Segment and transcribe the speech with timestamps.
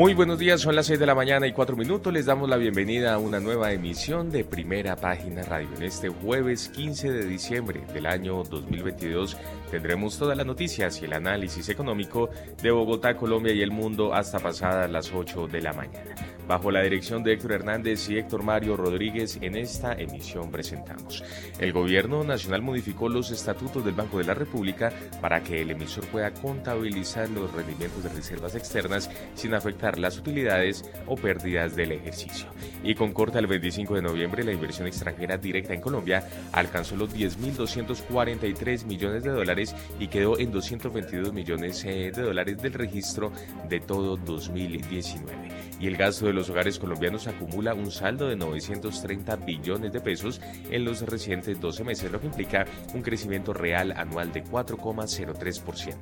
[0.00, 2.10] Muy buenos días, son las 6 de la mañana y 4 minutos.
[2.10, 5.68] Les damos la bienvenida a una nueva emisión de Primera Página Radio.
[5.76, 9.36] En este jueves 15 de diciembre del año 2022
[9.70, 12.30] tendremos todas las noticias y el análisis económico
[12.62, 16.29] de Bogotá, Colombia y el mundo hasta pasadas las 8 de la mañana.
[16.50, 21.22] Bajo la dirección de Héctor Hernández y Héctor Mario Rodríguez, en esta emisión presentamos.
[21.60, 26.04] El Gobierno Nacional modificó los estatutos del Banco de la República para que el emisor
[26.08, 32.48] pueda contabilizar los rendimientos de reservas externas sin afectar las utilidades o pérdidas del ejercicio.
[32.82, 37.14] Y con corta el 25 de noviembre, la inversión extranjera directa en Colombia alcanzó los
[37.14, 43.30] 10.243 millones de dólares y quedó en 222 millones eh, de dólares del registro
[43.68, 49.36] de todo 2019 y el gasto de los hogares colombianos acumula un saldo de 930
[49.36, 54.32] billones de pesos en los recientes 12 meses, lo que implica un crecimiento real anual
[54.32, 55.94] de 4,03%.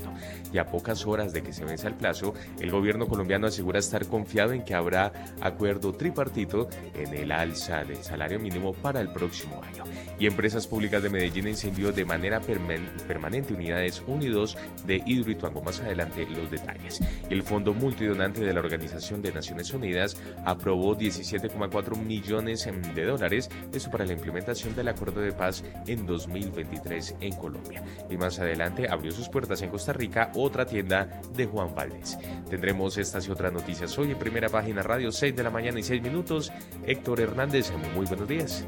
[0.52, 4.06] Y a pocas horas de que se vence el plazo, el gobierno colombiano asegura estar
[4.06, 9.62] confiado en que habrá acuerdo tripartito en el alza del salario mínimo para el próximo
[9.62, 9.84] año.
[10.18, 15.62] Y Empresas Públicas de Medellín incendió de manera permanente unidades 1 y 2 de Hidroituango.
[15.62, 17.00] Más adelante los detalles.
[17.30, 23.90] El Fondo Multidonante de la Organización de Naciones Unidas aprobó 17,4 millones de dólares, eso
[23.90, 27.84] para la implementación del acuerdo de paz en 2023 en Colombia.
[28.10, 32.18] Y más adelante abrió sus puertas en Costa Rica otra tienda de Juan Valdés.
[32.48, 35.82] Tendremos estas y otras noticias hoy en primera página radio 6 de la mañana y
[35.82, 36.52] 6 minutos.
[36.86, 38.66] Héctor Hernández, muy buenos días.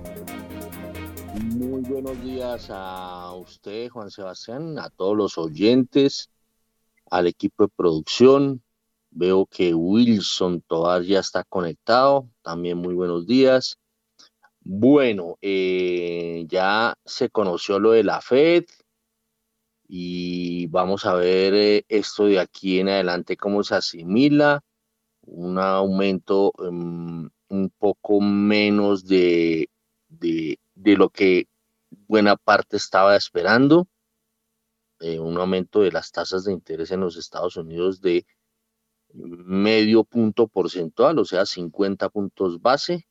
[1.42, 6.28] Muy buenos días a usted, Juan Sebastián, a todos los oyentes,
[7.10, 8.62] al equipo de producción,
[9.10, 12.28] Veo que Wilson Tovar ya está conectado.
[12.42, 13.78] También muy buenos días.
[14.62, 18.64] Bueno, eh, ya se conoció lo de la Fed
[19.88, 24.62] y vamos a ver eh, esto de aquí en adelante cómo se asimila.
[25.22, 29.68] Un aumento em, un poco menos de,
[30.08, 30.58] de,
[30.96, 31.48] lo que
[32.06, 33.88] buena parte estaba esperando.
[35.00, 38.26] Eh, un aumento de las tasas de interés en los Estados Unidos de
[39.14, 43.06] medio punto porcentual, o sea, 50 puntos base.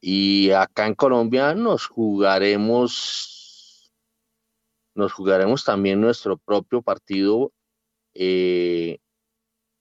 [0.00, 3.92] Y acá en Colombia nos jugaremos,
[4.94, 7.52] nos jugaremos también nuestro propio partido
[8.14, 8.98] eh,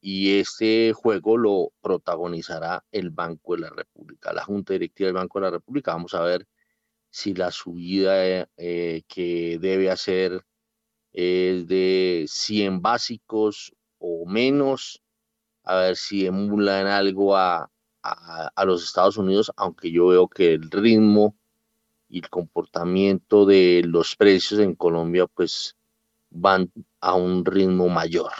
[0.01, 5.39] y este juego lo protagonizará el Banco de la República, la Junta Directiva del Banco
[5.39, 5.93] de la República.
[5.93, 6.47] Vamos a ver
[7.09, 10.45] si la subida eh, que debe hacer
[11.13, 15.01] es de 100 básicos o menos,
[15.63, 17.69] a ver si emulan algo a,
[18.55, 21.35] a, los Estados Unidos, aunque yo veo que el ritmo
[22.07, 25.75] y el comportamiento de los precios en Colombia pues
[26.29, 28.31] van a un ritmo mayor.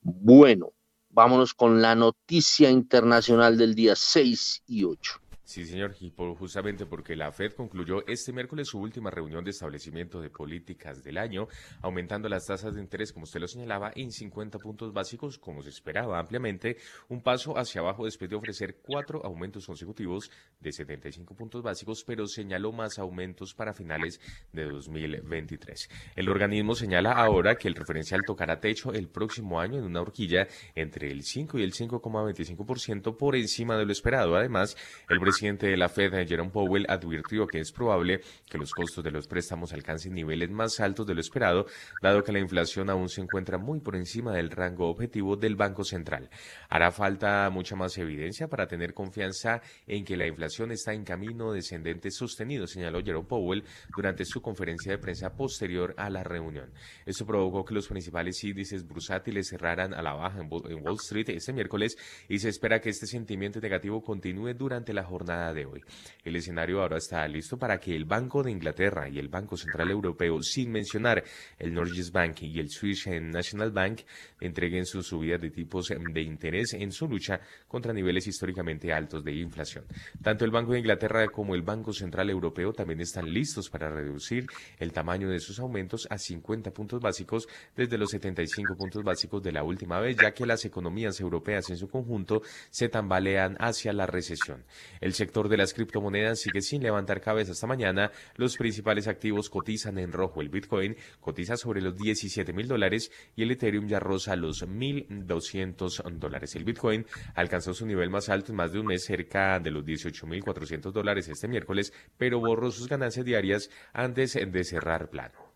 [0.00, 0.72] Bueno,
[1.10, 5.20] vámonos con la noticia internacional del día 6 y 8.
[5.48, 10.20] Sí, señor, y justamente porque la Fed concluyó este miércoles su última reunión de establecimiento
[10.20, 11.48] de políticas del año,
[11.80, 15.70] aumentando las tasas de interés, como usted lo señalaba, en 50 puntos básicos, como se
[15.70, 16.76] esperaba ampliamente,
[17.08, 22.26] un paso hacia abajo después de ofrecer cuatro aumentos consecutivos de 75 puntos básicos, pero
[22.26, 24.20] señaló más aumentos para finales
[24.52, 25.88] de 2023.
[26.14, 30.46] El organismo señala ahora que el referencial tocará techo el próximo año en una horquilla
[30.74, 34.36] entre el 5 y el 5,25% por encima de lo esperado.
[34.36, 34.76] Además,
[35.08, 39.12] el presidente de la Fed, Jerome Powell, advirtió que es probable que los costos de
[39.12, 41.66] los préstamos alcancen niveles más altos de lo esperado,
[42.02, 45.84] dado que la inflación aún se encuentra muy por encima del rango objetivo del Banco
[45.84, 46.28] Central.
[46.68, 51.52] Hará falta mucha más evidencia para tener confianza en que la inflación está en camino
[51.52, 53.62] descendente sostenido, señaló Jerome Powell
[53.94, 56.72] durante su conferencia de prensa posterior a la reunión.
[57.06, 61.52] Esto provocó que los principales índices bursátiles cerraran a la baja en Wall Street este
[61.52, 61.96] miércoles
[62.28, 65.82] y se espera que este sentimiento negativo continúe durante la jornada de hoy.
[66.24, 69.90] El escenario ahora está listo para que el Banco de Inglaterra y el Banco Central
[69.90, 71.22] Europeo, sin mencionar
[71.58, 74.00] el Norges Bank y el Swiss National Bank,
[74.40, 79.34] entreguen sus subidas de tipos de interés en su lucha contra niveles históricamente altos de
[79.34, 79.84] inflación.
[80.22, 84.46] Tanto el Banco de Inglaterra como el Banco Central Europeo también están listos para reducir
[84.78, 89.52] el tamaño de sus aumentos a 50 puntos básicos desde los 75 puntos básicos de
[89.52, 94.06] la última vez, ya que las economías europeas en su conjunto se tambalean hacia la
[94.06, 94.64] recesión.
[95.00, 98.12] El sector de las criptomonedas sigue sin levantar cabeza esta mañana.
[98.36, 100.40] Los principales activos cotizan en rojo.
[100.40, 106.10] El Bitcoin cotiza sobre los 17 mil dólares y el Ethereum ya roza los 1.200
[106.18, 106.54] dólares.
[106.54, 107.04] El Bitcoin
[107.34, 111.28] alcanzó su nivel más alto en más de un mes, cerca de los 18.400 dólares
[111.28, 115.48] este miércoles, pero borró sus ganancias diarias antes de cerrar plano.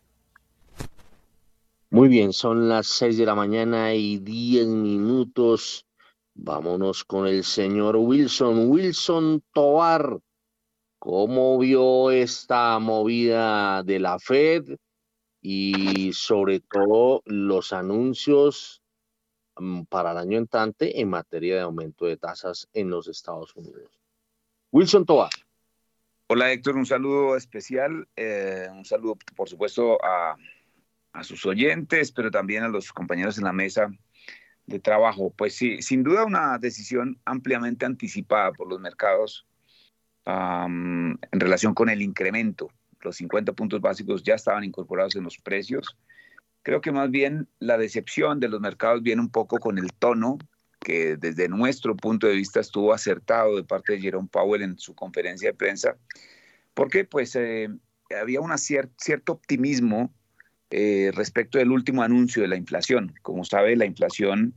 [1.89, 5.85] Muy bien, son las seis de la mañana y diez minutos.
[6.35, 8.69] Vámonos con el señor Wilson.
[8.69, 10.19] Wilson Tovar,
[10.99, 14.77] ¿cómo vio esta movida de la Fed
[15.41, 18.81] y sobre todo los anuncios
[19.57, 23.91] mm, para el año entrante en materia de aumento de tasas en los Estados Unidos?
[24.71, 25.31] Wilson Tovar.
[26.27, 30.35] Hola Héctor, un saludo especial, eh, un saludo por supuesto a
[31.13, 33.89] a sus oyentes, pero también a los compañeros en la mesa
[34.79, 35.33] trabajo.
[35.35, 39.45] Pues sí, sin duda una decisión ampliamente anticipada por los mercados
[40.25, 42.69] en relación con el incremento.
[43.01, 45.97] Los 50 puntos básicos ya estaban incorporados en los precios.
[46.61, 50.37] Creo que más bien la decepción de los mercados viene un poco con el tono
[50.79, 54.93] que desde nuestro punto de vista estuvo acertado de parte de Jerome Powell en su
[54.93, 55.97] conferencia de prensa,
[56.73, 57.69] porque pues eh,
[58.19, 60.13] había un cierto optimismo
[60.69, 63.13] eh, respecto del último anuncio de la inflación.
[63.21, 64.55] Como sabe, la inflación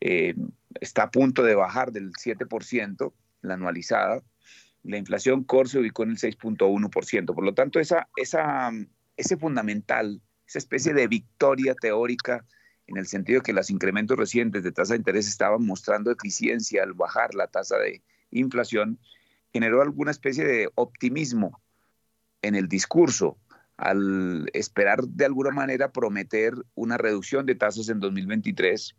[0.00, 0.34] eh,
[0.80, 3.12] está a punto de bajar del 7%,
[3.42, 4.22] la anualizada.
[4.82, 7.34] La inflación core se ubicó en el 6.1%.
[7.34, 8.70] Por lo tanto, esa, esa,
[9.16, 12.44] ese fundamental, esa especie de victoria teórica
[12.86, 16.82] en el sentido de que los incrementos recientes de tasa de interés estaban mostrando eficiencia
[16.82, 18.98] al bajar la tasa de inflación,
[19.52, 21.60] generó alguna especie de optimismo
[22.42, 23.38] en el discurso
[23.76, 28.94] al esperar de alguna manera prometer una reducción de tasas en 2023.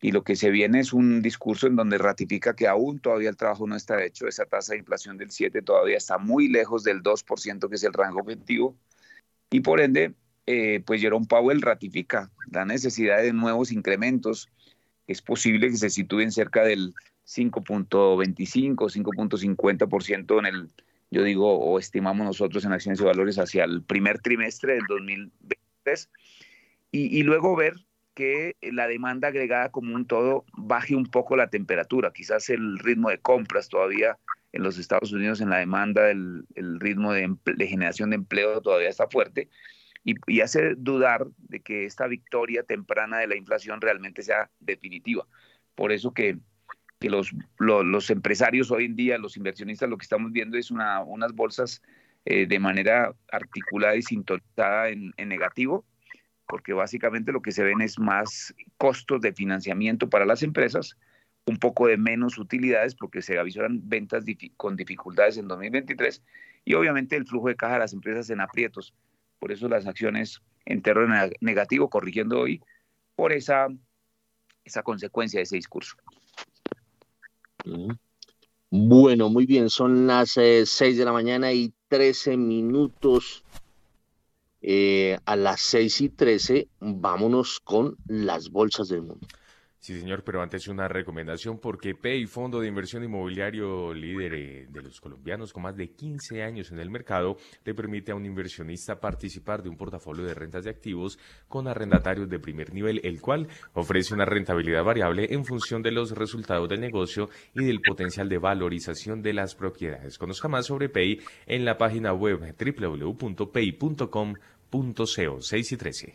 [0.00, 3.36] Y lo que se viene es un discurso en donde ratifica que aún todavía el
[3.36, 7.02] trabajo no está hecho, esa tasa de inflación del 7 todavía está muy lejos del
[7.02, 8.76] 2%, que es el rango objetivo.
[9.50, 10.14] Y por ende,
[10.46, 14.50] eh, pues Jerome Powell ratifica la necesidad de nuevos incrementos.
[15.06, 16.94] Es posible que se sitúen cerca del
[17.26, 20.70] 5.25, 5.50% en el
[21.10, 26.10] yo digo, o estimamos nosotros en acciones y valores hacia el primer trimestre del 2023,
[26.90, 27.85] y, y luego ver
[28.16, 33.10] que la demanda agregada como un todo baje un poco la temperatura, quizás el ritmo
[33.10, 34.18] de compras todavía
[34.52, 36.46] en los Estados Unidos en la demanda, el,
[36.80, 39.50] ritmo de, de, generación de empleo todavía está fuerte
[40.02, 45.26] y, y, hace dudar de que esta victoria temprana de la inflación realmente sea definitiva.
[45.74, 46.38] Por eso que
[46.98, 51.02] que los, los, empresarios hoy en día, los inversionistas, lo que estamos viendo es una,
[51.02, 51.82] unas bolsas
[52.24, 55.84] eh, de manera articulada y sintonizada en, en, negativo,
[56.46, 60.96] porque básicamente lo que se ven es más costos de financiamiento para las empresas,
[61.46, 64.24] un poco de menos utilidades, porque se avisoran ventas
[64.56, 66.22] con dificultades en 2023,
[66.64, 68.94] y obviamente el flujo de caja de las empresas en aprietos.
[69.38, 70.82] Por eso las acciones en
[71.40, 72.60] negativo, corrigiendo hoy,
[73.14, 73.68] por esa,
[74.64, 75.96] esa consecuencia de ese discurso.
[78.70, 83.44] Bueno, muy bien, son las eh, 6 de la mañana y 13 minutos.
[84.68, 89.24] Eh, a las 6 y 13, vámonos con las bolsas del mundo.
[89.78, 94.82] Sí, señor, pero antes una recomendación porque PEI, Fondo de Inversión Inmobiliario líder eh, de
[94.82, 98.98] los colombianos con más de 15 años en el mercado, le permite a un inversionista
[98.98, 103.46] participar de un portafolio de rentas de activos con arrendatarios de primer nivel, el cual
[103.74, 108.38] ofrece una rentabilidad variable en función de los resultados del negocio y del potencial de
[108.38, 110.18] valorización de las propiedades.
[110.18, 114.55] Conozca más sobre PEI en la página web www.pei.com.co
[115.40, 116.14] 6 y 13.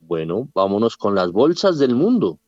[0.00, 2.38] Bueno, vámonos con las bolsas del mundo.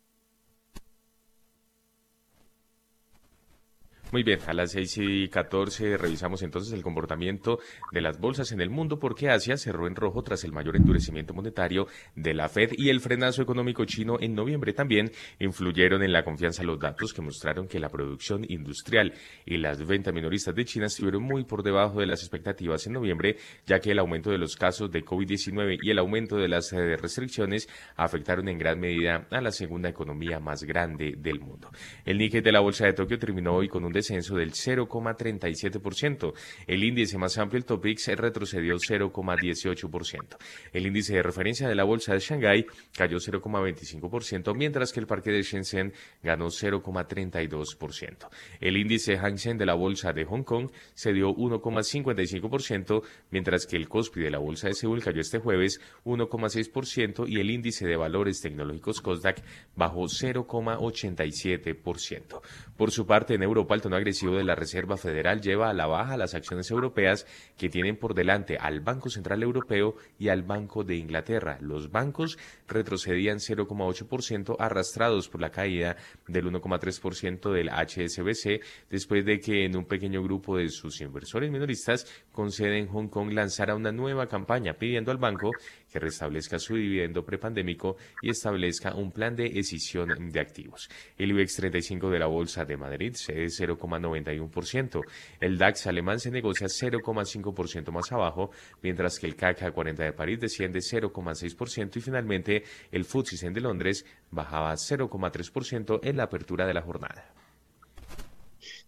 [4.12, 7.58] Muy bien, a las 6 y 14 revisamos entonces el comportamiento
[7.90, 11.34] de las bolsas en el mundo porque Asia cerró en rojo tras el mayor endurecimiento
[11.34, 15.10] monetario de la Fed y el frenazo económico chino en noviembre también
[15.40, 19.12] influyeron en la confianza los datos que mostraron que la producción industrial
[19.44, 23.36] y las ventas minoristas de China estuvieron muy por debajo de las expectativas en noviembre,
[23.66, 26.96] ya que el aumento de los casos de COVID-19 y el aumento de las eh,
[26.96, 31.72] restricciones afectaron en gran medida a la segunda economía más grande del mundo.
[32.04, 36.32] El Nikkei de la bolsa de Tokio terminó hoy con un descenso del 0,37%.
[36.66, 40.36] El índice más amplio, el Topix, retrocedió 0,18%.
[40.72, 45.30] El índice de referencia de la bolsa de Shanghái cayó 0,25%, mientras que el parque
[45.30, 48.28] de Shenzhen ganó 0,32%.
[48.60, 53.76] El índice Hang Seng de la bolsa de Hong Kong se dio 1,55%, mientras que
[53.76, 57.96] el Kospi de la bolsa de Seúl cayó este jueves 1,6% y el índice de
[57.96, 59.42] valores tecnológicos Kosdaq
[59.74, 62.40] bajó 0,87%.
[62.76, 66.16] Por su parte, en Europa, el agresivo de la Reserva Federal lleva a la baja
[66.16, 67.26] las acciones europeas
[67.56, 71.58] que tienen por delante al Banco Central Europeo y al Banco de Inglaterra.
[71.60, 72.38] Los bancos
[72.68, 79.84] retrocedían 0,8% arrastrados por la caída del 1,3% del HSBC después de que en un
[79.84, 84.74] pequeño grupo de sus inversores minoristas con sede en Hong Kong lanzara una nueva campaña
[84.74, 85.50] pidiendo al banco
[85.96, 90.90] que restablezca su dividendo prepandémico y establezca un plan de escisión de activos.
[91.16, 95.00] El IBEX 35 de la Bolsa de Madrid cede 0,91%.
[95.40, 98.50] El DAX alemán se negocia 0,5% más abajo,
[98.82, 102.62] mientras que el CAC 40 de París desciende 0,6% y finalmente
[102.92, 107.32] el FTSE de Londres bajaba 0,3% en la apertura de la jornada.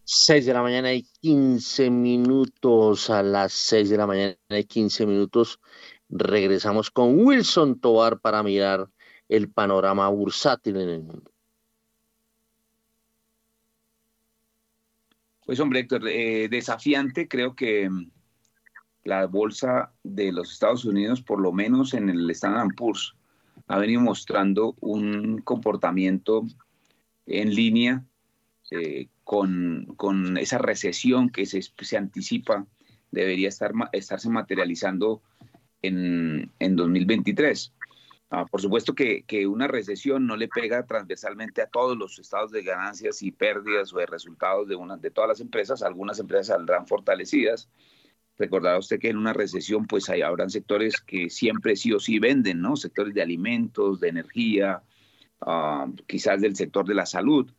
[0.04, 3.08] 6 de la mañana y 15 minutos.
[3.08, 5.58] A las 6 de la mañana y 15 minutos
[6.08, 8.88] regresamos con Wilson Tobar para mirar
[9.28, 11.30] el panorama bursátil en el mundo.
[15.44, 18.10] Pues hombre, Héctor, eh, desafiante creo que mm,
[19.04, 23.14] la bolsa de los Estados Unidos, por lo menos en el Standard Poor's,
[23.66, 26.44] ha venido mostrando un comportamiento
[27.26, 28.04] en línea
[28.70, 32.66] eh, con, con, esa recesión que se, se anticipa
[33.10, 35.22] debería estar, estarse materializando
[35.82, 37.72] en, en 2023.
[38.30, 42.50] Ah, por supuesto que, que, una recesión no le pega transversalmente a todos los estados
[42.50, 45.82] de ganancias y pérdidas o de resultados de, una, de todas las empresas.
[45.82, 47.70] Algunas empresas saldrán fortalecidas.
[48.36, 52.18] Recordará usted que en una recesión pues hay, habrán sectores que siempre sí o sí
[52.18, 52.76] venden, ¿no?
[52.76, 54.82] Sectores de alimentos, de energía,
[55.40, 57.50] ah, quizás del sector de la salud.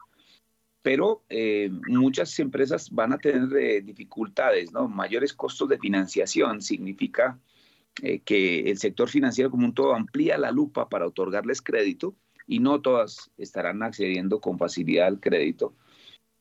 [0.84, 4.88] Pero eh, muchas empresas van a tener eh, dificultades, ¿no?
[4.88, 7.40] Mayores costos de financiación significa
[8.02, 12.16] eh, que el sector financiero como un todo amplía la lupa para otorgarles crédito
[12.48, 15.76] y no todas estarán accediendo con facilidad al crédito.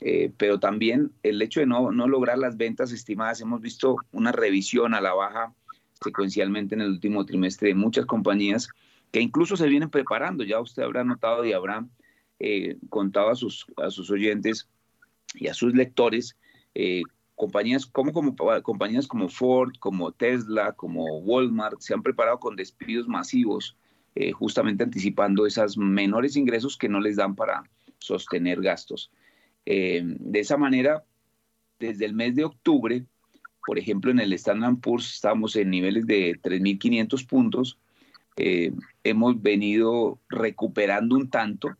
[0.01, 4.31] Eh, pero también el hecho de no, no lograr las ventas estimadas, hemos visto una
[4.31, 5.55] revisión a la baja
[6.01, 8.69] secuencialmente en el último trimestre de muchas compañías
[9.11, 10.45] que incluso se vienen preparando.
[10.45, 11.85] Ya usted habrá notado y habrá
[12.39, 14.69] eh, contado a sus, a sus oyentes
[15.35, 16.37] y a sus lectores
[17.39, 23.07] compañías como, como compañías como Ford, como Tesla, como Walmart se han preparado con despidos
[23.07, 23.77] masivos,
[24.17, 27.63] eh, justamente anticipando esos menores ingresos que no les dan para
[27.99, 29.13] sostener gastos.
[29.65, 31.05] Eh, de esa manera,
[31.79, 33.07] desde el mes de octubre,
[33.65, 37.79] por ejemplo, en el Standard Poor's estamos en niveles de 3.500 puntos.
[38.37, 38.73] Eh,
[39.05, 41.77] hemos venido recuperando un tanto,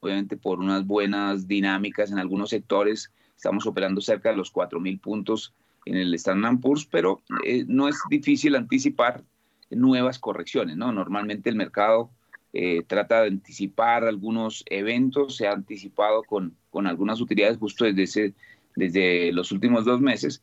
[0.00, 5.54] obviamente por unas buenas dinámicas en algunos sectores Estamos operando cerca de los 4.000 puntos
[5.86, 9.24] en el Standard Poor's, pero eh, no es difícil anticipar
[9.70, 10.76] nuevas correcciones.
[10.76, 10.92] ¿no?
[10.92, 12.10] Normalmente el mercado
[12.52, 18.02] eh, trata de anticipar algunos eventos, se ha anticipado con, con algunas utilidades justo desde,
[18.02, 18.34] ese,
[18.76, 20.42] desde los últimos dos meses.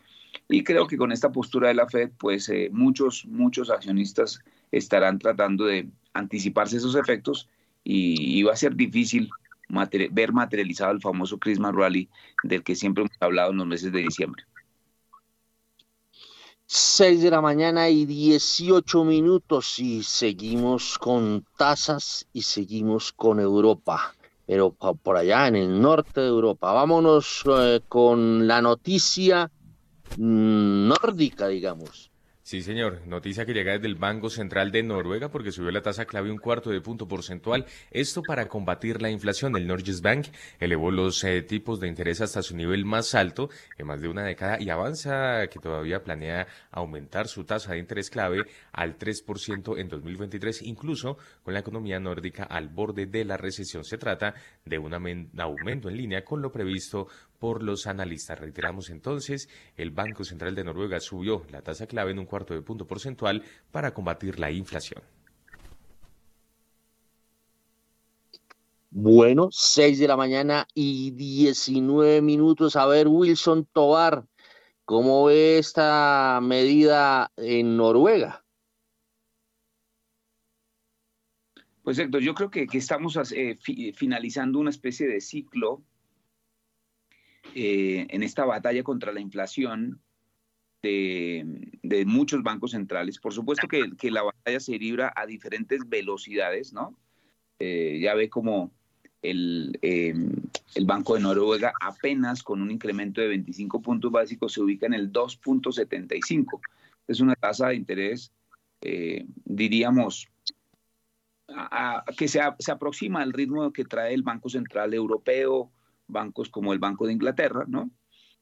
[0.50, 4.40] Y creo que con esta postura de la Fed, pues eh, muchos, muchos accionistas
[4.72, 7.48] estarán tratando de anticiparse esos efectos
[7.84, 9.30] y, y va a ser difícil
[10.12, 12.10] ver materializado el famoso Christmas Rally
[12.44, 14.44] del que siempre hemos hablado en los meses de diciembre.
[16.70, 24.14] 6 de la mañana y 18 minutos y seguimos con tasas y seguimos con Europa,
[24.46, 26.74] pero por allá en el norte de Europa.
[26.74, 29.50] Vámonos eh, con la noticia
[30.18, 32.12] mm, nórdica, digamos.
[32.48, 33.02] Sí, señor.
[33.06, 36.38] Noticia que llega desde el Banco Central de Noruega porque subió la tasa clave un
[36.38, 37.66] cuarto de punto porcentual.
[37.92, 39.58] Esto para combatir la inflación.
[39.58, 40.28] El Norges Bank
[40.58, 44.24] elevó los eh, tipos de interés hasta su nivel más alto en más de una
[44.24, 49.90] década y avanza que todavía planea aumentar su tasa de interés clave al 3% en
[49.90, 53.84] 2023, incluso con la economía nórdica al borde de la recesión.
[53.84, 57.10] Se trata de un aumento en línea con lo previsto
[57.40, 58.40] por los analistas.
[58.40, 62.62] Reiteramos entonces, el Banco Central de Noruega subió la tasa clave en un cuarto de
[62.62, 65.02] punto porcentual para combatir la inflación.
[68.90, 72.76] Bueno, 6 de la mañana y 19 minutos.
[72.76, 74.26] A ver, Wilson Tobar,
[74.86, 78.44] ¿cómo ve esta medida en Noruega?
[81.84, 83.58] Pues Héctor, yo creo que, estamos eh,
[83.94, 85.84] finalizando una especie de ciclo
[87.56, 90.02] eh, en esta batalla contra la inflación
[90.82, 93.20] de, muchos bancos centrales.
[93.20, 96.98] Por supuesto que, la batalla se libra a diferentes velocidades, ¿no?
[97.60, 98.72] Eh, ya ve como
[99.22, 100.32] el, em,
[100.76, 104.94] el, Banco de Noruega apenas con un incremento de 25 puntos básicos se ubica en
[104.94, 106.62] el 2.75.
[107.08, 108.32] Es una tasa de interés,
[108.82, 110.28] eh, diríamos,
[112.18, 115.72] que se, se, aproxima al ritmo que trae el Banco Central Europeo,
[116.08, 117.92] bancos como el Banco de Inglaterra, ¿no?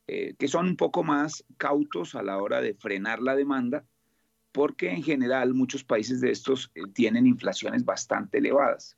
[0.08, 3.86] Eh, que son un poco más cautos a la hora de frenar la demanda,
[4.52, 8.98] porque en general muchos países de estos eh, tienen inflaciones bastante elevadas.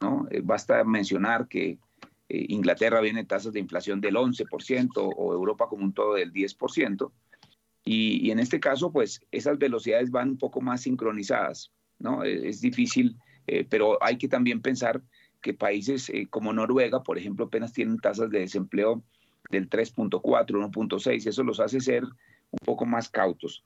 [0.00, 0.26] ¿no?
[0.30, 1.78] Eh, basta mencionar que
[2.30, 7.10] Inglaterra viene tasas de inflación del 11% o Europa como un todo del 10%.
[7.84, 11.72] Y, y, en este caso, pues esas velocidades van un poco más sincronizadas.
[11.98, 12.24] ¿no?
[12.24, 13.16] Es, difícil,
[13.70, 15.02] pero hay que también pensar
[15.40, 19.02] que países como Noruega, por ejemplo, apenas tienen tasas de desempleo
[19.50, 23.64] del 3.4, 1.6, eso los hace ser un poco más cautos.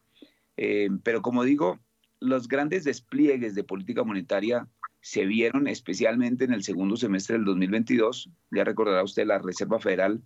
[0.57, 1.81] Eh, pero como digo,
[2.21, 4.69] los grandes despliegues de política monetaria
[5.01, 8.31] se vieron especialmente en el segundo semestre del 2022.
[8.51, 10.23] Ya recordará usted la Reserva Federal,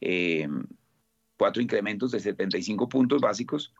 [0.00, 0.48] eh,
[1.36, 3.74] cuatro incrementos de 75 puntos básicos.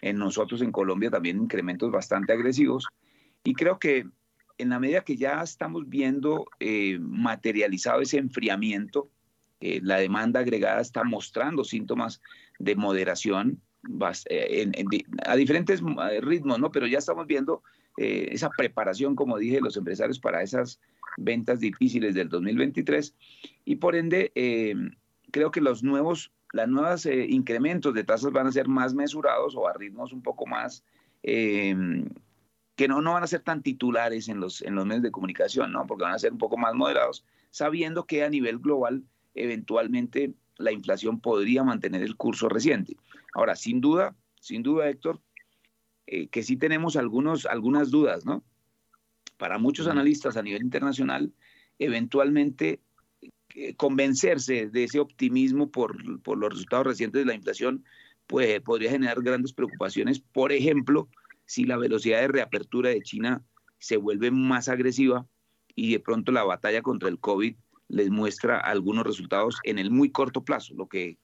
[0.00, 2.86] En nosotros en Colombia también incrementos bastante agresivos.
[3.44, 4.06] Y creo que
[4.60, 9.08] en la medida que ya estamos viendo eh, materializado ese enfriamiento,
[9.60, 12.20] eh, la demanda agregada está mostrando síntomas
[12.58, 13.60] de moderación
[14.28, 14.70] eh,
[15.26, 15.82] a diferentes
[16.20, 16.70] ritmos, ¿no?
[16.70, 17.62] Pero ya estamos viendo
[17.96, 20.80] esa preparación, como dije, los empresarios para esas
[21.18, 23.14] ventas difíciles del 2023
[23.66, 24.32] y por ende
[25.30, 29.68] creo que los nuevos, las nuevas incrementos de tasas van a ser más mesurados o
[29.68, 30.82] a ritmos un poco más
[32.80, 35.70] que no, no van a ser tan titulares en los, en los medios de comunicación,
[35.70, 35.86] ¿no?
[35.86, 40.72] Porque van a ser un poco más moderados, sabiendo que a nivel global eventualmente la
[40.72, 42.96] inflación podría mantener el curso reciente.
[43.34, 45.20] Ahora, sin duda, sin duda, Héctor,
[46.06, 48.42] eh, que sí tenemos algunos, algunas dudas, ¿no?
[49.36, 51.34] Para muchos analistas a nivel internacional,
[51.78, 52.80] eventualmente
[53.56, 57.84] eh, convencerse de ese optimismo por, los resultados recientes de la inflación
[58.26, 60.18] pues, podría generar grandes preocupaciones.
[60.18, 61.10] Por ejemplo,
[61.50, 63.42] si la velocidad de reapertura de China
[63.80, 65.26] se vuelve más agresiva
[65.74, 67.56] y de pronto la batalla contra el COVID
[67.88, 71.18] les muestra algunos resultados en el muy corto plazo, lo que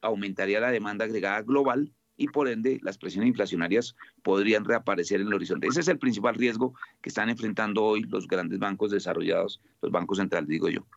[0.00, 5.34] aumentaría la demanda agregada global y por ende las presiones inflacionarias podrían reaparecer en el
[5.34, 5.68] horizonte.
[5.68, 10.18] Ese es el principal riesgo que están enfrentando hoy los grandes bancos desarrollados, los bancos
[10.18, 10.88] centrales, digo yo.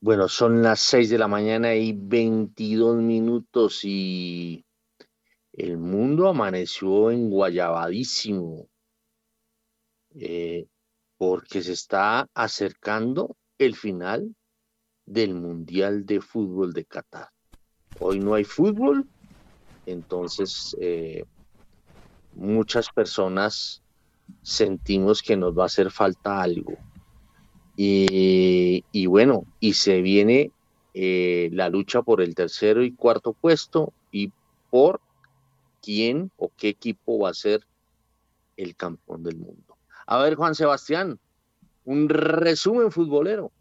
[0.00, 4.63] Bueno, son las 6 de la mañana y 22 minutos y
[5.56, 8.68] el mundo amaneció enguayabadísimo.
[10.16, 10.66] Eh,
[11.16, 14.34] porque se está acercando el final
[15.06, 17.28] del Mundial de Fútbol de Qatar.
[18.00, 19.06] Hoy no hay fútbol,
[19.86, 21.24] entonces eh,
[22.34, 23.82] muchas personas
[24.42, 26.74] sentimos que nos va a hacer falta algo.
[27.76, 30.52] Y, bueno, y se viene
[30.94, 34.30] eh, la lucha por el tercero y cuarto puesto y
[34.70, 35.00] por
[35.84, 37.66] quién o qué equipo va a ser
[38.56, 39.76] el campeón del mundo.
[40.06, 41.18] A ver, Juan Sebastián,
[41.84, 43.52] un resumen futbolero.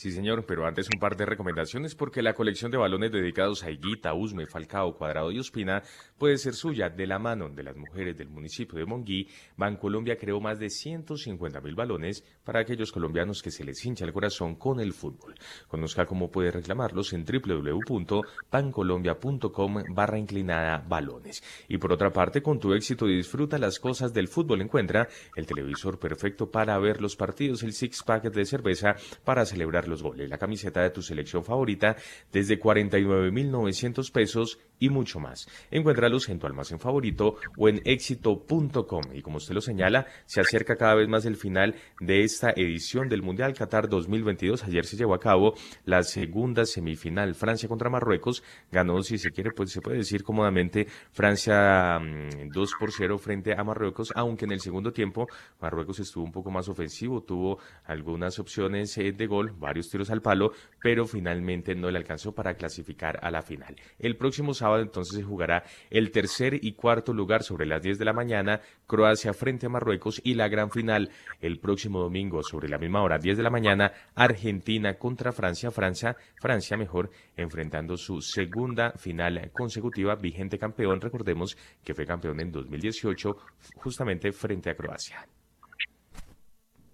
[0.00, 3.70] Sí, señor, pero antes un par de recomendaciones porque la colección de balones dedicados a
[3.70, 5.82] Higuita, Usme, Falcao, Cuadrado y Ospina
[6.16, 9.28] puede ser suya de la mano de las mujeres del municipio de Monguí.
[9.58, 14.14] Bancolombia creó más de 150 mil balones para aquellos colombianos que se les hincha el
[14.14, 15.34] corazón con el fútbol.
[15.68, 21.42] Conozca cómo puede reclamarlos en www.bancolombia.com barra inclinada balones.
[21.68, 24.62] Y por otra parte, con tu éxito disfruta las cosas del fútbol.
[24.62, 29.89] Encuentra el televisor perfecto para ver los partidos, el six pack de cerveza para celebrar
[29.90, 31.96] los goles, la camiseta de tu selección favorita
[32.32, 35.46] desde 49.900 pesos y mucho más.
[35.70, 39.02] Encuéntralos en tu almacén favorito o en éxito.com.
[39.14, 43.08] Y como usted lo señala, se acerca cada vez más el final de esta edición
[43.08, 44.64] del Mundial Qatar 2022.
[44.64, 48.42] Ayer se llevó a cabo la segunda semifinal, Francia contra Marruecos.
[48.72, 53.54] Ganó, si se quiere, pues se puede decir cómodamente Francia 2 mm, por 0 frente
[53.56, 55.28] a Marruecos, aunque en el segundo tiempo
[55.60, 60.22] Marruecos estuvo un poco más ofensivo, tuvo algunas opciones eh, de gol, varios tiros al
[60.22, 63.76] palo, pero finalmente no le alcanzó para clasificar a la final.
[63.98, 68.04] El próximo sábado entonces se jugará el tercer y cuarto lugar sobre las 10 de
[68.04, 72.78] la mañana, Croacia frente a Marruecos y la gran final el próximo domingo sobre la
[72.78, 78.92] misma hora, 10 de la mañana, Argentina contra Francia, Francia, Francia mejor, enfrentando su segunda
[78.92, 83.36] final consecutiva, vigente campeón, recordemos que fue campeón en 2018
[83.76, 85.26] justamente frente a Croacia.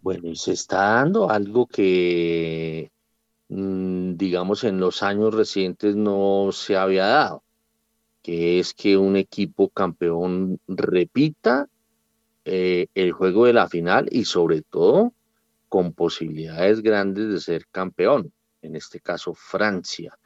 [0.07, 2.93] Bueno, y se está dando algo que
[3.49, 7.43] mm, digamos, en los años recientes no se había dado,
[8.27, 11.69] que es que un equipo campeón repita
[12.45, 15.13] eh, el juego de la final y sobre todo
[15.69, 20.19] con posibilidades grandes de ser campeón, en este caso Francia.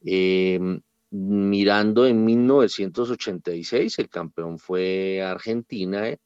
[0.00, 6.20] Em, mirando en 1986, el campeón fue Argentina eh,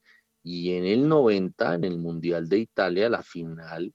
[0.45, 3.93] y en el 90, en el Mundial de Italia, la final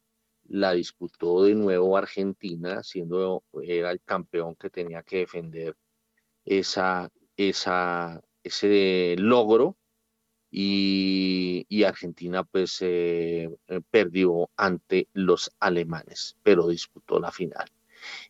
[0.50, 5.78] la disputó de nuevo Argentina, siendo era el campeón que tenía que defender
[6.47, 9.77] esa, ese logro
[10.49, 17.69] y, Argentina pues eh, eh, perdió ante los alemanes, pero disputó la final.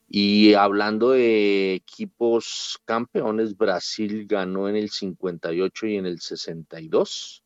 [0.08, 7.44] Y hablando de equipos campeones, Brasil ganó en el 58 y en el 62.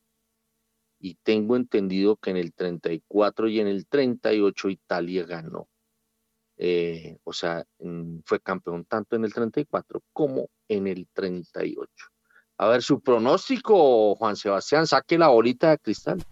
[1.00, 5.68] Y tengo entendido que en el 34 y en el 38 Italia ganó.
[6.56, 7.66] Eh, o sea,
[8.24, 11.90] fue campeón tanto en el 34 como en el 38.
[12.58, 16.24] A ver, su pronóstico, Juan Sebastián, saque la bolita de cristal.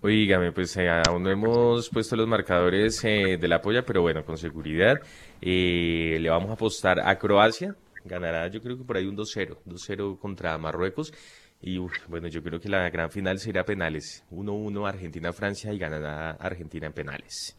[0.00, 4.24] Oígame, pues eh, aún no hemos puesto los marcadores eh, de la polla, pero bueno,
[4.24, 5.00] con seguridad.
[5.40, 7.74] Eh, le vamos a apostar a Croacia.
[8.04, 11.12] Ganará, yo creo que por ahí un 2-0, 2-0 contra Marruecos.
[11.60, 11.78] Y
[12.08, 14.24] bueno, yo creo que la gran final será penales.
[14.30, 17.56] 1-1 Argentina-Francia y ganará Argentina en penales.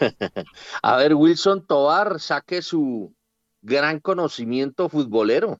[0.82, 3.14] a ver, Wilson Tobar, saque su
[3.66, 5.58] gran conocimiento futbolero.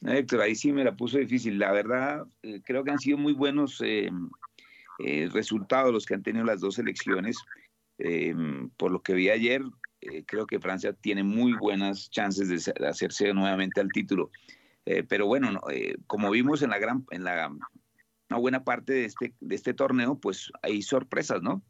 [0.00, 1.58] Héctor, ahí sí me la puso difícil.
[1.58, 4.10] La verdad, eh, creo que han sido muy buenos eh,
[4.98, 7.36] eh, resultados los que han tenido las dos selecciones.
[8.76, 9.62] por lo que vi ayer,
[10.26, 14.30] creo que Francia tiene muy buenas chances de, hacerse nuevamente al título.
[15.08, 15.60] pero bueno,
[16.06, 17.52] como vimos en la gran, en la
[18.30, 21.62] buena parte de este, de este torneo, pues hay sorpresas, ¿no?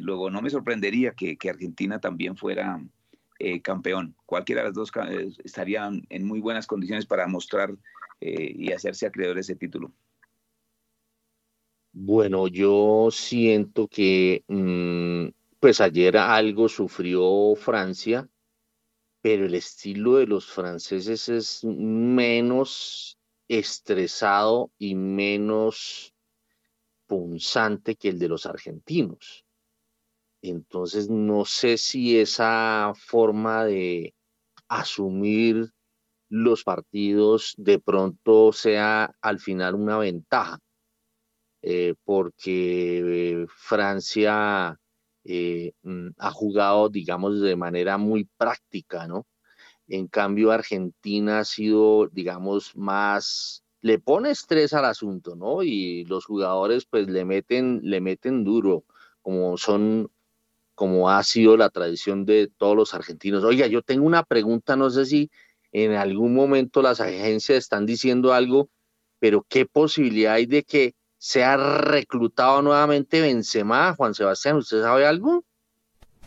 [0.00, 2.78] luego no me sorprendería que Argentina también fuera
[3.38, 4.14] eh, campeón.
[4.26, 7.74] Cualquiera de las dos eh, estarían en muy buenas condiciones para mostrar
[8.20, 9.92] eh, y hacerse acreedor de ese título.
[11.92, 15.28] Bueno, yo siento que mm,
[15.60, 18.28] pues ayer algo sufrió Francia,
[19.20, 23.18] pero el estilo de los franceses es menos
[23.48, 26.14] estresado y menos
[27.06, 29.43] punzante que el de los argentinos.
[30.46, 34.14] Entonces, no sé si esa forma de
[34.68, 35.70] asumir
[36.28, 40.58] los partidos de pronto sea al final una ventaja,
[41.62, 44.78] eh, porque Francia
[45.24, 49.26] eh, mm, ha jugado, digamos, de manera muy práctica, ¿no?
[49.88, 55.62] En cambio, Argentina ha sido, digamos, más, le pone estrés al asunto, ¿no?
[55.62, 58.84] Y los jugadores pues le meten, le meten duro,
[59.22, 60.10] como son
[60.74, 63.44] como ha sido la tradición de todos los argentinos.
[63.44, 65.30] Oiga, yo tengo una pregunta, no sé si
[65.72, 68.68] en algún momento las agencias están diciendo algo,
[69.18, 74.56] pero ¿qué posibilidad hay de que sea reclutado nuevamente Benzema, Juan Sebastián?
[74.56, 75.44] ¿Usted sabe algo?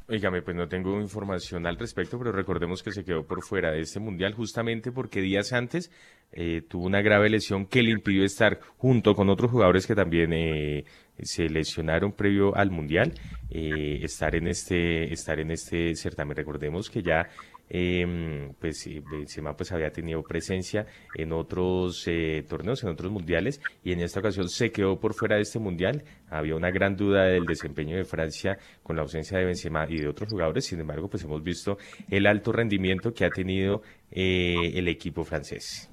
[0.10, 3.82] Oígame, pues no tengo información al respecto, pero recordemos que se quedó por fuera de
[3.82, 5.92] este mundial justamente porque días antes
[6.32, 10.32] eh, tuvo una grave lesión que le impidió estar junto con otros jugadores que también
[10.32, 10.86] eh,
[11.21, 13.13] se lesionaron previo al mundial,
[13.49, 16.36] eh, estar en este estar en este certamen.
[16.36, 17.27] Recordemos que ya
[17.69, 23.91] eh, pues Benzema pues había tenido presencia en otros eh, torneos, en otros mundiales y
[23.91, 26.03] en esta ocasión se quedó por fuera de este mundial.
[26.30, 30.08] Había una gran duda del desempeño de Francia con la ausencia de Benzema y de
[30.08, 30.65] otros jugadores.
[30.65, 31.77] Sin embargo, pues hemos visto
[32.10, 35.89] el alto rendimiento que ha tenido eh, el equipo francés.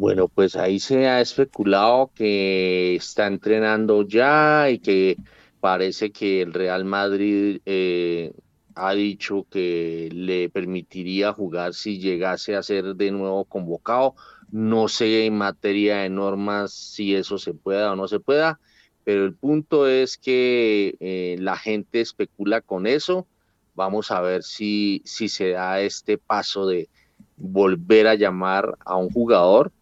[0.00, 5.16] Bueno, pues ahí se ha especulado que está entrenando ya y que
[5.58, 8.32] parece que el Real Madrid eh,
[8.76, 14.14] ha dicho que le permitiría jugar si llegase a ser de nuevo convocado.
[14.52, 18.60] No sé en materia de normas si eso se pueda o no se pueda,
[19.02, 23.26] pero el punto es que eh, la gente especula con eso.
[23.74, 26.88] Vamos a ver si, si se da este paso de
[27.36, 29.72] volver a llamar a un jugador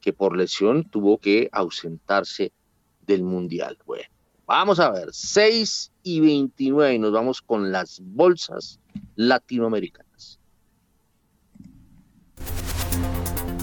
[0.00, 2.52] que por lesión tuvo que ausentarse
[3.06, 3.78] del Mundial.
[3.86, 4.08] Bueno,
[4.46, 8.80] vamos a ver, 6 y 29 y nos vamos con las bolsas
[9.16, 10.38] latinoamericanas.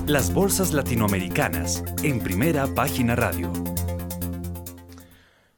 [0.06, 3.52] Las bolsas latinoamericanas en primera página radio.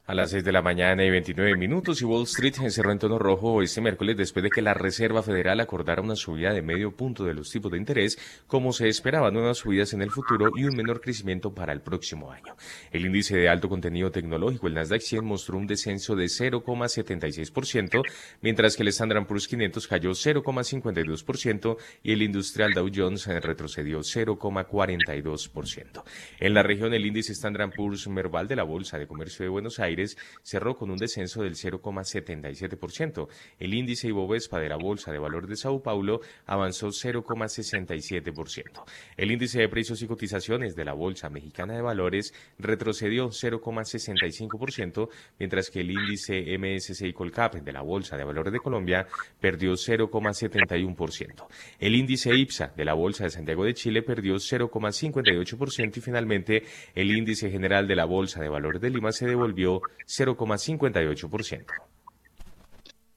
[0.09, 3.19] A las 6 de la mañana y 29 minutos y Wall Street cerró en tono
[3.19, 7.25] rojo este miércoles después de que la Reserva Federal acordara una subida de medio punto
[7.25, 8.17] de los tipos de interés,
[8.47, 12.31] como se esperaban nuevas subidas en el futuro y un menor crecimiento para el próximo
[12.31, 12.55] año.
[12.91, 18.01] El índice de alto contenido tecnológico, el Nasdaq 100, mostró un descenso de 0,76%,
[18.41, 26.03] mientras que el Standard Poor's 500 cayó 0,52% y el industrial Dow Jones retrocedió 0,42%.
[26.39, 29.79] En la región, el índice Standard Poor's Merval de la Bolsa de Comercio de Buenos
[29.79, 29.98] Aires
[30.41, 33.27] cerró con un descenso del 0,77%.
[33.59, 38.83] El índice Ibovespa de la Bolsa de Valores de Sao Paulo avanzó 0,67%.
[39.17, 45.69] El índice de precios y cotizaciones de la Bolsa Mexicana de Valores retrocedió 0,65%, mientras
[45.69, 49.07] que el índice MSCI Colcap de la Bolsa de Valores de Colombia
[49.39, 51.47] perdió 0,71%.
[51.79, 56.63] El índice IPSA de la Bolsa de Santiago de Chile perdió 0,58% y finalmente
[56.95, 61.65] el índice general de la Bolsa de Valores de Lima se devolvió 0,58%.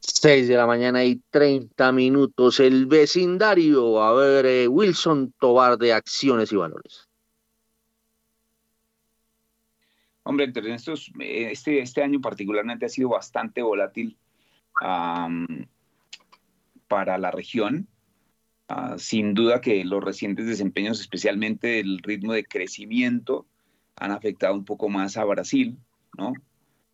[0.00, 2.60] 6 de la mañana y 30 minutos.
[2.60, 4.02] El vecindario.
[4.02, 7.08] A ver, eh, Wilson Tobar de Acciones y Valores.
[10.24, 14.16] Hombre, entre estos, este, este año particularmente ha sido bastante volátil
[16.88, 17.88] para la región.
[18.68, 23.46] Ah, sin duda que los recientes desempeños, especialmente el ritmo de crecimiento,
[23.96, 25.76] han afectado un poco más a Brasil,
[26.16, 26.32] ¿no?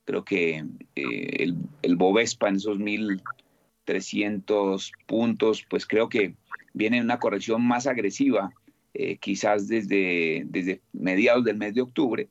[0.08, 0.64] Creo que
[0.96, 6.34] eh, el, el, Bovespa en esos 1.300 puntos, pues creo que
[6.72, 8.50] viene una corrección más agresiva,
[8.94, 12.30] eh, quizás desde, desde mediados del mes de octubre.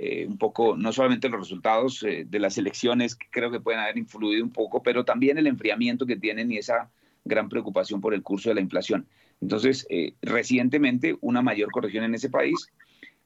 [0.00, 4.42] Eh, un poco, no solamente los resultados de las elecciones, creo que pueden haber influido
[4.42, 6.90] un poco, pero también el enfriamiento que tienen y esa
[7.24, 9.06] gran preocupación por el curso de la inflación.
[9.40, 9.86] Entonces,
[10.20, 12.72] recientemente una mayor corrección en ese país.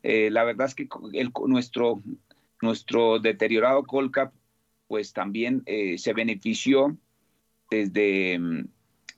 [0.03, 0.87] la verdad es que
[1.47, 2.03] nuestro
[2.63, 4.33] nuestro deteriorado Colcap,
[4.87, 6.97] pues también eh, se benefició
[7.71, 8.69] desde, mm,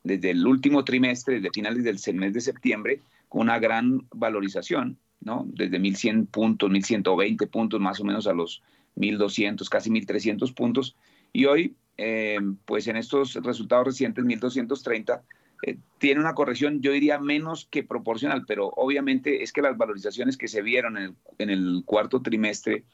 [0.05, 5.47] desde el último trimestre, desde finales del mes de septiembre, con una gran valorización, ¿no?
[5.47, 8.63] Desde 1.100 puntos, 1.120 puntos, más o menos a los
[8.97, 10.97] 1.200, casi 1.300 puntos.
[11.33, 15.23] Y hoy, eh, pues en estos resultados recientes, 1.230,
[15.63, 20.37] eh, tiene una corrección, yo diría, menos que proporcional, pero obviamente es que las valorizaciones
[20.37, 22.85] que se vieron en el, en el cuarto trimestre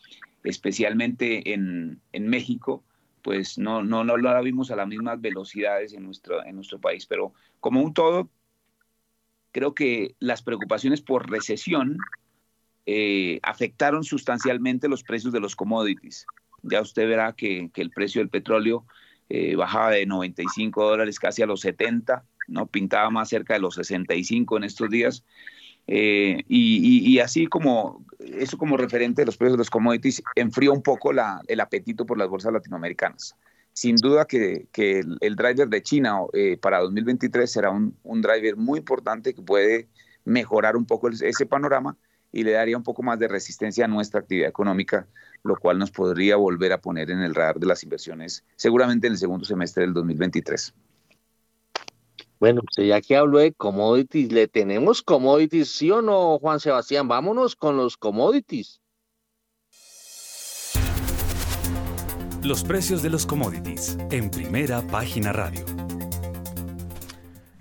[0.46, 2.84] especialmente en, México,
[3.22, 7.06] pues no, no, no la vimos a las mismas velocidades en nuestro, en nuestro país.
[7.06, 8.30] Pero como un todo,
[9.52, 11.98] creo que las preocupaciones por recesión
[12.86, 16.26] eh, afectaron sustancialmente los precios de los commodities.
[16.62, 18.86] Ya usted verá que, el precio del petróleo
[19.28, 22.66] eh, bajaba de 95 dólares casi a los 70, ¿no?
[22.66, 25.24] pintaba más cerca de los 65 en estos días.
[25.88, 30.82] Eh, y, así como eso como referente de los precios de los commodities enfrió un
[30.82, 33.36] poco el apetito por las bolsas latinoamericanas.
[33.72, 39.34] Sin duda que, el, driver de China eh, para 2023 será un, driver muy importante
[39.34, 39.88] que puede
[40.24, 41.96] mejorar un poco ese panorama
[42.32, 45.06] y le daría un poco más de resistencia a nuestra actividad económica,
[45.42, 49.12] lo cual nos podría volver a poner en el radar de las inversiones seguramente en
[49.12, 50.74] el segundo semestre del 2023.
[52.38, 57.08] Bueno, ya que hablo de commodities, ¿le tenemos commodities, sí o no, Juan Sebastián?
[57.08, 58.80] Vámonos con los commodities.
[62.42, 65.64] Los precios de los commodities en primera página radio.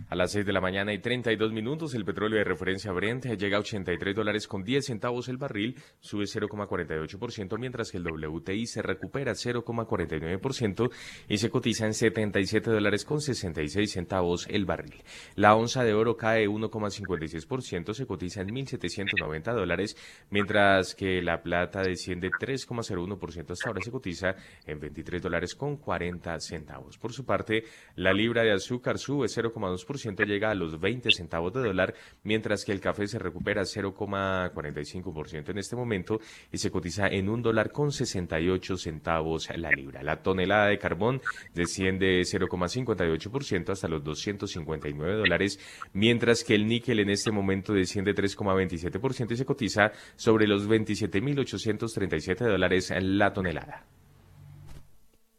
[0.07, 3.57] A las 6 de la mañana y 32 minutos, el petróleo de referencia Brent llega
[3.57, 8.83] a 83 dólares con 10 centavos el barril, sube 0,48%, mientras que el WTI se
[8.83, 10.91] recupera 0,49%
[11.27, 14.93] y se cotiza en 77 dólares con 66 centavos el barril.
[15.33, 19.97] La onza de oro cae 1,56%, se cotiza en 1.790 dólares,
[20.29, 24.35] mientras que la plata desciende 3,01% hasta ahora se cotiza
[24.67, 26.99] en 23 dólares con 40 centavos.
[26.99, 27.63] Por su parte,
[27.95, 29.94] la libra de azúcar sube 0,2%
[30.25, 35.57] llega a los 20 centavos de dólar, mientras que el café se recupera 0,45% en
[35.57, 36.19] este momento
[36.51, 40.03] y se cotiza en un dólar con 68 centavos la libra.
[40.03, 41.21] La tonelada de carbón
[41.53, 45.59] desciende 0,58% hasta los 259 dólares,
[45.93, 52.47] mientras que el níquel en este momento desciende 3,27% y se cotiza sobre los 27.837
[52.47, 53.94] dólares la tonelada.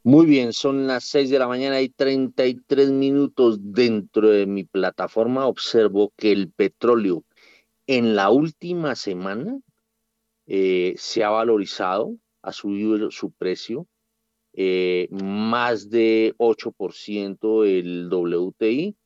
[0.07, 3.59] Muy bien, son las 6 de la mañana y 33 minutos.
[3.61, 7.25] Dentro de mi plataforma observo que el petróleo
[7.89, 9.59] en la última semana
[10.47, 13.89] eh, se ha valorizado, ha subido su precio
[14.53, 18.97] eh, más de 8% el WTI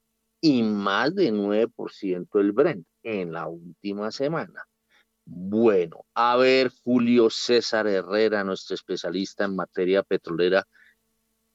[0.43, 4.67] y más de 9% el Brent en la última semana.
[5.25, 10.67] Bueno, a ver, Julio César Herrera, nuestro especialista en materia petrolera,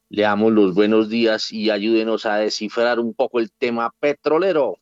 [0.08, 4.78] le damos los buenos días y ayúdenos a descifrar un poco el tema petrolero.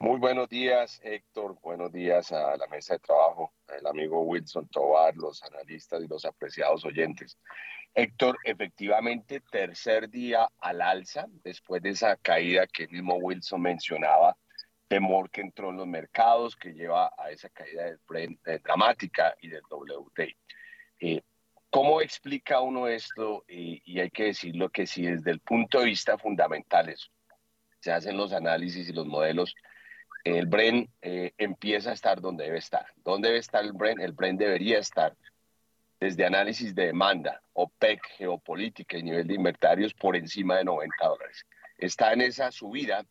[0.00, 1.58] Muy buenos días, Héctor.
[1.60, 6.24] Buenos días a la mesa de trabajo, el amigo Wilson Tobar, los analistas y los
[6.24, 7.36] apreciados oyentes.
[7.94, 14.36] Héctor, efectivamente, tercer día al alza, después de esa caída que el mismo Wilson mencionaba
[14.86, 19.34] temor que entró en los mercados, que lleva a esa caída del Brent eh, dramática
[19.40, 20.36] y del WTI.
[21.00, 21.22] Eh,
[21.70, 23.44] ¿Cómo explica uno esto?
[23.46, 26.94] Y, hay que decirlo que si desde el punto de vista fundamental
[27.80, 29.54] se hacen los análisis y los modelos,
[30.24, 32.86] el Brent eh, empieza a estar donde debe estar.
[33.04, 34.00] ¿Dónde debe estar el Brent?
[34.00, 35.14] El Brent debería estar
[36.00, 41.44] desde análisis de demanda, OPEC, geopolítica y nivel de inventarios por encima de 90 dólares.
[41.76, 43.04] Está en esa subida,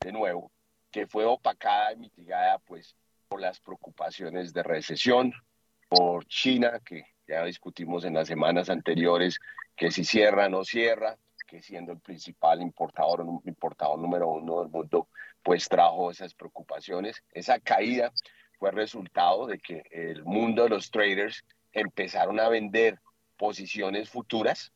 [0.00, 0.50] de nuevo,
[0.90, 2.96] que fue opacada y mitigada pues
[3.28, 5.32] por las preocupaciones de recesión,
[5.88, 9.38] por China, que ya discutimos en las semanas anteriores,
[9.76, 11.16] que si cierra no cierra,
[11.46, 15.08] que siendo el principal importador, importador número uno del mundo,
[15.42, 17.22] pues trajo esas preocupaciones.
[17.32, 18.12] Esa caída
[18.58, 22.98] fue resultado de que el mundo de los traders empezaron a vender
[23.36, 24.72] posiciones futuras.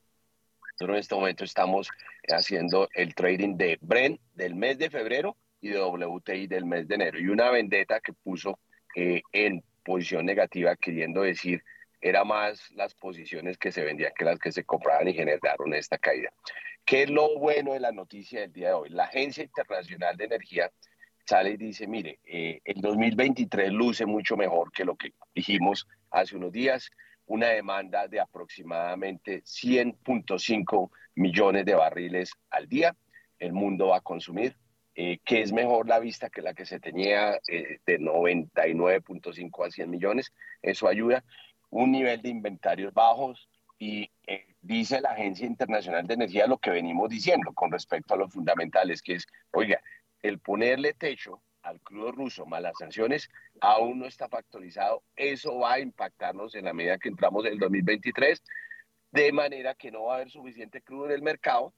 [0.73, 1.89] Nosotros en este momento estamos
[2.29, 6.95] haciendo el trading de Brent del mes de febrero y de WTI del mes de
[6.95, 7.19] enero.
[7.19, 8.59] Y una vendetta que puso
[8.95, 11.63] eh, en posición negativa, queriendo decir,
[12.05, 15.97] era más las posiciones que se vendían que las que se compraban y generaron esta
[15.97, 16.31] caída.
[16.85, 18.91] ¿Qué es lo bueno de la noticia del día de hoy?
[18.91, 20.71] La Agencia Internacional de Energía
[21.25, 26.37] sale y dice, mire, eh, el 2023 luce mucho mejor que lo que dijimos hace
[26.37, 26.91] unos días,
[27.25, 32.95] una demanda de aproximadamente 100.5 millones de barriles al día.
[33.39, 34.55] El mundo va a consumir
[34.97, 39.71] eh, que es mejor la vista que la que se tenía eh, de 99.5 a
[39.71, 40.33] 100 millones.
[40.63, 41.25] Eso ayuda.
[41.75, 43.49] Un nivel de inventarios bajos
[43.81, 48.17] y eh, dice la Agencia Internacional de Energía lo que venimos diciendo con respecto a
[48.17, 49.81] los fundamentales, que es, oiga,
[50.23, 53.29] el ponerle techo al crudo ruso más las sanciones
[53.61, 55.03] aún no está factorizado.
[55.17, 58.41] Eso va a impactarnos en la medida que entramos en el 2023,
[59.11, 61.75] de manera que no va a haber suficiente crudo en el mercado,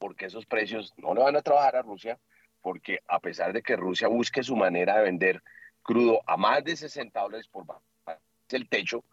[0.00, 2.18] porque esos precios no le van a trabajar a Rusia,
[2.60, 5.40] porque a pesar de que Rusia busque su manera de vender
[5.80, 7.86] crudo a más de 60 dólares por barril,
[8.50, 9.04] el techo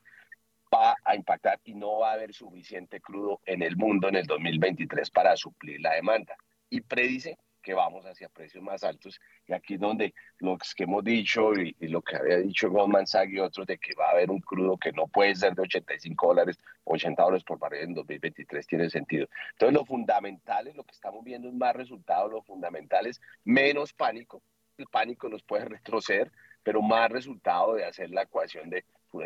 [0.79, 4.25] va a impactar y no va a haber suficiente crudo en el mundo en el
[4.25, 6.35] 2023 para suplir la demanda.
[6.69, 9.19] Y predice que vamos hacia precios más altos.
[9.47, 13.31] Y aquí es donde lo que hemos dicho y, lo que había dicho Goldman Sachs
[13.31, 16.27] y otros de que va a haber un crudo que no puede ser de 85
[16.27, 19.27] dólares, 80 dólares por barril en 2023 tiene sentido.
[19.51, 24.41] Entonces, lo fundamentales, lo que estamos viendo es más resultados, lo fundamentales, menos pánico.
[24.77, 26.31] El pánico nos puede retroceder,
[26.63, 28.85] pero más resultado de hacer la ecuación de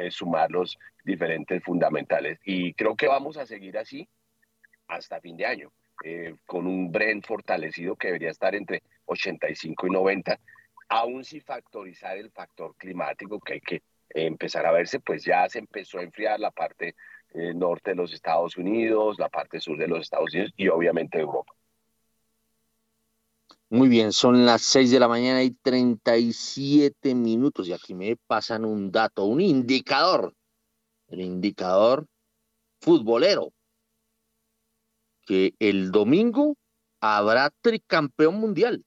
[0.09, 2.39] sumar los diferentes fundamentales.
[2.45, 4.07] Y creo que vamos a seguir así
[4.87, 5.71] hasta fin de año.
[6.03, 10.39] Eh, con un Brent fortalecido que debería estar entre 85 y 90,
[10.89, 15.59] aún si factorizar el factor climático que hay que empezar a verse, pues ya se
[15.59, 16.95] empezó a enfriar la parte
[17.33, 21.19] eh, norte de los Estados Unidos, la parte sur de los Estados Unidos y obviamente
[21.19, 21.53] Europa.
[23.73, 28.65] Muy bien, son las 6 de la mañana y 37 minutos y aquí me pasan
[28.65, 30.35] un dato, un indicador,
[31.07, 32.05] el indicador
[32.81, 33.51] futbolero
[35.25, 36.55] que el domingo
[37.01, 38.85] habrá tricampeón mundial.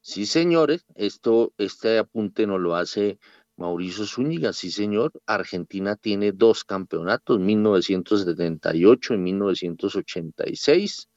[0.00, 3.20] Sí, señores, esto, este apunte nos lo hace
[3.56, 5.12] Mauricio Zúñiga, sí, señor.
[5.26, 11.08] Argentina tiene dos campeonatos, 1978 y 1986,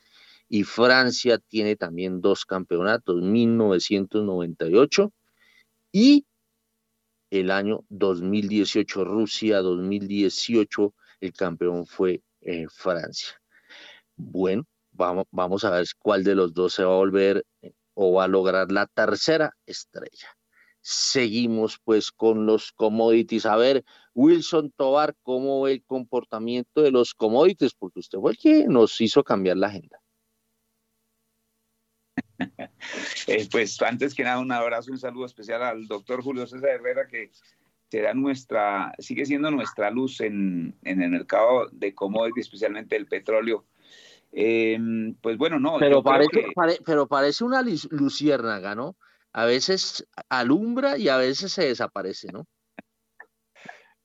[0.50, 5.14] y Francia tiene también dos campeonatos, 1998
[5.92, 6.26] y
[7.30, 13.40] el año 2018, Rusia 2018, el campeón fue eh, Francia.
[14.16, 18.14] Bueno, vamos, vamos a ver cuál de los dos se va a volver eh, o
[18.14, 20.28] va a lograr la tercera estrella.
[20.82, 23.46] Seguimos pues con los commodities.
[23.46, 23.84] A ver,
[24.16, 27.74] Wilson Tobar, ¿cómo ve el comportamiento de los commodities?
[27.76, 30.02] Porque usted fue el que nos hizo cambiar la agenda.
[33.28, 37.08] Eh, pues antes que nada, un abrazo, un saludo especial al doctor Julio César Herrera,
[37.08, 37.32] que
[37.92, 43.66] será nuestra, sigue siendo nuestra luz en, en el mercado de commodities, especialmente el petróleo
[44.32, 45.78] Em, pues bueno, no.
[45.80, 46.52] Pero parece,
[46.86, 48.96] pero parece una luciérnaga, ¿no?
[49.34, 52.48] A veces alumbra y a veces se desaparece, ¿no?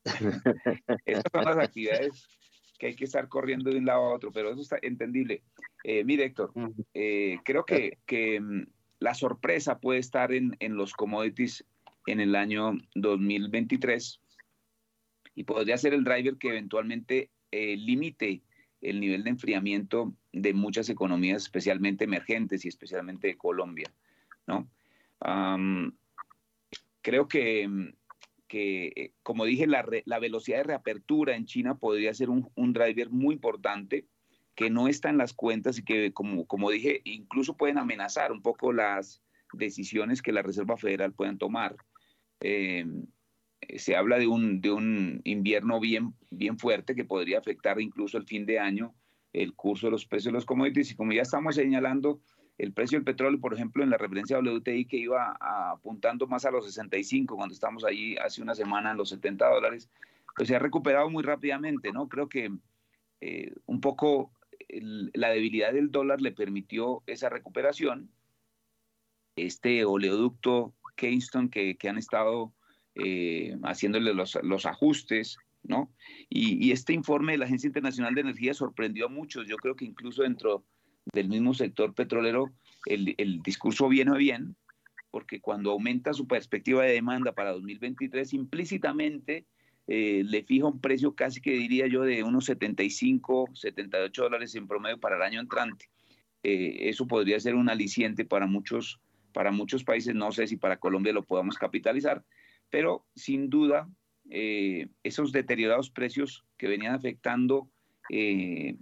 [1.07, 2.27] Estas son las actividades
[2.79, 5.43] que hay que estar corriendo de un lado a otro, pero eso está entendible.
[5.85, 6.53] Eh, mire, Héctor,
[6.95, 8.67] eh, creo que, que, mm,
[9.01, 11.65] la sorpresa puede estar en, en los commodities
[12.07, 14.21] en el año 2023
[15.35, 18.43] y podría ser el driver que eventualmente eh, limite
[18.81, 23.93] el nivel de enfriamiento de muchas economías, especialmente emergentes y especialmente de Colombia,
[24.47, 24.69] ¿no?
[27.01, 27.95] creo que,
[28.49, 32.73] que, eh, como dije, la, la, velocidad de reapertura en China podría ser un, un,
[32.73, 34.07] driver muy importante
[34.55, 38.43] que no está en las cuentas y que, como, como dije, incluso pueden amenazar un
[38.43, 39.23] poco las
[39.53, 41.77] decisiones que la Reserva Federal puedan tomar.
[42.41, 42.87] Eh,
[43.77, 48.27] se habla de un, de un invierno bien, bien fuerte que podría afectar incluso el
[48.27, 48.95] fin de año
[49.35, 52.21] el curso de los precios de los commodities y como ya estamos señalando,
[52.59, 56.51] el precio del petróleo, por ejemplo, en la referencia WTI que iba apuntando más a
[56.51, 59.89] los 65 cuando estamos allí hace una semana en los 70 dólares,
[60.37, 62.09] pues se ha recuperado muy rápidamente, ¿no?
[62.09, 62.51] Creo que
[63.21, 64.33] eh, un poco
[64.69, 68.11] la debilidad del dólar le permitió esa recuperación.
[69.37, 72.53] Este oleoducto Keystone que, que han estado
[72.95, 75.93] eh, haciéndole los, los, ajustes, ¿no?
[76.29, 79.47] Y, este informe de la Agencia Internacional de Energía sorprendió a muchos.
[79.49, 80.65] Yo creo que incluso dentro
[81.13, 82.53] del mismo sector petrolero
[82.87, 84.57] el, el discurso viene bien,
[85.11, 89.47] porque cuando aumenta su perspectiva de demanda para 2023, implícitamente
[89.87, 94.67] eh, le fija un precio casi que diría yo de unos 75, 78 dólares en
[94.67, 95.87] promedio para el año entrante.
[96.43, 99.01] Eh, eso podría ser un aliciente para muchos,
[99.33, 102.25] para muchos países, no sé si para Colombia lo podamos capitalizar,
[102.71, 103.89] pero sin duda
[104.31, 107.69] eh, esos deteriorados precios que venían afectando
[108.11, 108.77] eh,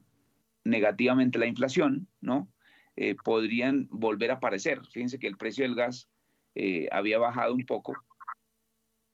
[0.65, 2.49] negativamente la inflación, ¿no?
[2.97, 4.81] Eh, podrían volver a aparecer.
[4.87, 6.09] Fíjense que el precio del gas
[6.91, 7.95] había bajado un poco,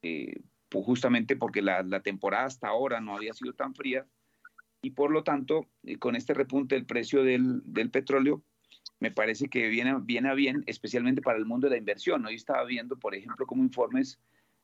[0.00, 4.04] pues justamente porque la, temporada hasta ahora no había sido tan fría
[4.82, 5.66] y por lo tanto,
[5.98, 8.42] con este repunte del precio del, petróleo,
[9.00, 12.24] me parece que viene, viene a bien, especialmente para el mundo de la inversión.
[12.26, 14.20] Hoy estaba viendo, por ejemplo, como informes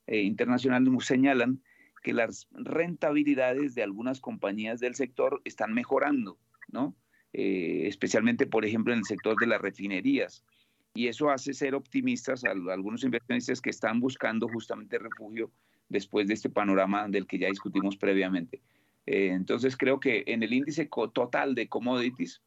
[0.07, 1.63] eh, internacionales señalan
[2.03, 6.39] que las rentabilidades de algunas compañías del sector están mejorando,
[6.75, 6.95] ¿no?
[7.33, 10.45] Eh, especialmente, por ejemplo, en el sector de las refinerías.
[10.93, 15.51] Y eso hace ser optimistas a, algunos inversionistas que están buscando justamente refugio
[15.89, 18.61] después de este panorama del que ya discutimos previamente.
[19.07, 22.43] Eh, entonces, creo que en el índice total de commodities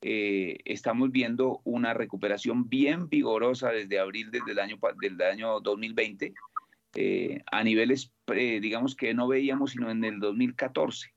[0.00, 6.32] estamos viendo una recuperación bien vigorosa desde abril desde el año, del año 2020
[6.94, 11.12] eh, a niveles, eh, digamos, que no veíamos sino en el 2014.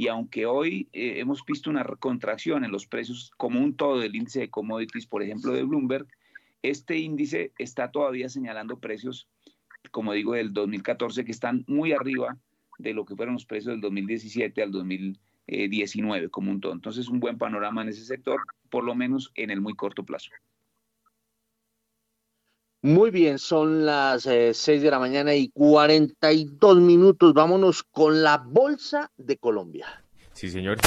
[0.00, 4.16] Y aunque hoy eh, hemos visto una contracción en los precios como un todo del
[4.16, 6.06] índice de commodities, por ejemplo, de Bloomberg,
[6.62, 9.28] este índice está todavía señalando precios,
[9.90, 12.38] como digo, del 2014 que están muy arriba
[12.78, 16.72] de lo que fueron los precios del 2017 al 2019 como un todo.
[16.72, 18.40] Entonces, un buen panorama en ese sector,
[18.70, 20.30] por lo menos en el muy corto plazo.
[22.82, 27.34] Muy bien, son las eh, seis 6 de la mañana y 42 minutos.
[27.34, 30.02] Vámonos con la Bolsa de Colombia.
[30.32, 30.78] Sí, señor.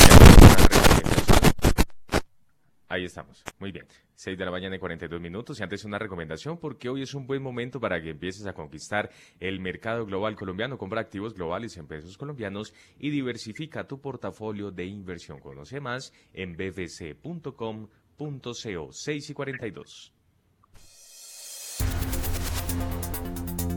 [2.89, 3.43] Ahí estamos.
[3.59, 3.85] Muy bien.
[4.15, 5.59] 6 de la mañana y 42 minutos.
[5.59, 9.11] Y antes una recomendación porque hoy es un buen momento para que empieces a conquistar
[9.39, 10.79] el mercado global colombiano.
[10.79, 15.39] Compra activos globales en pesos colombianos y diversifica tu portafolio de inversión.
[15.39, 17.59] Conoce más en bbc.com.co.
[18.91, 20.13] 6 y 42.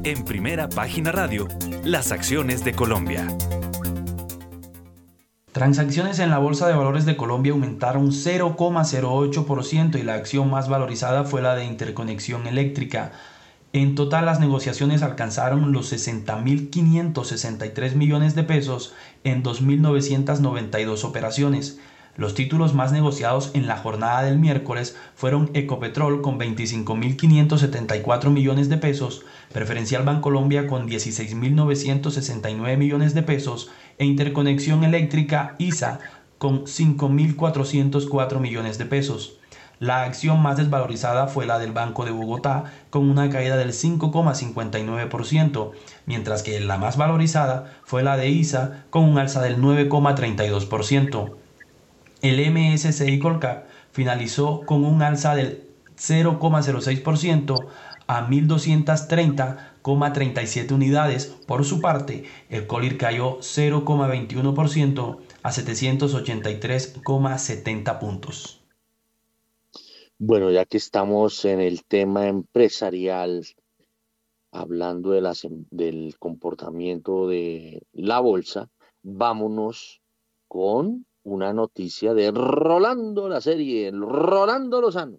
[0.06, 1.48] En primera página radio,
[1.82, 3.26] las acciones de Colombia.
[5.50, 11.24] Transacciones en la Bolsa de Valores de Colombia aumentaron 0,08% y la acción más valorizada
[11.24, 13.10] fue la de interconexión eléctrica.
[13.72, 18.94] En total las negociaciones alcanzaron los 60.563 millones de pesos
[19.24, 21.80] en 2.992 operaciones.
[22.16, 28.78] Los títulos más negociados en la jornada del miércoles fueron Ecopetrol con 25.574 millones de
[28.78, 35.98] pesos, Preferencial Bancolombia con 16.969 millones de pesos e Interconexión Eléctrica ISA
[36.38, 39.36] con 5.404 millones de pesos.
[39.78, 45.72] La acción más desvalorizada fue la del Banco de Bogotá con una caída del 5,59%,
[46.06, 51.45] mientras que la más valorizada fue la de ISA con un alza del 9,32%.
[52.22, 57.66] El MSCI Colcap finalizó con un alza del 0,06%
[58.06, 61.26] a 1.230,37 unidades.
[61.46, 68.60] Por su parte, el Colir cayó 0,21% a 783,70 puntos.
[70.18, 73.44] Bueno, ya que estamos en el tema empresarial,
[74.50, 78.70] hablando de las, del comportamiento de la bolsa,
[79.02, 80.00] vámonos
[80.48, 85.18] con una noticia de Rolando la serie, Rolando Lozano.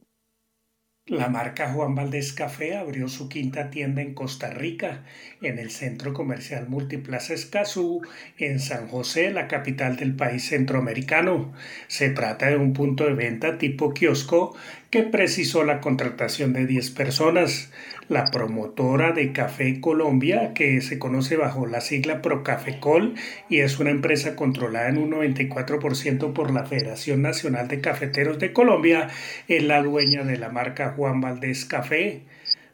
[1.07, 5.03] La marca Juan Valdés Café abrió su quinta tienda en Costa Rica,
[5.41, 8.01] en el centro comercial Multiplaza Escazú,
[8.37, 11.53] en San José, la capital del país centroamericano.
[11.87, 14.55] Se trata de un punto de venta tipo kiosco
[14.89, 17.71] que precisó la contratación de 10 personas.
[18.09, 23.15] La promotora de Café Colombia, que se conoce bajo la sigla Procafecol
[23.49, 28.53] y es una empresa controlada en un 94% por la Federación Nacional de Cafeteros de
[28.53, 29.09] Colombia,
[29.49, 32.21] es la dueña de la marca Juan Valdés Café.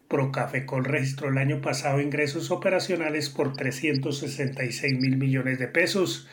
[0.07, 6.27] Procafecol registró el año pasado ingresos operacionales por 366 mil millones de pesos.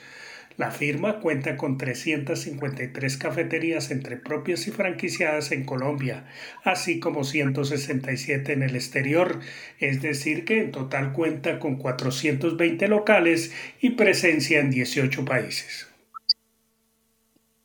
[0.57, 6.26] La firma cuenta con 353 cafeterías entre propias y franquiciadas en Colombia,
[6.64, 9.40] así como 167 en el exterior,
[9.78, 15.90] es decir que en total cuenta con 420 locales y presencia en 18 países.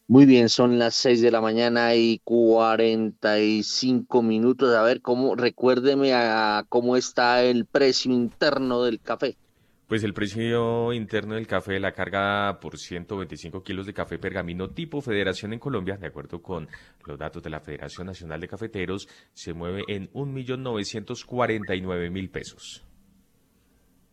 [0.08, 4.76] Muy bien, son las 6 de la mañana y 45 minutos.
[4.76, 9.36] A ver, cómo, recuérdeme a cómo está el precio interno del café.
[9.88, 15.00] Pues el precio interno del café, la carga por 125 kilos de café pergamino tipo
[15.00, 16.68] Federación en Colombia, de acuerdo con
[17.06, 22.84] los datos de la Federación Nacional de Cafeteros, se mueve en 1.949.000 pesos.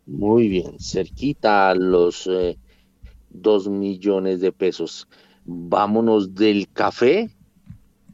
[0.05, 2.59] Muy bien, cerquita a los eh,
[3.31, 5.09] 2 millones de pesos.
[5.47, 7.31] Vámonos del café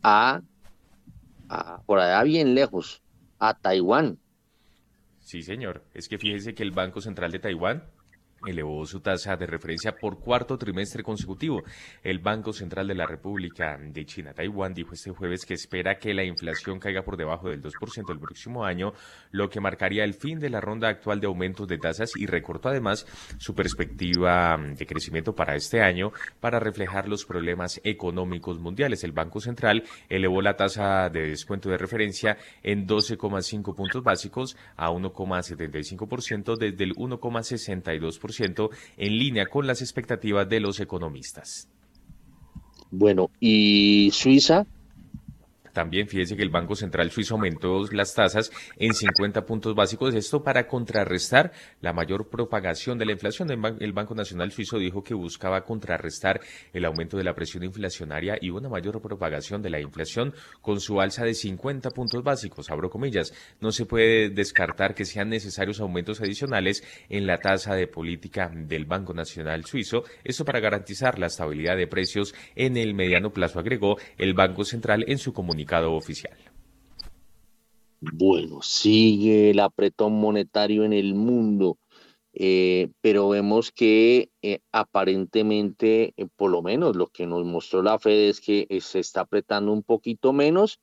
[0.04, 0.42] a,
[1.48, 3.02] a por allá bien lejos,
[3.40, 4.20] a Taiwán.
[5.28, 5.84] Sí, señor.
[5.92, 7.84] Es que fíjese que el Banco Central de Taiwán
[8.46, 11.62] elevó su tasa de referencia por cuarto trimestre consecutivo.
[12.02, 16.14] El Banco Central de la República de China, Taiwán, dijo este jueves que espera que
[16.14, 18.92] la inflación caiga por debajo del 2% el próximo año,
[19.30, 22.68] lo que marcaría el fin de la ronda actual de aumentos de tasas y recortó
[22.68, 23.06] además
[23.38, 29.04] su perspectiva de crecimiento para este año para reflejar los problemas económicos mundiales.
[29.04, 34.90] El Banco Central elevó la tasa de descuento de referencia en 12,5 puntos básicos a
[34.90, 38.27] 1,75% desde el 1,62%
[38.96, 41.68] en línea con las expectativas de los economistas.
[42.90, 44.66] Bueno, ¿y Suiza?
[45.72, 50.42] También fíjese que el Banco Central Suizo aumentó las tasas en 50 puntos básicos, esto
[50.42, 53.50] para contrarrestar la mayor propagación de la inflación.
[53.80, 56.40] El Banco Nacional Suizo dijo que buscaba contrarrestar
[56.72, 61.00] el aumento de la presión inflacionaria y una mayor propagación de la inflación con su
[61.00, 62.70] alza de 50 puntos básicos.
[62.70, 67.86] Abro comillas, no se puede descartar que sean necesarios aumentos adicionales en la tasa de
[67.86, 73.32] política del Banco Nacional Suizo, esto para garantizar la estabilidad de precios en el mediano
[73.32, 75.57] plazo, agregó el Banco Central en su comunicación
[75.96, 76.36] oficial.
[78.00, 81.78] Bueno, sigue el apretón monetario en el mundo,
[82.32, 87.98] eh, pero vemos que eh, aparentemente, eh, por lo menos lo que nos mostró la
[87.98, 90.78] Fed es que se está apretando un poquito menos,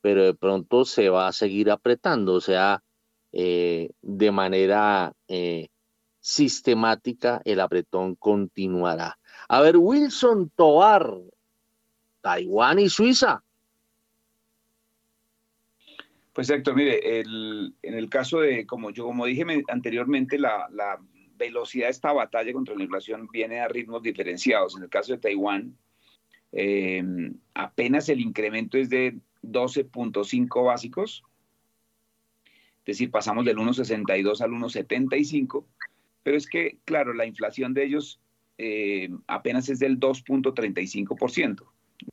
[0.00, 2.82] pero de pronto se va a seguir apretando, o sea,
[3.32, 5.12] de manera
[6.20, 9.18] sistemática el apretón continuará.
[9.48, 11.16] A ver, Wilson Tovar,
[12.22, 13.44] Taiwán y Suiza
[16.48, 20.68] pues mire, en el caso de, como yo como dije anteriormente, la,
[21.36, 24.76] velocidad de esta batalla contra la inflación viene a ritmos diferenciados.
[24.76, 25.74] En el caso de Taiwán,
[26.52, 27.02] eh,
[27.54, 31.22] apenas el incremento es de 12.5 básicos,
[32.80, 35.64] es decir, pasamos del 1.62 al 1.75,
[36.22, 38.20] pero es que, claro, la inflación de ellos
[38.58, 41.64] eh, apenas es del 2.35%.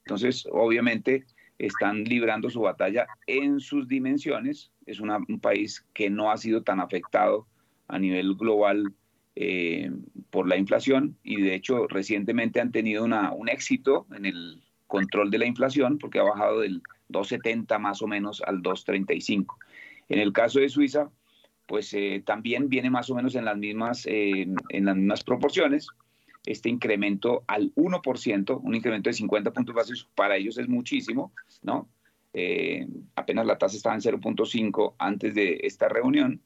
[0.05, 1.25] Entonces, obviamente,
[1.60, 4.72] están librando su batalla en sus dimensiones.
[4.86, 7.47] Es un país que no ha sido tan afectado
[7.88, 8.93] a nivel global
[9.36, 9.91] eh,
[10.30, 15.38] por la inflación y de hecho recientemente han tenido un éxito en el control de
[15.38, 19.55] la inflación porque ha bajado del 2,70 más o menos al 2,35.
[20.10, 21.10] En el caso de Suiza,
[21.66, 25.88] pues eh, también viene más o menos en las mismas, eh, en las mismas proporciones
[26.46, 31.32] este incremento al 1%, un incremento de 50 puntos básicos, para ellos es muchísimo,
[31.62, 31.90] ¿no?
[32.34, 36.42] Eh, apenas la tasa estaba en 0.5 antes de esta reunión,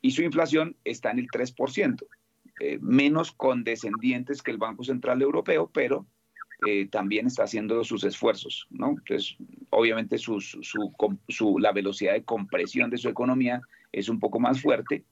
[0.00, 2.04] y su inflación está en el 3%,
[2.60, 6.06] eh, menos condescendientes que el Banco Central Europeo, pero
[6.64, 8.90] eh, también está haciendo sus esfuerzos, ¿no?
[8.90, 9.36] Entonces,
[9.70, 15.04] obviamente su, su, la velocidad de compresión de su economía es un poco más fuerte,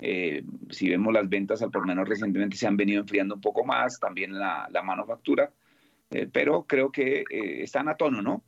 [0.00, 3.64] eh, si vemos las ventas al por menos recientemente se han venido enfriando un poco
[3.64, 5.50] más, también la, manufactura,
[6.10, 8.42] eh, pero creo que eh, están a tono, ¿no?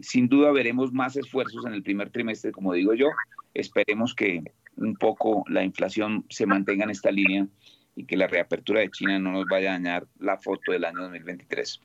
[0.00, 3.08] sin duda veremos más esfuerzos en el primer trimestre, como digo yo.
[3.52, 4.42] Esperemos que
[4.76, 7.46] un poco la inflación se mantenga en esta línea
[7.94, 11.02] y que la reapertura de China no nos vaya a dañar la foto del año
[11.02, 11.80] 2023.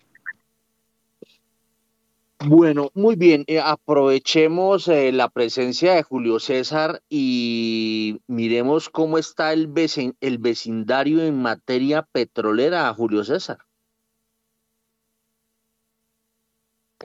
[2.44, 3.44] Bueno, muy bien.
[3.46, 9.72] Eh, aprovechemos eh, la presencia de Julio César y miremos cómo está el,
[10.20, 13.60] el vecindario en materia petrolera, Julio César.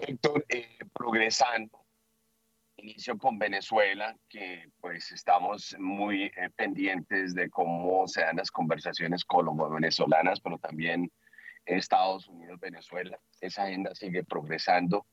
[0.00, 1.84] Héctor, eh, progresando.
[2.78, 10.40] Inicio con Venezuela, que pues estamos muy pendientes de cómo se dan las conversaciones colombo-venezolanas,
[10.40, 11.10] pero también
[11.66, 13.18] Estados Unidos-Venezuela.
[13.40, 15.04] Esa agenda sigue progresando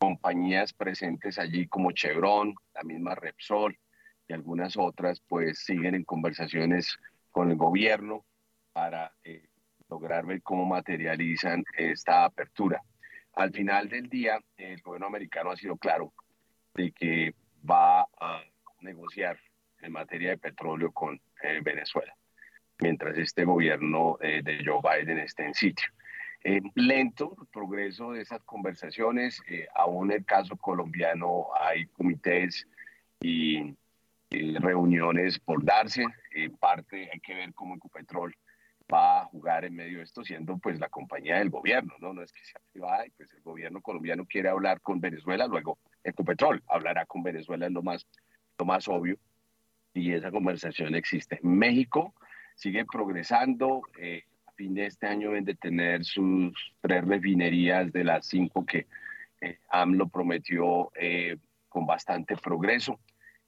[0.00, 3.78] compañías presentes allí como Chevron, la misma Repsol
[4.26, 6.98] y algunas otras, pues siguen en conversaciones
[7.30, 8.24] con el gobierno
[8.72, 9.46] para eh,
[9.90, 12.80] lograr ver cómo materializan esta apertura.
[13.34, 16.14] Al final del día, el gobierno americano ha sido claro
[16.74, 17.34] de que
[17.68, 18.42] va a
[18.80, 19.38] negociar
[19.82, 22.14] en materia de petróleo con eh, Venezuela,
[22.78, 25.88] mientras este gobierno eh, de Joe Biden esté en sitio.
[26.42, 29.42] Eh, lento el progreso de esas conversaciones.
[29.48, 32.66] Eh, aún en el caso colombiano hay comités
[33.20, 33.74] y,
[34.30, 36.04] reuniones por darse.
[36.32, 38.34] En parte hay que ver cómo Ecopetrol
[38.92, 42.12] va a jugar en medio de esto, siendo pues la compañía del gobierno, ¿no?
[42.12, 45.78] No es que sea privada y pues el gobierno colombiano quiere hablar con Venezuela, luego
[46.04, 48.06] Ecopetrol hablará con Venezuela, es lo más,
[48.58, 49.16] lo más obvio.
[49.94, 51.40] Y esa conversación existe.
[51.42, 52.14] México
[52.54, 53.82] sigue progresando.
[53.98, 54.24] Eh,
[54.60, 56.52] fin de este año deben de tener sus
[56.82, 58.86] tres refinerías de las cinco que
[59.40, 63.00] eh, AMLO prometió eh, con bastante progreso.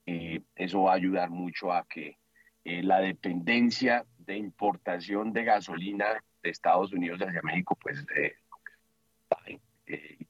[0.06, 2.16] Eh, eso va a ayudar mucho a que
[2.64, 6.06] la dependencia de importación de gasolina
[6.42, 8.06] de Estados Unidos hacia México, pues,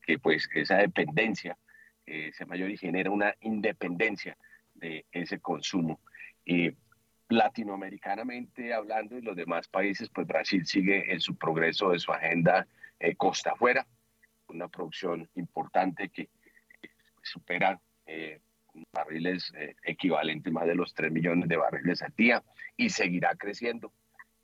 [0.05, 1.57] que pues esa dependencia
[2.07, 4.37] se mayor y genera una independencia
[4.75, 6.01] de ese consumo
[7.33, 12.67] latinoamericanamente hablando y los demás países, pues Brasil sigue en su progreso de su agenda
[12.99, 13.87] eh, costa afuera,
[14.49, 16.29] una producción importante que
[17.23, 18.41] supera eh,
[18.93, 19.75] barriles eh,
[20.51, 22.43] más de los 3 millones de barriles al día
[22.77, 23.93] y seguirá creciendo.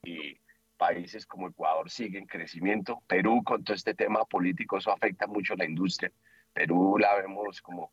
[0.02, 0.38] Y
[0.76, 3.02] países como Ecuador siguen crecimiento.
[3.06, 6.12] Perú, con todo este tema político, eso afecta mucho a la industria.
[6.52, 7.92] Perú la vemos como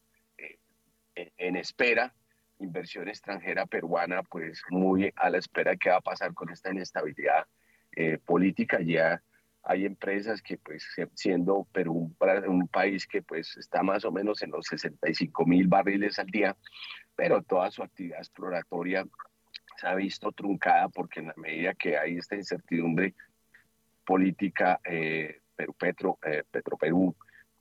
[1.16, 2.14] en espera
[2.60, 6.72] inversión extranjera peruana, pues muy a la espera de qué va a pasar con esta
[6.72, 7.46] inestabilidad
[7.96, 8.80] eh, política.
[8.82, 9.22] Ya
[9.64, 12.14] hay empresas que, pues, siendo Perú
[12.48, 16.56] un, país que pues está más o menos en los 65 mil barriles al día,
[17.16, 19.06] pero toda su actividad exploratoria
[19.78, 23.16] se ha visto truncada porque en la medida que hay esta incertidumbre
[24.06, 27.16] política, eh, Perú Petro, eh, Petro Perú,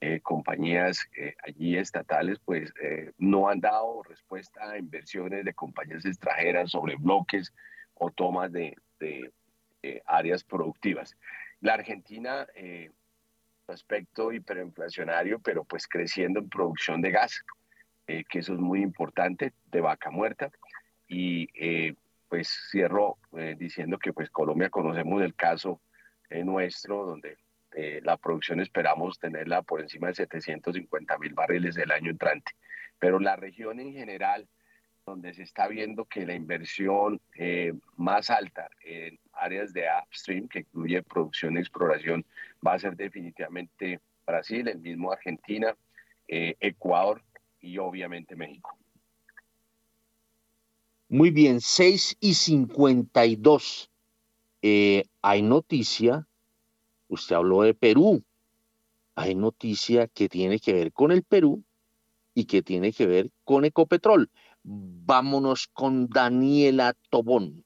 [0.06, 6.04] eh, compañías eh, allí estatales pues eh, no han dado respuesta a inversiones de compañías
[6.04, 7.54] extranjeras sobre bloques
[7.94, 8.76] o tomas de,
[10.04, 11.16] áreas productivas.
[11.60, 12.46] La Argentina,
[13.66, 17.42] aspecto hiperinflacionario, pero pues creciendo en producción de gas,
[18.06, 20.50] que eso es muy importante, de vaca muerta.
[21.06, 21.48] Y
[22.28, 23.18] pues cierro
[23.58, 25.80] diciendo que pues Colombia conocemos el caso
[26.30, 27.36] nuestro, donde
[27.76, 32.52] eh, la producción esperamos tenerla por encima de 750 mil barriles el año entrante.
[32.98, 34.46] Pero la región en general,
[35.04, 40.60] donde se está viendo que la inversión eh, más alta en áreas de upstream, que
[40.60, 42.24] incluye producción y exploración,
[42.64, 45.76] va a ser definitivamente Brasil, el mismo Argentina,
[46.28, 47.22] eh, Ecuador
[47.60, 48.76] y obviamente México.
[51.08, 53.90] Muy bien, 6 y 52.
[55.22, 56.26] hay noticia
[57.08, 58.22] Usted habló de Perú.
[59.14, 61.62] Hay noticia que tiene que ver con el Perú
[62.34, 64.30] y que tiene que ver con Ecopetrol.
[64.62, 67.64] Vámonos con Daniela Tobón.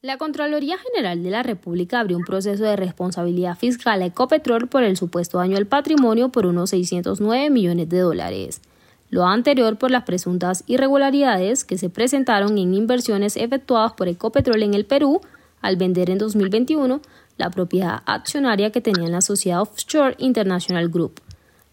[0.00, 4.84] La Contraloría General de la República abrió un proceso de responsabilidad fiscal a Ecopetrol por
[4.84, 8.62] el supuesto daño al patrimonio por unos 609 millones de dólares
[9.10, 14.74] lo anterior por las presuntas irregularidades que se presentaron en inversiones efectuadas por Ecopetrol en
[14.74, 15.20] el Perú
[15.60, 17.00] al vender en 2021
[17.36, 21.20] la propiedad accionaria que tenía la sociedad Offshore International Group.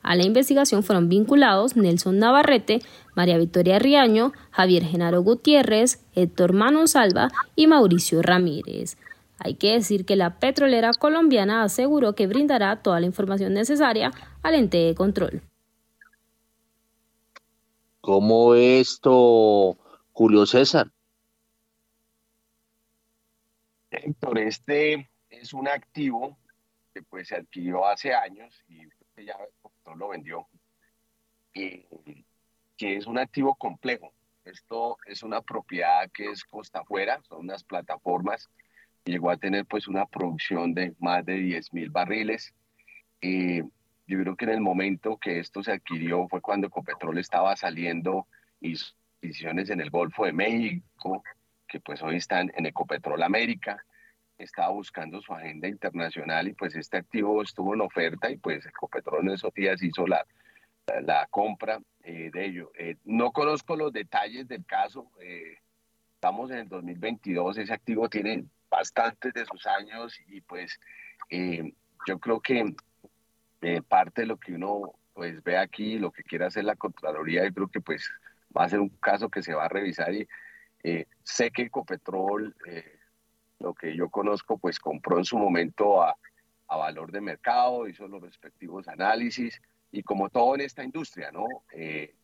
[0.01, 2.79] A la investigación fueron vinculados Nelson Navarrete,
[3.15, 8.97] María Victoria Riaño, Javier Genaro Gutiérrez, Héctor Mano Salva y Mauricio Ramírez.
[9.39, 14.11] Hay que decir que la petrolera colombiana aseguró que brindará toda la información necesaria
[14.43, 15.41] al ente de control.
[18.05, 19.79] ¿Cómo esto,
[20.11, 20.91] Julio César?
[23.89, 26.37] Héctor, este es un activo
[26.93, 28.83] que pues se adquirió hace años y
[29.25, 29.35] ya
[29.95, 30.47] lo vendió,
[31.51, 31.87] que
[32.77, 34.13] es un activo complejo.
[34.43, 38.51] Esto es una propiedad que es costa afuera, son unas plataformas
[39.03, 42.53] llegó a tener pues una producción de más de 10 mil barriles.
[43.21, 43.63] Eh,
[44.07, 48.27] yo creo que en el momento que esto se adquirió fue cuando Ecopetrol estaba saliendo
[48.61, 48.75] y
[49.21, 51.23] decisiones en el Golfo de México,
[51.67, 53.83] que pues hoy están en Ecopetrol América,
[54.37, 59.27] estaba buscando su agenda internacional y pues este activo estuvo en oferta y pues Ecopetrol
[59.27, 60.25] en esos días hizo la,
[61.01, 62.71] la, compra eh, de ello.
[62.77, 65.57] Eh, no conozco los detalles del caso, eh,
[66.13, 70.79] estamos en el 2022, ese activo tiene bastantes de sus años y pues
[72.07, 72.75] yo creo que
[73.87, 77.53] parte de lo que uno pues ve aquí, lo que quiere hacer la Contraloría, yo
[77.53, 78.09] creo que pues
[78.55, 80.27] va a ser un caso que se va a revisar y
[81.23, 82.55] sé que Ecopetrol
[83.59, 86.15] lo que yo conozco, pues compró en su momento a,
[86.67, 89.61] a valor de mercado, hizo los respectivos análisis
[89.91, 91.45] y como todo en esta industria, ¿no?
[91.73, 92.15] Eh,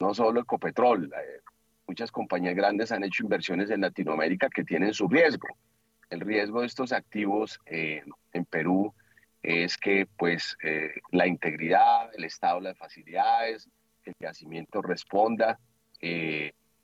[0.00, 1.40] no solo Ecopetrol, eh,
[1.86, 5.48] muchas compañías grandes han hecho inversiones en Latinoamérica que tienen su riesgo.
[6.10, 8.02] El riesgo de estos activos eh,
[8.32, 8.94] en Perú
[9.46, 10.56] es que pues
[11.12, 13.68] la integridad, el estado de las facilidades,
[14.04, 15.58] el yacimiento responda,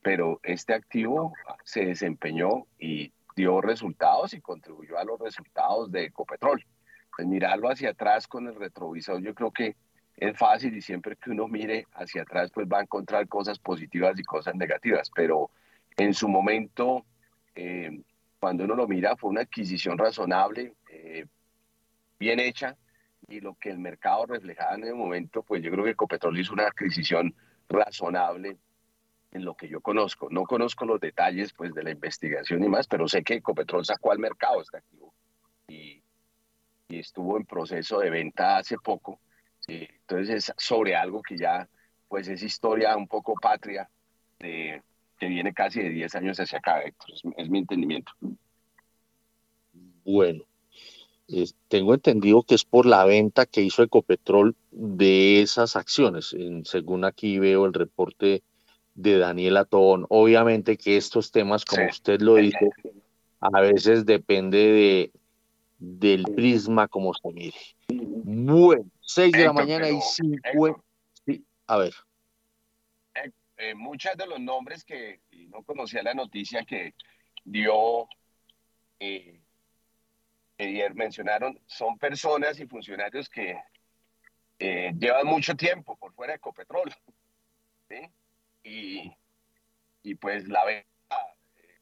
[0.03, 1.33] pero este activo
[1.65, 6.65] se desempeñó y dio resultados y contribuyó a los resultados de Ecopetrol.
[7.17, 9.77] Pues mirarlo hacia atrás con el retrovisor, yo creo que
[10.17, 14.19] es fácil y siempre que uno mire hacia atrás, pues va a encontrar cosas positivas
[14.19, 15.51] y cosas negativas, pero
[15.97, 17.05] en su momento,
[17.55, 18.03] eh,
[18.39, 21.27] cuando uno lo mira, fue una adquisición razonable, eh,
[22.23, 22.77] bien hecha,
[23.29, 26.53] y lo que el mercado reflejaba en el momento, pues yo creo que Ecopetrol hizo
[26.53, 27.35] una adquisición
[27.69, 28.59] razonable
[29.33, 30.29] en lo que yo conozco.
[30.31, 34.13] No conozco los detalles pues, de la investigación y más, pero sé que Ecopetrol sacó
[34.13, 35.13] al mercado este activo
[35.69, 36.01] y,
[36.89, 39.19] estuvo en proceso de venta hace poco.
[39.67, 41.67] entonces es sobre algo que ya
[42.07, 43.89] pues es historia un poco patria
[44.39, 44.83] de,
[45.19, 47.11] que viene casi de 10 años hacia acá, Héctor.
[47.39, 48.13] Es, mi entendimiento.
[50.05, 50.45] Bueno,
[51.69, 56.35] tengo entendido que es por la venta que hizo Ecopetrol de esas acciones.
[56.65, 58.43] según aquí veo el reporte
[58.95, 60.07] de Daniel Tobón.
[60.09, 62.71] Obviamente que estos temas, como usted lo dice,
[63.41, 65.13] a veces depende de
[65.83, 67.59] del prisma como se mire.
[67.89, 70.85] Bueno, 6 de la mañana y 5.
[71.27, 71.93] Sí, a ver.
[73.57, 76.95] Eh, muchos de los nombres que no conocía la noticia que
[77.45, 78.07] dio
[79.01, 79.42] eh,
[80.65, 83.59] ayer mencionaron son personas y funcionarios que
[84.59, 86.93] eh, llevan mucho tiempo por fuera de Ecopetrol.
[88.65, 89.13] y,
[90.03, 90.87] y pues la venta
[91.57, 91.81] eh,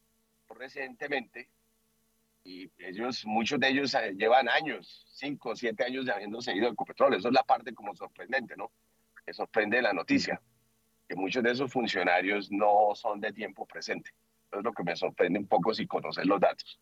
[0.48, 1.50] recientemente
[2.44, 6.68] y ellos, muchos de ellos eh, llevan años, cinco o siete años de habiendo seguido
[6.68, 7.14] el Ecopetrol.
[7.14, 8.72] Eso es la parte como sorprendente, ¿no?
[9.24, 10.40] Que sorprende la noticia,
[11.08, 14.10] que muchos de esos funcionarios no son de tiempo presente.
[14.48, 16.80] Eso es lo que me sorprende un poco si conocer los datos.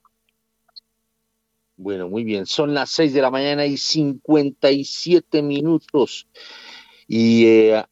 [1.79, 2.45] Bueno, muy bien.
[2.45, 6.27] Son las seis de la mañana y 57 minutos.
[7.07, 7.85] Y eh,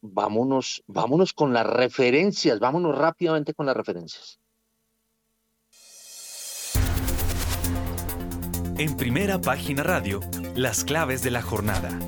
[0.00, 4.40] vámonos, vámonos con las referencias, vámonos rápidamente con las referencias.
[8.78, 10.20] En primera página radio,
[10.56, 11.98] las claves de la jornada.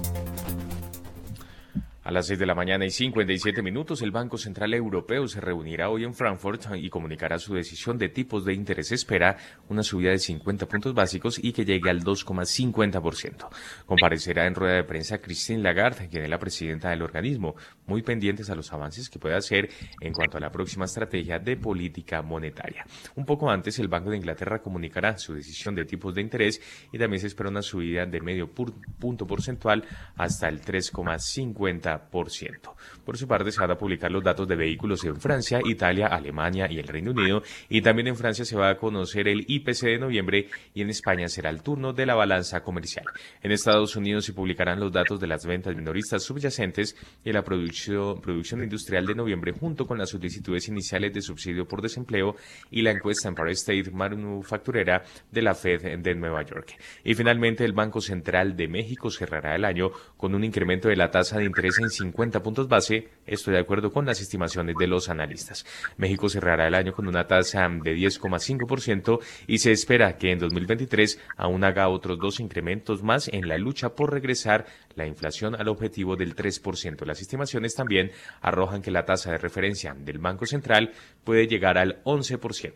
[2.11, 5.91] A las 6 de la mañana y 57 minutos, el Banco Central Europeo se reunirá
[5.91, 8.91] hoy en Frankfurt y comunicará su decisión de tipos de interés.
[8.91, 9.37] Espera
[9.69, 13.49] una subida de 50 puntos básicos y que llegue al 2,50%.
[13.87, 17.55] Comparecerá en rueda de prensa Christine Lagarde, quien es la presidenta del organismo,
[17.87, 21.59] muy pendientes a los avances que puede hacer en cuanto a la próxima estrategia de
[21.59, 22.85] política monetaria.
[23.15, 26.61] Un poco antes, el Banco de Inglaterra comunicará su decisión de tipos de interés
[26.93, 29.85] y también se espera una subida de medio punto porcentual
[30.17, 32.00] hasta el 3,50%.
[32.11, 36.67] Por su parte, se van a publicar los datos de vehículos en Francia, Italia, Alemania
[36.71, 37.43] y el Reino Unido.
[37.69, 41.29] Y también en Francia se va a conocer el IPC de noviembre y en España
[41.29, 43.05] será el turno de la balanza comercial.
[43.43, 48.21] En Estados Unidos se publicarán los datos de las ventas minoristas subyacentes y la producción,
[48.63, 52.37] industrial de noviembre junto con las solicitudes iniciales de subsidio por desempleo
[52.71, 56.77] y la encuesta Empire State manufacturera de la Fed de Nueva York.
[57.05, 61.11] Y finalmente, el Banco Central de México cerrará el año con un incremento de la
[61.11, 65.09] tasa de interés en 50 puntos base, estoy de acuerdo con las estimaciones de los
[65.09, 65.67] analistas.
[65.97, 71.19] México cerrará el año con una tasa de 10,5% y se espera que en 2023
[71.37, 76.17] aún haga otros dos incrementos más en la lucha por regresar la inflación al objetivo
[76.17, 77.05] del 3%.
[77.05, 78.11] Las estimaciones también
[78.41, 80.93] arrojan que la tasa de referencia del Banco Central
[81.25, 82.73] puede llegar al 11%.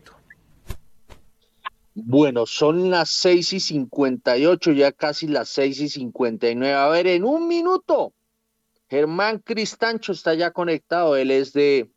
[1.96, 6.74] Bueno, son las 6 y 58, ya casi las 6 y 59.
[6.74, 8.12] A ver, en un minuto
[8.94, 11.90] Germán Cristancho está ya conectado, él es de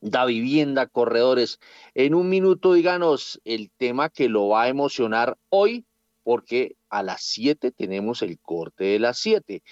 [0.00, 1.60] da vivienda, corredores.
[1.94, 5.84] En un minuto, díganos el tema que lo va a emocionar hoy,
[6.24, 9.62] porque a las 7 tenemos el corte de las 7.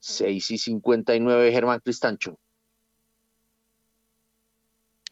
[0.00, 2.36] 6 y 59, Germán Cristancho.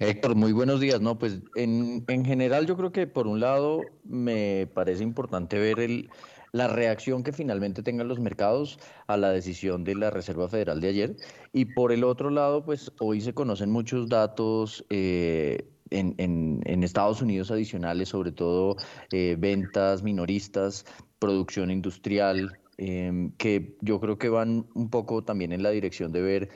[0.00, 1.00] Héctor, muy buenos días.
[1.00, 5.78] No, pues en, en, general yo creo que por un lado me parece importante ver
[5.78, 6.10] el,
[6.52, 10.88] la reacción que finalmente tengan los mercados a la decisión de la Reserva Federal de
[10.88, 11.16] ayer.
[11.52, 14.84] Y por el otro lado, pues hoy se conocen muchos datos.
[14.90, 18.76] Eh, en, en, Estados Unidos adicionales, sobre todo
[19.10, 20.84] eh, ventas minoristas,
[21.18, 26.20] producción industrial, em, que yo creo que van un poco también en la dirección de
[26.20, 26.48] ver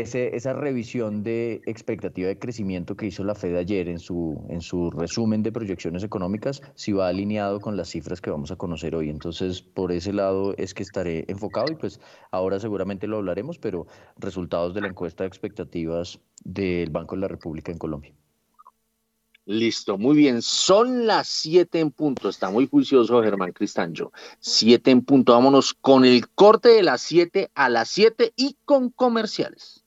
[0.00, 4.90] esa revisión de expectativa de crecimiento que hizo la Fed ayer en su, en su
[4.90, 9.10] resumen de proyecciones económicas, si va alineado con las cifras que vamos a conocer hoy.
[9.10, 13.86] Entonces, por ese lado es que estaré enfocado y pues ahora seguramente lo hablaremos, pero
[14.16, 18.14] resultados de la encuesta de expectativas del Banco de la República en Colombia.
[19.46, 20.40] Listo, muy bien.
[20.40, 22.30] Son las siete en punto.
[22.30, 24.10] Está muy juicioso Germán Cristancho.
[24.40, 25.34] Siete en punto.
[25.34, 29.83] Vámonos con el corte de las siete a las siete y con comerciales.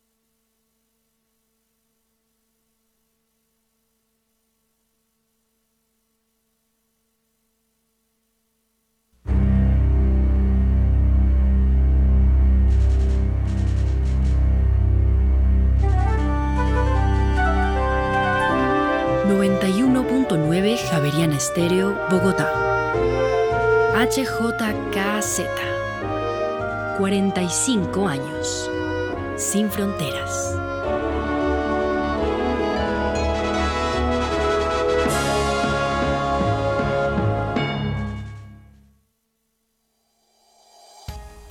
[20.78, 22.52] 91.9 Javeriana Estéreo, Bogotá.
[23.96, 25.42] HJKZ.
[26.98, 28.70] 45 años.
[29.36, 30.56] Sin fronteras.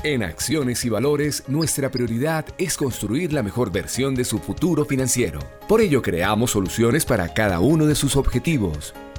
[0.03, 5.41] En Acciones y Valores, nuestra prioridad es construir la mejor versión de su futuro financiero.
[5.69, 8.95] Por ello, creamos soluciones para cada uno de sus objetivos.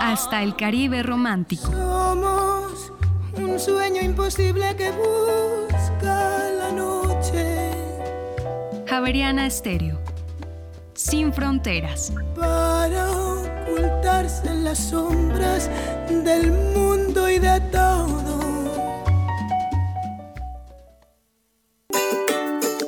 [0.00, 1.70] hasta el Caribe romántico.
[1.70, 2.92] Somos
[3.36, 7.72] un sueño imposible que busca la noche.
[8.86, 9.98] Javeriana Estéreo.
[10.94, 12.12] Sin fronteras.
[12.36, 15.68] Para ocultarse en las sombras
[16.08, 18.24] del mundo y de todo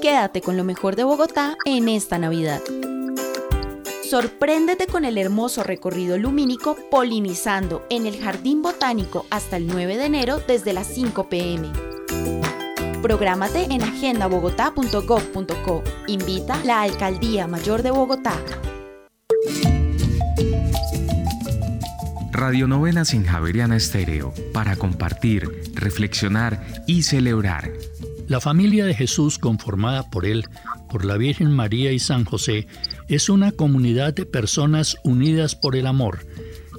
[0.01, 2.61] Quédate con lo mejor de Bogotá en esta Navidad.
[4.09, 10.05] Sorpréndete con el hermoso recorrido lumínico polinizando en el Jardín Botánico hasta el 9 de
[10.05, 11.73] enero desde las 5 pm.
[13.03, 15.83] Prográmate en agendabogotá.gov.co.
[16.07, 18.41] Invita la Alcaldía Mayor de Bogotá.
[22.31, 27.73] Radio Novenas en Javeriana Estéreo para compartir, reflexionar y celebrar
[28.29, 30.47] la familia de Jesús, conformada por él,
[30.91, 32.67] por la Virgen María y San José,
[33.09, 36.27] es una comunidad de personas unidas por el amor.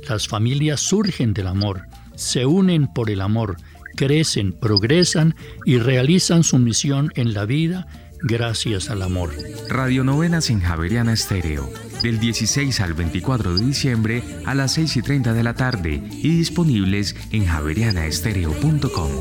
[0.07, 1.83] Las familias surgen del amor,
[2.15, 3.57] se unen por el amor,
[3.95, 7.87] crecen, progresan y realizan su misión en la vida
[8.21, 9.31] gracias al amor.
[9.69, 11.69] Radio Novenas en Javeriana Estéreo,
[12.01, 16.29] del 16 al 24 de diciembre a las 6 y 30 de la tarde y
[16.29, 19.11] disponibles en javerianaestereo.com.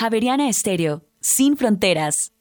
[0.00, 2.32] Javeriana Estéreo, sin fronteras.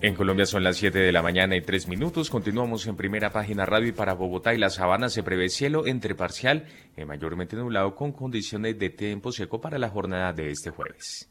[0.00, 2.30] En Colombia son las 7 de la mañana y 3 minutos.
[2.30, 6.14] Continuamos en primera página radio y para Bogotá y la Sabana se prevé cielo entre
[6.14, 11.29] parcial y mayormente nublado con condiciones de tiempo seco para la jornada de este jueves.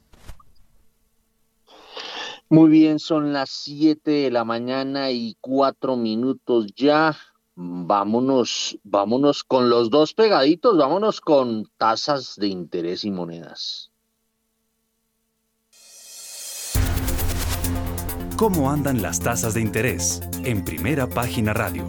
[2.52, 7.16] Muy bien, son las 7 de la mañana y 4 minutos ya.
[7.56, 13.92] vámonos, vámonos con los dos pegaditos, vámonos con tasas de interés y monedas.
[18.36, 20.22] ¿Cómo andan las tasas de interés?
[20.44, 21.86] En primera página radio.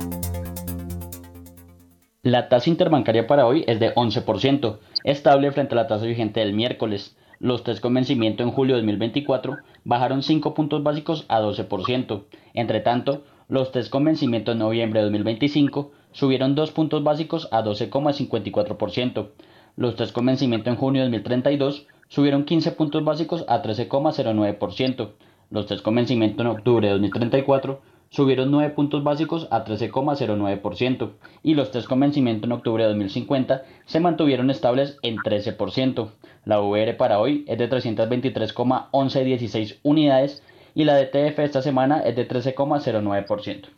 [2.22, 6.52] La tasa interbancaria para hoy es de 11%, estable frente a la tasa vigente del
[6.52, 7.16] miércoles.
[7.42, 12.24] Los test con vencimiento en julio de 2024 bajaron 5 puntos básicos a 12%.
[12.52, 17.64] Entre tanto, los test con vencimiento en noviembre de 2025 subieron 2 puntos básicos a
[17.64, 19.28] 12,54%.
[19.76, 25.08] Los test con vencimiento en junio de 2032 subieron 15 puntos básicos a 13,09%.
[25.48, 27.80] Los test con vencimiento en octubre de 2034
[28.10, 31.12] subieron 9 puntos básicos a 13,09%
[31.42, 36.10] y los test con vencimiento en octubre de 2050 se mantuvieron estables en 13%.
[36.44, 40.42] La VR para hoy es de 323,1116 unidades
[40.74, 43.68] y la DTF esta semana es de 13,09%.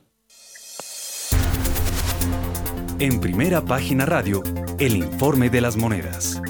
[3.01, 4.45] En primera página radio,
[4.79, 6.41] el informe de las monedas.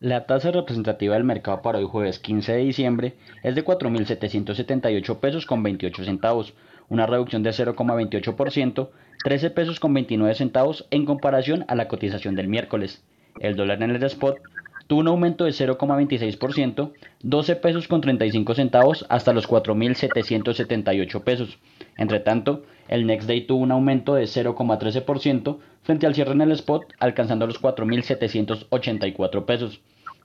[0.00, 5.44] La tasa representativa del mercado para hoy jueves 15 de diciembre es de 4.778 pesos
[5.44, 6.54] con 28 centavos,
[6.88, 8.88] una reducción de 0,28%,
[9.22, 13.02] 13 pesos con 29 centavos en comparación a la cotización del miércoles.
[13.40, 14.40] El dólar en el spot
[14.86, 21.58] tuvo un aumento de 0,26%, 12 pesos con 35 centavos hasta los 4.778 pesos.
[21.96, 26.52] Entre tanto, el Next Day tuvo un aumento de 0,13% frente al cierre en el
[26.52, 29.80] spot, alcanzando los 4.784 pesos.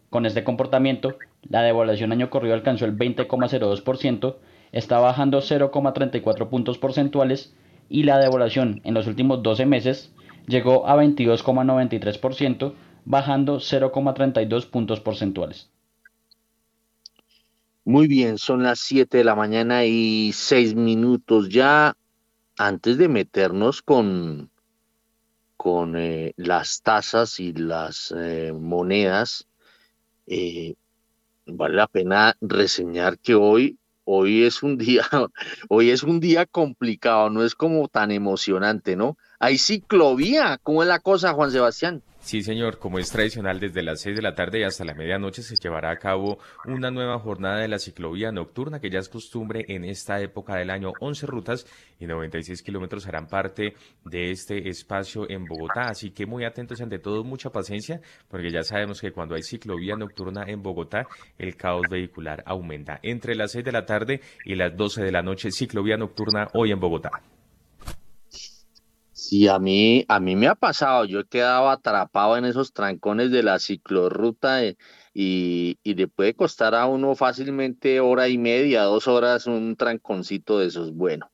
[0.09, 4.35] Con este comportamiento, la devaluación año corrido alcanzó el 20,02%,
[4.71, 7.53] está bajando 0,34 puntos porcentuales
[7.89, 10.13] y la devaluación en los últimos 12 meses
[10.47, 12.73] llegó a 22,93%,
[13.05, 15.69] bajando 0,32 puntos porcentuales.
[17.85, 21.95] Muy bien, son las 7 de la mañana y 6 minutos ya.
[22.57, 24.51] Antes de meternos con,
[25.55, 29.47] con eh, las tasas y las eh, monedas,
[30.27, 30.75] eh,
[31.47, 35.03] vale la pena reseñar que hoy, hoy es un día,
[35.69, 39.17] hoy es un día complicado, no es como tan emocionante, ¿no?
[39.39, 42.03] Hay ciclovía, ¿cómo es la cosa, Juan Sebastián?
[42.29, 45.55] Sí, señor, como es tradicional, desde las 6 de la tarde hasta la medianoche se
[45.55, 49.83] llevará a cabo una nueva jornada de la ciclovía nocturna, que ya es costumbre en
[49.83, 50.91] esta época del año.
[50.99, 51.65] 11 rutas
[51.99, 53.73] y 96 kilómetros harán parte
[54.05, 58.61] de este espacio en Bogotá, así que muy atentos, ante todo, mucha paciencia, porque ya
[58.61, 61.07] sabemos que cuando hay ciclovía nocturna en Bogotá,
[61.39, 62.99] el caos vehicular aumenta.
[63.01, 66.69] Entre las 6 de la tarde y las 12 de la noche, ciclovía nocturna hoy
[66.69, 67.09] en Bogotá.
[69.29, 73.29] Sí, a mí, a mí me ha pasado, yo he quedado atrapado en esos trancones
[73.29, 74.75] de la ciclorruta y,
[75.83, 80.65] y, le puede costar a uno fácilmente hora y media, dos horas un tranconcito de
[80.65, 80.93] esos.
[80.95, 81.31] Bueno,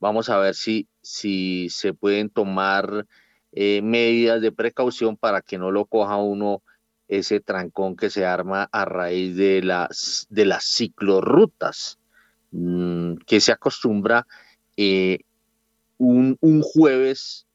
[0.00, 3.06] vamos a ver si, si se pueden tomar
[3.52, 6.62] eh, medidas de precaución para que no lo coja uno
[7.08, 11.98] ese trancón que se arma a raíz de las, de las ciclorrutas,
[12.52, 14.26] mm, que se acostumbra
[14.78, 15.18] eh,
[15.98, 17.46] un, un jueves,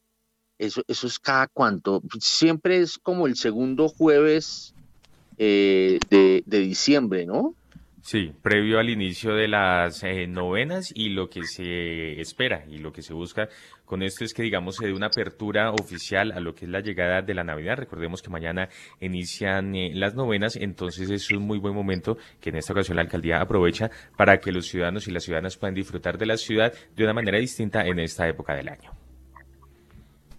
[0.57, 4.73] eso, eso es cada cuánto, siempre es como el segundo jueves
[5.37, 7.55] eh, de, de, diciembre, ¿no?
[8.01, 12.93] Sí, previo al inicio de las eh, novenas y lo que se espera y lo
[12.93, 13.49] que se busca
[13.83, 16.79] con esto es que, digamos, se dé una apertura oficial a lo que es la
[16.79, 17.77] llegada de la Navidad.
[17.77, 18.69] Recordemos que mañana
[19.01, 23.01] inician eh, las novenas, entonces es un muy buen momento que en esta ocasión la
[23.01, 27.03] alcaldía aprovecha para que los ciudadanos y las ciudadanas puedan disfrutar de la ciudad de
[27.03, 28.91] una manera distinta en esta época del año.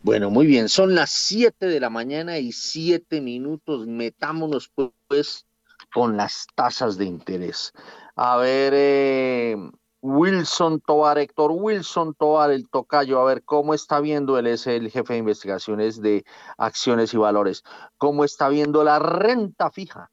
[0.03, 3.87] Bueno, muy bien, son las 7 de la mañana y 7 minutos.
[3.87, 4.73] Metámonos
[5.09, 5.47] pues
[5.93, 7.72] con las tasas de interés.
[8.16, 9.57] A ver, eh,
[10.03, 14.91] Wilson Tovar, Héctor Wilson Tovar, el tocayo, a ver cómo está viendo, él es el
[14.91, 16.24] jefe de investigaciones de
[16.57, 17.62] acciones y valores,
[17.99, 20.11] cómo está viendo la renta fija.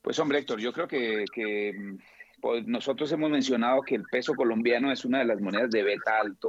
[0.00, 1.98] Pues hombre, Héctor, yo creo que, que
[2.40, 6.20] pues nosotros hemos mencionado que el peso colombiano es una de las monedas de beta
[6.20, 6.48] alto.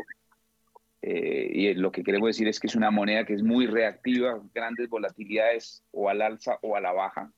[1.02, 4.42] Eh, y lo que queremos decir es que es una moneda que es muy reactiva,
[4.54, 7.32] grandes volatilidades o al alza o a la baja.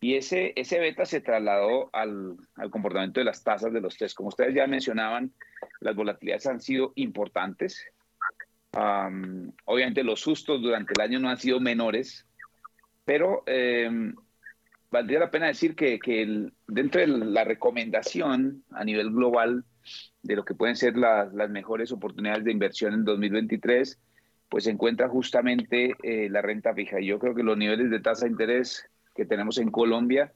[0.00, 4.16] Y ese, ese beta se trasladó al, al comportamiento de las tasas de los test.
[4.16, 5.32] Como ustedes ya mencionaban,
[5.80, 7.86] las volatilidades han sido importantes.
[8.72, 12.26] Um, obviamente los sustos durante el año no han sido menores,
[13.04, 13.90] pero eh,
[14.90, 19.64] valdría la pena decir que, que el, dentro de la recomendación a nivel global
[20.22, 23.98] de lo que pueden ser las, las mejores oportunidades de inversión en 2023,
[24.48, 27.00] pues se encuentra justamente eh, la renta fija.
[27.00, 30.32] Y yo creo que los niveles de tasa de interés que tenemos en Colombia,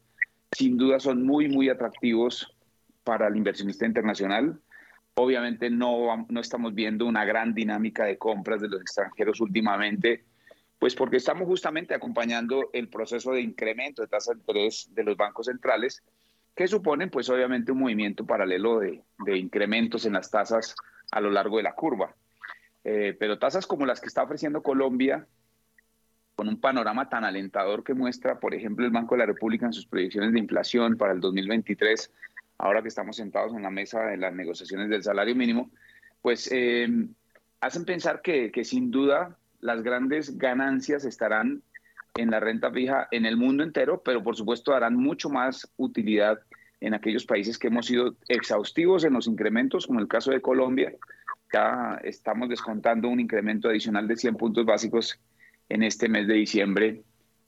[0.53, 2.57] sin duda son muy, muy atractivos
[3.03, 4.61] para el inversionista internacional.
[5.17, 10.25] Obviamente no, no estamos viendo una gran dinámica de compras de los extranjeros últimamente,
[10.79, 15.17] pues porque estamos justamente acompañando el proceso de incremento de tasa de interés de los
[15.17, 16.03] bancos centrales,
[16.55, 20.75] que suponen pues obviamente un movimiento paralelo de, de incrementos en las tasas
[21.11, 22.15] a lo largo de la curva.
[22.85, 25.27] Eh, pero tasas como las que está ofreciendo Colombia,
[26.37, 29.73] con un panorama tan alentador que muestra, por ejemplo, el Banco de la República en
[29.73, 32.13] sus proyecciones de inflación para el 2023,
[32.59, 35.71] ahora que estamos sentados en la mesa de las negociaciones del salario mínimo,
[36.21, 36.89] pues eh,
[37.61, 41.63] hacen pensar que, que sin duda las grandes ganancias estarán
[42.17, 46.39] en la renta fija en el mundo entero, pero por supuesto darán mucho más utilidad
[46.81, 50.95] en aquellos países que hemos sido exhaustivos en los incrementos, como el caso de Colombia.
[51.53, 55.19] Ya estamos descontando un incremento adicional de 100 puntos básicos
[55.69, 57.03] en este mes de diciembre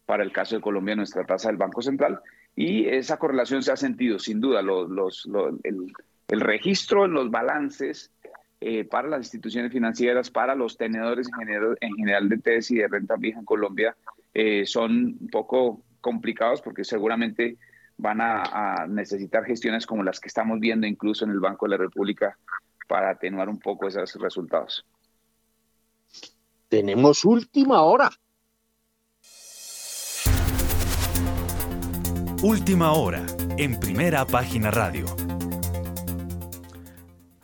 [0.06, 2.20] para el caso de Colombia, nuestra tasa del Banco Central.
[2.54, 5.28] Y esa correlación se ha sentido, sin duda, los,
[5.64, 8.10] el, registro en los balances
[8.60, 12.76] eh, para las instituciones financieras, para los tenedores en general, en general de TES y
[12.76, 13.94] de renta fija en Colombia,
[14.38, 17.56] eh, son un poco complicados porque seguramente
[17.96, 21.78] van a, necesitar gestiones como las que estamos viendo incluso en el Banco de la
[21.78, 22.36] República
[22.86, 24.84] para atenuar un poco esos resultados.
[26.68, 28.10] Tenemos última hora.
[32.42, 33.24] Última hora
[33.56, 35.06] en primera página radio.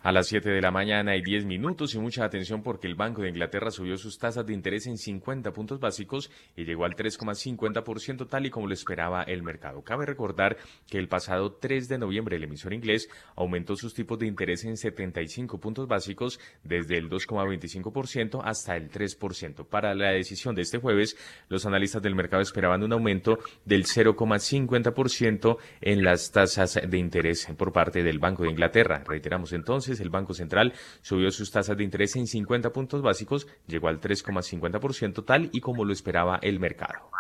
[0.05, 3.23] A las 7 de la mañana hay 10 minutos y mucha atención porque el Banco
[3.23, 8.29] de Inglaterra subió sus tasas de interés en 50 puntos básicos y llegó al 3,50%
[8.29, 9.83] tal y como lo esperaba el mercado.
[9.83, 10.57] Cabe recordar
[10.91, 14.77] que el pasado 3 de noviembre el emisor inglés aumentó sus tipos de interés en
[14.77, 19.69] 75 puntos básicos desde el 2,25% hasta el 3%.
[19.69, 21.17] Para la decisión de este jueves,
[21.49, 27.73] los analistas del mercado esperaban un aumento del 0,50% en las tasas de interés por
[27.73, 29.05] parte del Banco de Inglaterra.
[29.07, 33.89] Reiteramos entonces el Banco Central subió sus tasas de interés en 50 puntos básicos, llegó
[33.89, 37.11] al 3,50% tal y como lo esperaba el mercado.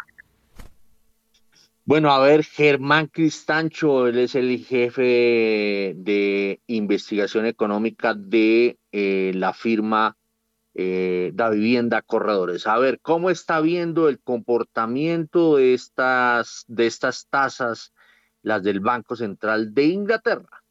[1.85, 9.53] Bueno, a ver, Germán Cristancho, él es el jefe de investigación económica de eh, la
[9.53, 10.17] firma
[10.75, 12.69] eh, Da Vivienda Corredores.
[12.69, 17.93] A ver, ¿cómo está viendo el comportamiento de estas, de estas tasas,
[18.43, 20.62] las del Banco Central de Inglaterra?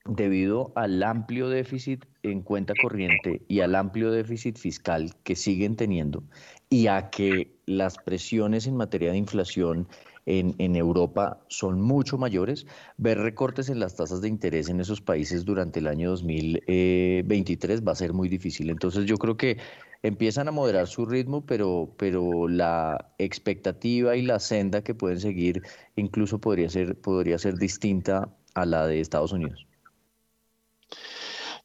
[0.08, 6.24] debido al amplio déficit en cuenta corriente y al amplio déficit fiscal que siguen teniendo
[6.70, 9.88] y a que las presiones en materia de inflación
[10.28, 12.66] en, Europa son mucho mayores,
[12.98, 17.92] ver recortes en las tasas de interés en esos países durante el año 2023 va
[17.92, 18.72] a ser muy difícil.
[18.72, 19.58] Entonces yo creo que
[20.02, 25.62] empiezan a moderar su ritmo, pero, pero la expectativa y la senda que pueden seguir
[25.96, 29.68] incluso podría ser, podría ser distinta a la de Estados Unidos.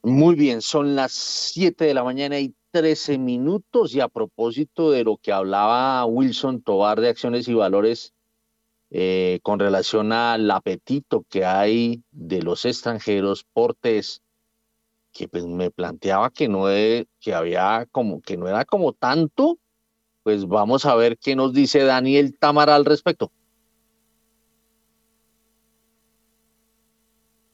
[0.03, 5.05] Muy bien, son las 7 de la mañana y 13 minutos y a propósito de
[5.05, 8.15] lo que hablaba Wilson Tobar de Acciones y Valores
[8.91, 14.23] eh, con relación al apetito que hay de los extranjeros por TES,
[15.13, 19.59] que pues me planteaba que no que había como que no era como tanto,
[20.23, 23.31] pues vamos a ver qué nos dice Daniel Tamara al respecto.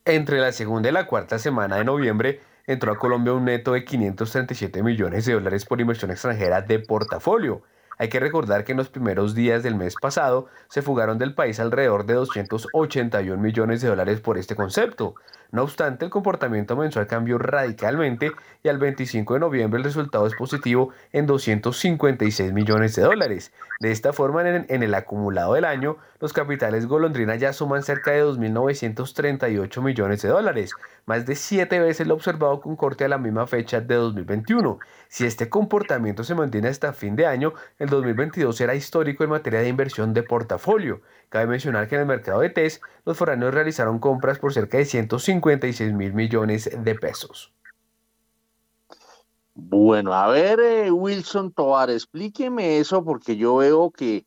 [0.08, 3.84] Entre la segunda y la cuarta semana de noviembre entró a Colombia un neto de
[3.84, 7.62] 537 millones de dólares por inversión extranjera de portafolio.
[7.98, 11.58] Hay que recordar que en los primeros días del mes pasado se fugaron del país
[11.58, 15.16] alrededor de 281 millones de dólares por este concepto.
[15.52, 18.32] No obstante, el comportamiento mensual cambió radicalmente
[18.62, 23.52] y al 25 de noviembre el resultado es positivo en 256 millones de dólares.
[23.80, 28.24] De esta forma, en, el acumulado del año, los capitales golondrina ya suman cerca de
[28.24, 30.72] 2.938 millones de dólares,
[31.04, 34.78] más de siete veces lo observado con corte a la misma fecha de 2021.
[35.08, 39.60] Si este comportamiento se mantiene hasta fin de año, el 2022 será histórico en materia
[39.60, 41.00] de inversión de portafolio.
[41.28, 44.84] Cabe mencionar que en el mercado de TES, los foráneos realizaron compras por cerca de
[44.84, 47.52] 156 mil millones de pesos.
[49.54, 54.26] Bueno, a ver, eh, Wilson Tovar, explíqueme eso porque yo veo que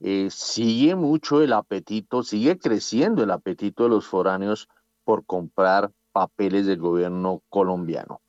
[0.00, 4.68] eh, sigue mucho el apetito, sigue creciendo el apetito de los foráneos
[5.04, 8.20] por comprar papeles del gobierno colombiano.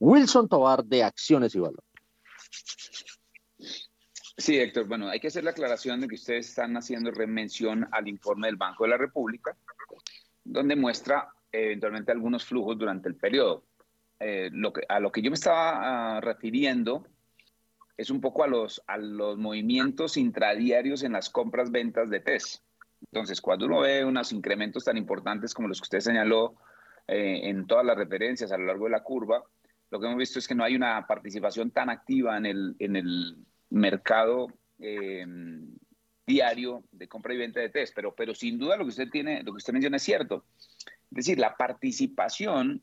[0.00, 1.60] Wilson Tovar de Acciones y.
[4.36, 4.86] Sí, Héctor.
[4.86, 8.56] Bueno, hay que hacer la aclaración de que ustedes están haciendo mención al informe del
[8.56, 9.56] Banco de la República,
[10.42, 13.64] donde muestra eventualmente algunos flujos durante el periodo.
[14.18, 17.06] Eh, lo que, a lo que yo me estaba ah, refiriendo
[17.96, 22.64] es un poco a los, a los movimientos intradiarios en las compras-ventas de TES.
[23.02, 26.56] Entonces, cuando uno ve unos incrementos tan importantes como los que usted señaló
[27.06, 29.44] eh, en todas las referencias a lo largo de la curva,
[29.90, 32.96] lo que hemos visto es que no hay una participación tan activa en el, en
[32.96, 33.36] el
[33.74, 34.48] mercado
[34.78, 35.26] eh,
[36.26, 39.42] diario de compra y venta de test, pero, pero sin duda lo que usted tiene,
[39.42, 40.44] lo que usted menciona es cierto.
[41.10, 42.82] Es decir, la participación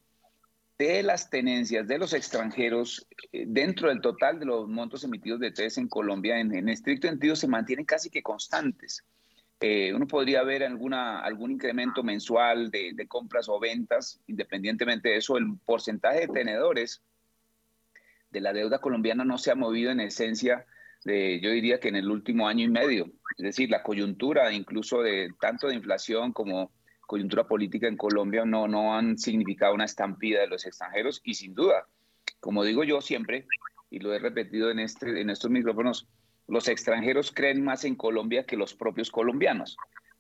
[0.78, 5.52] de las tenencias de los extranjeros eh, dentro del total de los montos emitidos de
[5.52, 9.04] test en Colombia, en, estricto sentido, se mantienen casi que constantes.
[9.60, 15.38] Eh, uno podría ver alguna, algún incremento mensual de, compras o ventas, independientemente de eso,
[15.38, 17.04] el porcentaje de tenedores
[18.32, 20.66] de la deuda colombiana no se ha movido en esencia
[21.06, 23.06] yo diría que en el último año y medio.
[23.38, 26.72] Es decir, la coyuntura incluso de tanto de inflación como
[27.08, 31.54] coyuntura política en Colombia no, no han significado una estampida de los extranjeros y sin
[31.54, 31.88] duda,
[32.40, 33.48] como digo yo siempre,
[33.90, 36.08] y lo he repetido en, este, en estos micrófonos,
[36.48, 39.78] los extranjeros creen más en Colombia que los propios colombianos.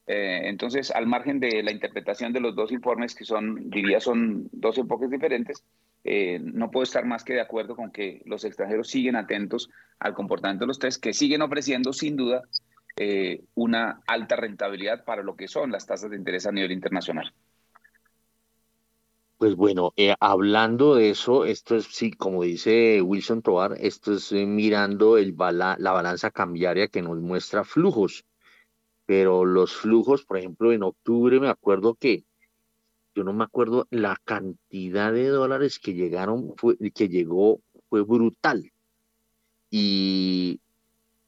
[0.07, 4.49] Eh, entonces, al margen de la interpretación de los dos informes, que son, diría, son
[4.51, 5.63] dos enfoques diferentes,
[6.03, 9.69] eh, no puedo estar más que de acuerdo con que los extranjeros siguen atentos
[9.99, 12.41] al comportamiento de los test, que siguen ofreciendo sin duda
[12.95, 17.33] eh, una alta rentabilidad para lo que son las tasas de interés a nivel internacional.
[19.37, 24.31] Pues bueno, eh, hablando de eso, esto es, sí, como dice Wilson Tovar, esto es
[24.31, 28.23] mirando la balanza cambiaria que nos muestra flujos,
[29.07, 32.23] pero los flujos, por ejemplo, en octubre me acuerdo que
[33.13, 38.71] yo no me acuerdo la cantidad de dólares que llegaron, fue, que llegó, fue brutal.
[39.69, 40.59] Y,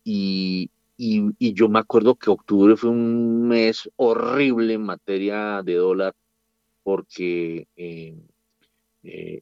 [0.03, 6.15] y, y, yo me acuerdo que octubre fue un mes horrible en materia de dólar
[6.83, 8.15] porque eh,
[9.03, 9.41] eh,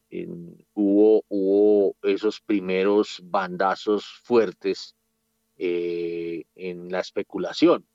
[0.74, 4.96] hubo, hubo esos primeros bandazos fuertes
[5.56, 7.86] eh, en la especulación.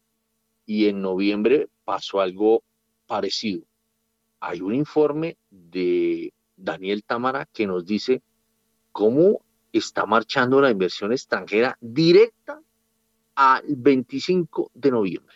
[0.66, 2.64] Y en noviembre pasó algo
[3.06, 3.67] parecido
[4.40, 8.22] hay un informe de Daniel Tamara que nos dice
[8.92, 9.42] cómo
[9.72, 12.60] está marchando la inversión extranjera directa
[13.36, 15.36] al 25 de noviembre.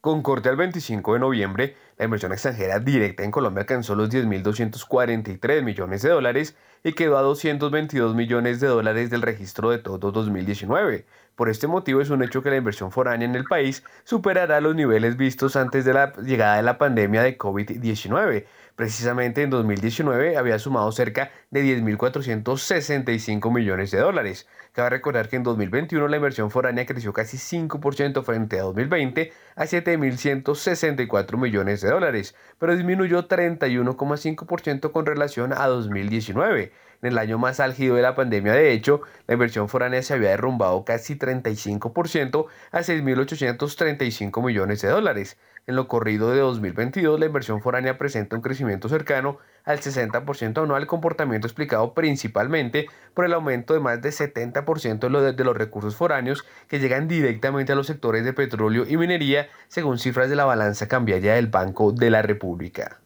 [0.00, 5.62] Con corte al 25 de noviembre, la inversión extranjera directa en Colombia alcanzó los 10.243
[5.62, 11.04] millones de dólares y quedó a 222 millones de dólares del registro de todo 2019.
[11.34, 14.76] Por este motivo es un hecho que la inversión foránea en el país superará los
[14.76, 18.44] niveles vistos antes de la llegada de la pandemia de COVID-19.
[18.78, 24.46] Precisamente en 2019 había sumado cerca de 10.465 millones de dólares.
[24.70, 29.64] Cabe recordar que en 2021 la inversión foránea creció casi 5% frente a 2020 a
[29.64, 36.70] 7.164 millones de dólares, pero disminuyó 31,5% con relación a 2019.
[37.02, 40.30] En el año más álgido de la pandemia, de hecho, la inversión foránea se había
[40.30, 45.36] derrumbado casi 35% a 6.835 millones de dólares.
[45.68, 50.86] En lo corrido de 2022, la inversión foránea presenta un crecimiento cercano al 60% anual,
[50.86, 56.78] comportamiento explicado principalmente por el aumento de más de 70% de los recursos foráneos que
[56.78, 61.34] llegan directamente a los sectores de petróleo y minería, según cifras de la balanza cambiaria
[61.34, 63.02] del Banco de la República.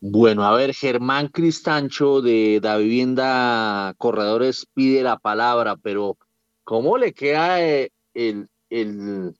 [0.00, 6.18] Bueno, a ver, Germán Cristancho de la vivienda Corredores pide la palabra, pero
[6.64, 9.36] ¿cómo le queda eh, el, el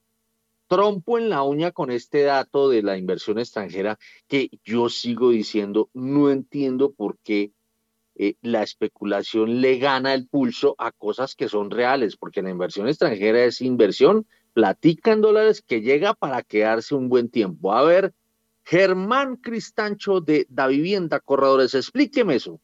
[0.66, 5.90] trompo en la uña con este dato de la inversión extranjera que yo sigo diciendo,
[5.92, 7.52] no entiendo por qué
[8.16, 12.88] eh, la especulación le gana el pulso a cosas que son reales, porque la inversión
[12.88, 17.72] extranjera es inversión, platica en dólares que llega para quedarse un buen tiempo.
[17.72, 18.14] A ver,
[18.64, 22.60] Germán Cristancho de Da Vivienda Corredores, explíqueme eso.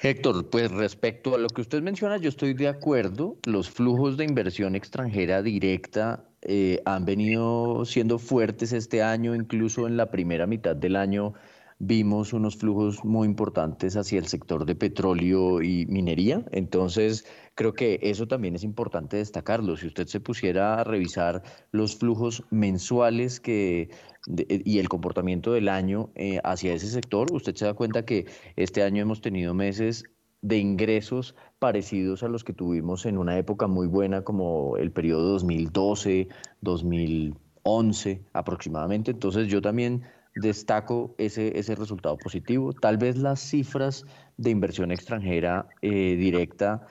[0.00, 3.36] Héctor, pues respecto a lo que usted menciona, yo estoy de acuerdo.
[3.44, 9.96] Los flujos de inversión extranjera directa eh, han venido siendo fuertes este año, incluso en
[9.96, 11.34] la primera mitad del año
[11.78, 16.44] vimos unos flujos muy importantes hacia el sector de petróleo y minería.
[16.50, 17.24] Entonces,
[17.54, 19.76] creo que eso también es importante destacarlo.
[19.76, 23.90] Si usted se pusiera a revisar los flujos mensuales que,
[24.26, 28.26] y el comportamiento del año eh, hacia ese sector, usted se da cuenta que
[28.56, 30.04] este año hemos tenido meses
[30.40, 35.30] de ingresos parecidos a los que tuvimos en una época muy buena como el periodo
[35.30, 36.28] 2012,
[36.60, 39.10] 2011 aproximadamente.
[39.10, 40.04] Entonces yo también
[40.40, 42.72] destaco ese, ese resultado positivo.
[42.72, 44.04] Tal vez las cifras
[44.36, 46.86] de inversión extranjera eh, directa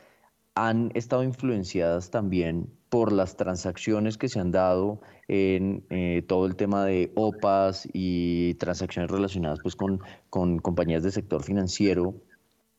[0.56, 6.56] han estado influenciadas también por las transacciones que se han dado en eh, todo el
[6.56, 10.00] tema de OPAs y transacciones relacionadas pues, con,
[10.30, 12.16] con compañías del sector financiero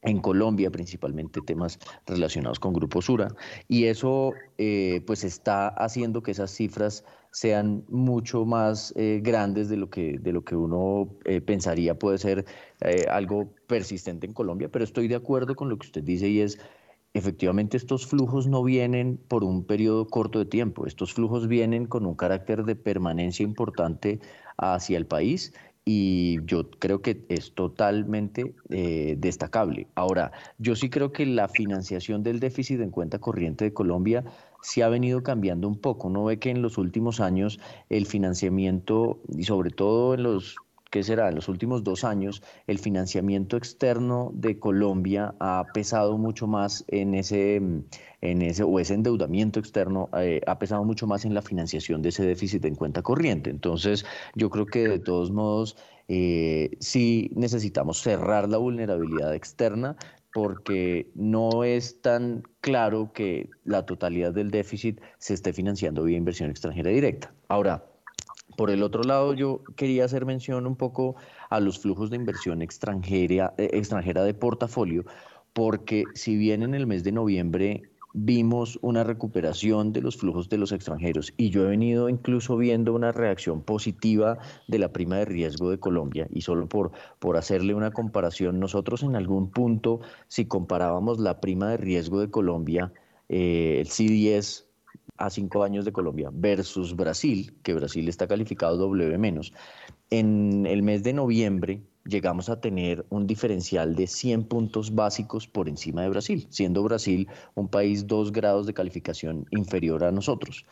[0.01, 3.27] en Colombia, principalmente temas relacionados con Grupo Sura,
[3.67, 9.77] y eso eh, pues está haciendo que esas cifras sean mucho más eh, grandes de
[9.77, 12.45] lo que, de lo que uno eh, pensaría puede ser
[12.81, 16.41] eh, algo persistente en Colombia, pero estoy de acuerdo con lo que usted dice y
[16.41, 16.59] es,
[17.13, 22.05] efectivamente estos flujos no vienen por un periodo corto de tiempo, estos flujos vienen con
[22.05, 24.19] un carácter de permanencia importante
[24.57, 25.53] hacia el país
[25.85, 28.53] y yo creo que es totalmente
[29.17, 29.87] destacable.
[29.95, 34.23] Ahora, yo sí creo que la financiación del déficit en cuenta corriente de Colombia
[34.61, 36.07] sí ha venido cambiando un poco.
[36.07, 37.59] Uno ve que en los últimos años
[37.89, 40.55] el financiamiento, y sobre todo en los
[40.89, 41.29] ¿qué será?
[41.29, 47.13] En los últimos dos años, el financiamiento externo de Colombia ha pesado mucho más en
[47.13, 47.55] ese,
[48.21, 52.09] en ese o ese endeudamiento externo eh, ha pesado mucho más en la financiación de
[52.09, 53.49] ese déficit en cuenta corriente.
[53.49, 54.05] Entonces,
[54.35, 55.77] yo creo que de todos modos,
[56.07, 59.95] eh, sí necesitamos cerrar la vulnerabilidad externa,
[60.39, 66.49] porque no es tan claro que la totalidad del déficit se esté financiando vía inversión
[66.49, 67.33] extranjera directa.
[67.49, 67.83] Ahora,
[68.55, 71.17] por el otro lado, yo quería hacer mención un poco
[71.49, 75.03] a los flujos de inversión extranjera, eh, extranjera de portafolio,
[75.51, 80.57] porque si bien en el mes de noviembre vimos una recuperación de los flujos de
[80.57, 85.25] los extranjeros y yo he venido incluso viendo una reacción positiva de la prima de
[85.25, 90.45] riesgo de Colombia y solo por, por hacerle una comparación, nosotros en algún punto, si
[90.45, 92.91] comparábamos la prima de riesgo de Colombia,
[93.29, 94.65] eh, el C10
[95.17, 99.53] a cinco años de Colombia versus Brasil, que Brasil está calificado W menos,
[100.09, 105.69] en el mes de noviembre llegamos a tener un diferencial de 100 puntos básicos por
[105.69, 110.65] encima de Brasil, siendo Brasil un país dos grados de calificación inferior a nosotros.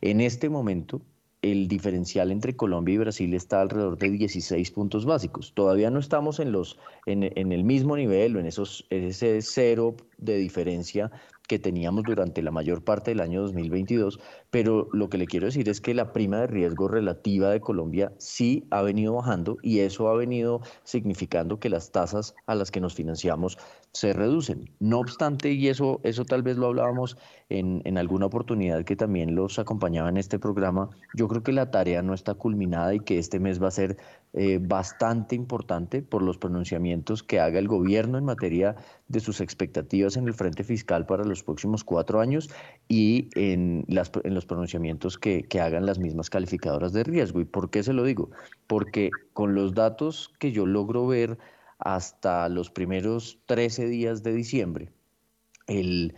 [0.00, 1.02] En este momento,
[1.42, 5.52] el diferencial entre Colombia y Brasil está alrededor de 16 puntos básicos.
[5.54, 9.96] Todavía no estamos en, los, en, en el mismo nivel o en esos, ese cero
[10.18, 11.10] de diferencia
[11.52, 14.18] que teníamos durante la mayor parte del año 2022,
[14.50, 18.10] pero lo que le quiero decir es que la prima de riesgo relativa de Colombia
[18.16, 22.80] sí ha venido bajando y eso ha venido significando que las tasas a las que
[22.80, 23.58] nos financiamos
[23.92, 24.70] se reducen.
[24.80, 27.18] No obstante, y eso, eso tal vez lo hablábamos
[27.50, 31.70] en, en alguna oportunidad que también los acompañaba en este programa, yo creo que la
[31.70, 33.98] tarea no está culminada y que este mes va a ser
[34.34, 38.76] eh, bastante importante por los pronunciamientos que haga el gobierno en materia
[39.08, 42.48] de sus expectativas en el frente fiscal para los próximos cuatro años
[42.88, 47.40] y en, las, en los pronunciamientos que, que hagan las mismas calificadoras de riesgo.
[47.42, 48.30] ¿Y por qué se lo digo?
[48.66, 51.36] Porque con los datos que yo logro ver
[51.78, 54.92] hasta los primeros 13 días de diciembre,
[55.66, 56.14] el,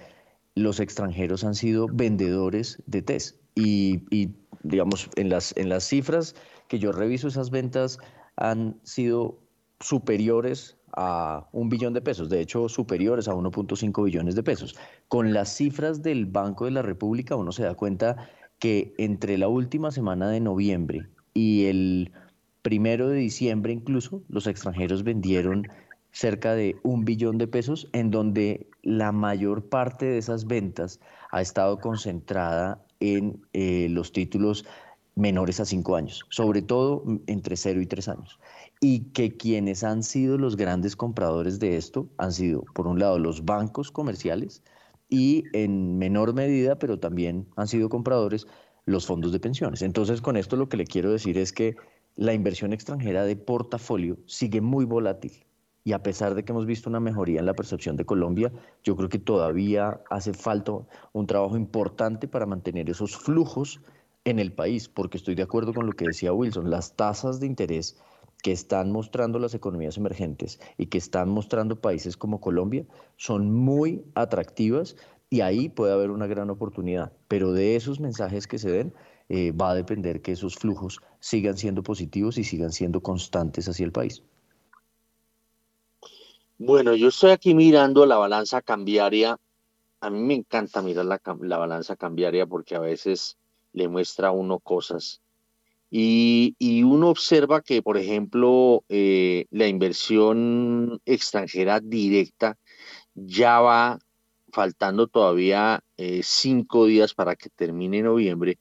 [0.55, 3.41] los extranjeros han sido vendedores de test.
[3.57, 6.37] Y, y, digamos, en las, en las cifras
[6.69, 7.99] que yo reviso, esas ventas
[8.37, 9.39] han sido
[9.81, 14.77] superiores a un billón de pesos, de hecho superiores a 1.5 billones de pesos.
[15.09, 18.29] Con las cifras del Banco de la República uno se da cuenta
[18.59, 22.13] que entre la última semana de noviembre y el
[22.63, 25.67] primero de diciembre incluso, los extranjeros vendieron
[26.13, 31.01] cerca de un billón de pesos, en donde la mayor parte de esas ventas
[31.33, 34.65] ha estado concentrada en eh, los títulos
[35.17, 38.39] menores a cinco años, sobre todo entre cero y tres años.
[38.81, 43.19] Y que quienes han sido los grandes compradores de esto han sido, por un lado,
[43.19, 44.63] los bancos comerciales
[45.09, 48.47] y en menor medida, pero también han sido compradores
[48.87, 49.83] los fondos de pensiones.
[49.83, 51.77] Entonces, con esto lo que le quiero decir es que
[52.17, 55.45] la inversión extranjera de portafolio sigue muy volátil
[55.85, 58.51] y a pesar de que hemos visto una mejoría en la percepción de Colombia,
[58.83, 60.73] yo creo que todavía hace falta
[61.13, 63.83] un trabajo importante para mantener esos flujos
[64.25, 67.47] en el país, porque estoy de acuerdo con lo que decía Wilson, las tasas de
[67.47, 67.97] interés
[68.43, 72.85] que están mostrando las economías emergentes y que están mostrando países como Colombia
[73.17, 74.97] son muy atractivas
[75.31, 78.95] y ahí puede haber una gran oportunidad, pero de esos mensajes que se den
[79.31, 83.87] eh, va a depender que esos flujos sigan siendo positivos y sigan siendo constantes hacia
[83.87, 84.23] el país.
[86.59, 89.39] Bueno, yo estoy aquí mirando la balanza cambiaria.
[90.01, 93.39] A mí me encanta mirar la, balanza cambiaria porque a veces
[93.75, 95.21] le muestra a uno cosas.
[95.91, 102.57] Y, uno observa que, por ejemplo, eh, la inversión extranjera directa
[103.15, 104.01] ya va
[104.51, 108.59] faltando todavía eh, cinco días para que termine noviembre,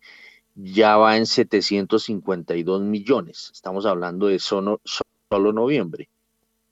[0.56, 3.50] ya va en 752 millones.
[3.54, 6.10] Estamos hablando de solo, solo noviembre.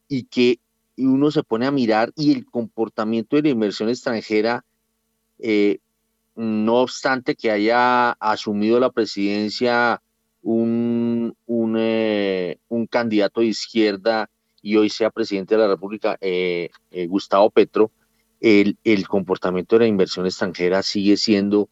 [0.07, 0.59] Y que
[0.95, 4.63] y uno se pone a mirar y el comportamiento de la inversión extranjera,
[5.39, 5.79] eh,
[6.41, 10.01] no obstante que haya asumido la presidencia
[10.41, 12.57] un, un, eh,
[12.89, 14.29] candidato de izquierda
[14.61, 16.69] y hoy sea presidente de la República, eh,
[17.07, 17.91] Gustavo Petro,
[18.39, 21.69] el, el, comportamiento de la inversión extranjera sigue siendo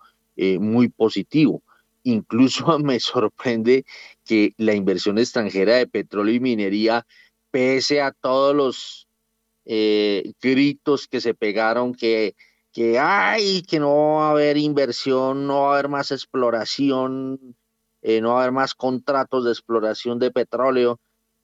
[0.60, 1.64] muy positivo.
[2.04, 3.86] Incluso me sorprende
[4.24, 7.06] que la inversión extranjera de petróleo y minería,
[7.52, 9.10] pese a todos los
[9.72, 12.36] eh, gritos que se pegaron que,
[12.72, 17.56] que hay, que no va a haber inversión, no va a haber más exploración,
[18.02, 21.00] eh, no va a haber más contratos de exploración de petróleo,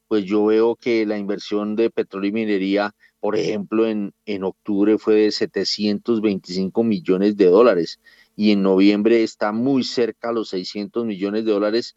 [0.08, 4.98] pues yo veo que la inversión de petróleo y minería, por ejemplo, en, en octubre
[4.98, 8.00] fue de 725 millones de dólares
[8.36, 11.96] y en noviembre está muy cerca a los 600 millones de dólares,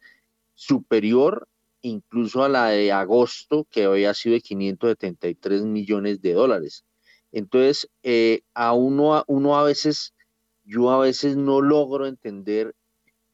[0.54, 1.46] superior
[1.82, 6.84] incluso a la de agosto, que había sido de 573 millones de dólares.
[7.32, 10.14] Entonces, eh, a uno, uno a veces,
[10.64, 12.74] yo a veces no logro entender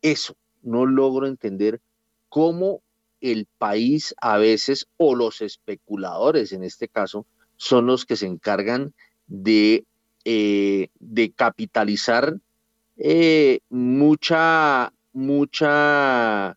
[0.02, 1.80] eso, no logro entender
[2.28, 2.82] cómo
[3.20, 8.92] el país a veces, o los especuladores en este caso, son los que se encargan
[9.26, 9.84] de,
[10.24, 12.38] eh, de capitalizar
[12.98, 16.56] eh, mucha, mucha,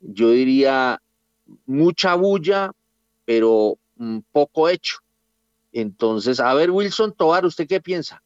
[0.00, 1.00] yo diría,
[1.66, 2.72] mucha bulla,
[3.24, 4.98] pero mm, poco hecho.
[5.72, 8.22] Entonces, a ver, Wilson Tovar, ¿usted qué piensa?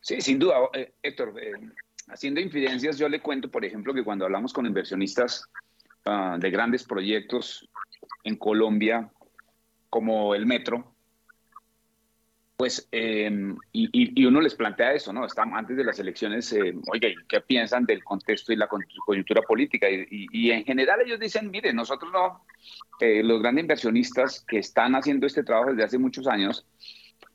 [0.00, 1.34] Sí, sin duda, eh, Héctor.
[1.40, 1.52] Eh,
[2.08, 5.48] haciendo infidencias, yo le cuento, por ejemplo, que cuando hablamos con inversionistas
[6.04, 7.68] ah, de grandes proyectos
[8.24, 9.10] en Colombia,
[9.88, 10.92] como el metro,
[12.62, 15.26] pues, em, y, uno les plantea eso, ¿no?
[15.26, 18.68] Están antes de las elecciones, eh, oye, ¿qué piensan del contexto y la
[19.04, 19.88] coyuntura política?
[19.90, 22.44] Y, en general ellos dicen, mire, nosotros no,
[23.00, 26.64] eh, los grandes inversionistas que están haciendo este trabajo desde hace muchos años,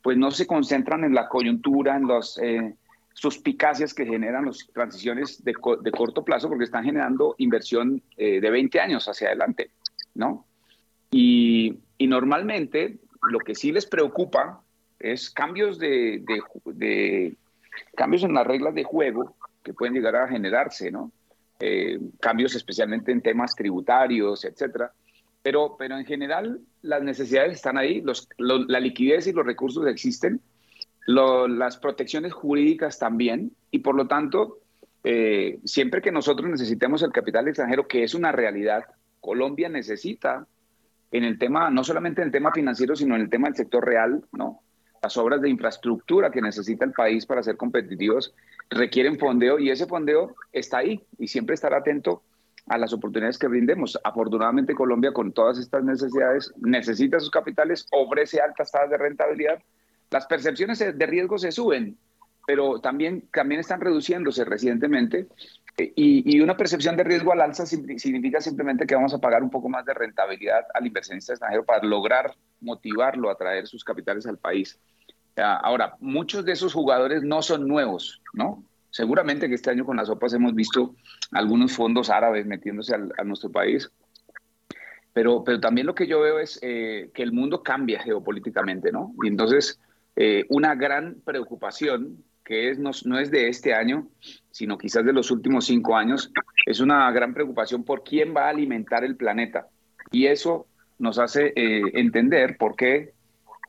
[0.02, 2.74] pues no se concentran en la coyuntura, en las eh,
[3.14, 5.52] suspicacias que generan las transiciones de,
[5.82, 9.72] de, corto plazo, porque están generando inversión de 20 años hacia adelante,
[10.14, 10.46] ¿no?
[11.12, 14.64] Y, y normalmente lo que sí les preocupa
[15.00, 16.24] es cambios de,
[17.96, 21.12] cambios en las reglas de juego que pueden llegar a generarse, ¿no?
[21.60, 24.92] Eh, cambios especialmente en temas tributarios, etcétera.
[25.42, 30.42] Pero, pero en general las necesidades están ahí, los, la liquidez y los recursos existen,
[31.08, 34.60] las protecciones jurídicas también, y por lo tanto,
[35.04, 38.84] eh, siempre que nosotros necesitemos el capital extranjero, que es una realidad,
[39.22, 40.46] Colombia necesita
[41.12, 43.86] en el tema, no solamente en el tema financiero, sino en el tema del sector
[43.86, 44.62] real, ¿no?
[45.02, 48.34] Las obras de infraestructura que necesita el país para ser competitivos
[48.70, 52.24] requieren fondeo y ese fondeo está ahí y siempre estar atento
[52.68, 53.98] a las oportunidades que brindemos.
[54.04, 59.62] Afortunadamente Colombia con todas estas necesidades necesita sus capitales, ofrece altas tasas de rentabilidad.
[60.10, 61.98] Las percepciones de riesgo se suben,
[62.46, 65.28] pero también, también están reduciéndose recientemente
[65.78, 69.52] y, y, una percepción de riesgo al alza significa simplemente que vamos a pagar un
[69.52, 74.38] poco más de rentabilidad al inversionista extranjero para lograr motivarlo a traer sus capitales al
[74.38, 74.80] país.
[75.36, 78.64] Ahora, muchos de esos jugadores no son nuevos, ¿no?
[78.90, 80.96] Seguramente que este año con las OPAs hemos visto
[81.32, 83.92] algunos fondos árabes metiéndose a nuestro país,
[85.18, 89.16] pero, pero también lo que yo veo es eh, que el mundo cambia geopolíticamente, ¿no?
[89.24, 89.80] Y entonces,
[90.16, 94.08] eh, una gran preocupación que es, no, no, es de este año,
[94.58, 96.32] sino quizás de los últimos cinco años,
[96.66, 99.68] es una gran preocupación por quién va a alimentar el planeta.
[100.10, 100.66] Y eso
[100.98, 103.14] nos hace eh, entender por qué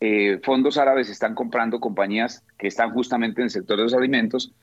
[0.01, 4.55] eh, fondos árabes están comprando compañías que están justamente en el sector de los alimentos,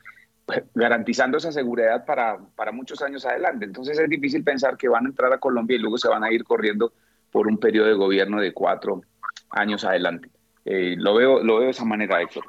[0.74, 3.64] garantizando esa seguridad para, para muchos años adelante.
[3.64, 6.32] Entonces es difícil pensar que van a entrar a Colombia y luego se van a
[6.32, 6.92] ir corriendo
[7.30, 9.02] por un periodo de gobierno de cuatro
[9.50, 10.28] años adelante.
[10.64, 12.42] Eh, lo, veo, lo veo de esa manera, Héctor.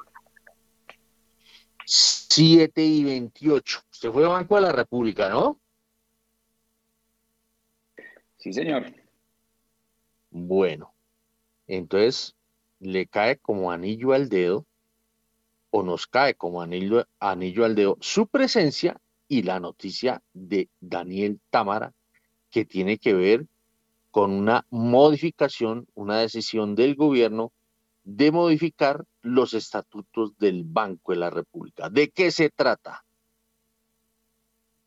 [2.28, 3.80] 7 y 28.
[3.90, 5.58] Usted fue Banco de la República, ¿no?
[8.36, 8.92] Sí, señor.
[10.30, 10.92] Bueno,
[11.66, 12.36] entonces
[12.80, 14.66] le cae como anillo al dedo
[15.70, 21.40] o nos cae como anillo, anillo al dedo su presencia y la noticia de Daniel
[21.50, 21.92] Támara
[22.50, 23.46] que tiene que ver
[24.10, 27.52] con una modificación, una decisión del gobierno
[28.04, 31.88] de modificar los estatutos del Banco de la República.
[31.88, 33.04] ¿De qué se trata?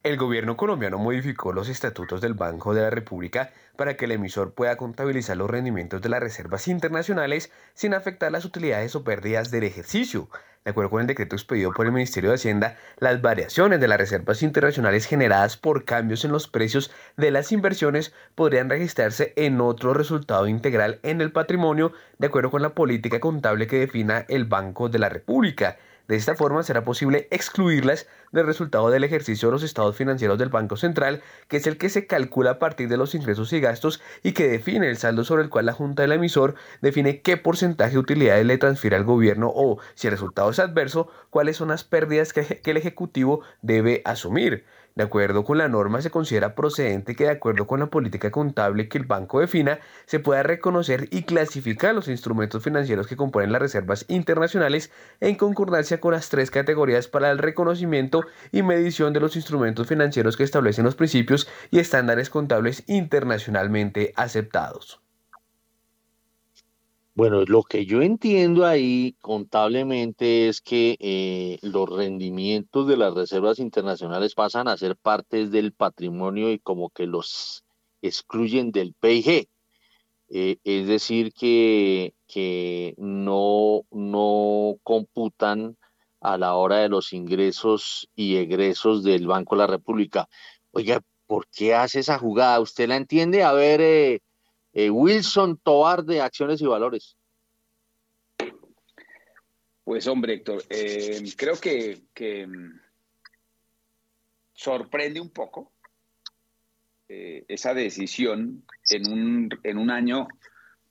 [0.03, 4.55] El gobierno colombiano modificó los estatutos del Banco de la República para que el emisor
[4.55, 9.63] pueda contabilizar los rendimientos de las reservas internacionales sin afectar las utilidades o pérdidas del
[9.63, 10.27] ejercicio.
[10.63, 13.97] De acuerdo con el decreto expedido por el Ministerio de Hacienda, las variaciones de las
[13.97, 19.95] reservas internacionales generadas por cambios en los precios de las inversiones podrían registrarse en otro
[19.95, 24.87] resultado integral en el patrimonio, de acuerdo con la política contable que defina el Banco
[24.87, 25.79] de la República.
[26.11, 30.49] De esta forma será posible excluirlas del resultado del ejercicio de los estados financieros del
[30.49, 34.01] Banco Central, que es el que se calcula a partir de los ingresos y gastos
[34.21, 37.93] y que define el saldo sobre el cual la Junta del emisor define qué porcentaje
[37.93, 41.85] de utilidades le transfiere al gobierno o, si el resultado es adverso, cuáles son las
[41.85, 44.65] pérdidas que, el Ejecutivo debe asumir.
[44.95, 48.89] De acuerdo con la norma, se considera procedente que, de acuerdo con la política contable
[48.89, 53.61] que el banco defina, se pueda reconocer y clasificar los instrumentos financieros que componen las
[53.61, 54.91] reservas internacionales
[55.21, 60.35] en concordancia con las tres categorías para el reconocimiento y medición de los instrumentos financieros
[60.35, 65.01] que establecen los principios y estándares contables internacionalmente aceptados.
[67.21, 73.59] Bueno, lo que yo entiendo ahí contablemente es que eh, los rendimientos de las reservas
[73.59, 77.63] internacionales pasan a ser partes del patrimonio y como que los
[78.01, 79.47] excluyen del PIG.
[80.29, 85.77] Eh, es decir, que, que no, no computan
[86.21, 90.27] a la hora de los ingresos y egresos del Banco de la República.
[90.71, 92.59] Oiga, ¿por qué hace esa jugada?
[92.59, 93.43] ¿Usted la entiende?
[93.43, 94.21] A ver, eh,
[94.73, 97.17] eh, Wilson Tobar de Acciones y Valores.
[99.83, 102.79] Pues hombre, Héctor, eh, creo que, mm,
[104.53, 105.71] sorprende un poco
[107.09, 110.27] eh, esa decisión en un, en un año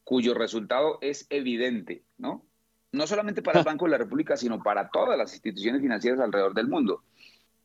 [0.04, 2.44] cuyo resultado es evidente, ¿no?
[2.92, 6.52] No solamente para el Banco de la República, sino para todas las instituciones financieras alrededor
[6.52, 7.04] del mundo.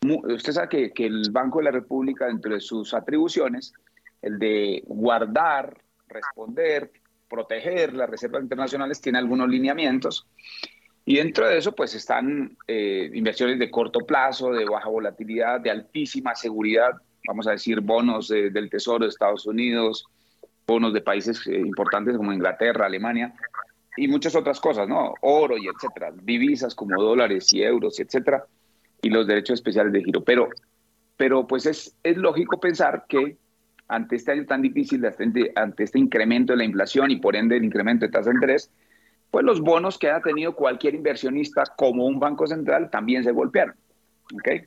[0.04, 3.74] Usted sabe que, que el Banco de la República, dentro de sus atribuciones,
[4.22, 5.85] el de guardar
[6.16, 6.92] responder,
[7.30, 10.28] proteger las reservas internacionales, tiene algunos lineamientos.
[11.06, 15.70] Y dentro de eso, pues están eh, inversiones de corto plazo, de baja volatilidad, de
[15.70, 16.94] altísima seguridad,
[17.28, 20.06] vamos a decir, bonos del Tesoro de Estados Unidos,
[20.66, 23.34] bonos de países eh, importantes como Inglaterra, Alemania,
[23.98, 25.14] y muchas otras cosas, ¿no?
[25.22, 28.46] Oro y etcétera, divisas como dólares y euros y etcétera,
[29.02, 30.24] y los derechos especiales de giro.
[30.24, 30.50] Pero,
[31.18, 33.38] pero pues es, es lógico pensar que
[33.88, 35.04] ante este año tan difícil,
[35.56, 38.72] ante este incremento de la inflación y por ende el incremento de tasa de interés,
[39.32, 43.76] pues los bonos que ha tenido cualquier inversionista como un banco central también se golpearon.
[44.34, 44.64] ¿okay?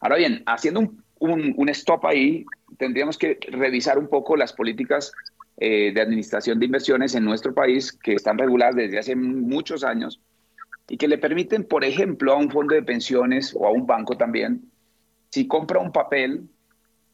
[0.00, 2.44] Ahora bien, haciendo un, stop ahí,
[2.78, 5.12] tendríamos que revisar un poco las políticas
[5.58, 10.20] eh, de administración de inversiones en nuestro país que están reguladas desde hace muchos años
[10.88, 14.16] y que le permiten, por ejemplo, a un fondo de pensiones o a un banco
[14.16, 14.62] también,
[15.28, 16.48] si compra un papel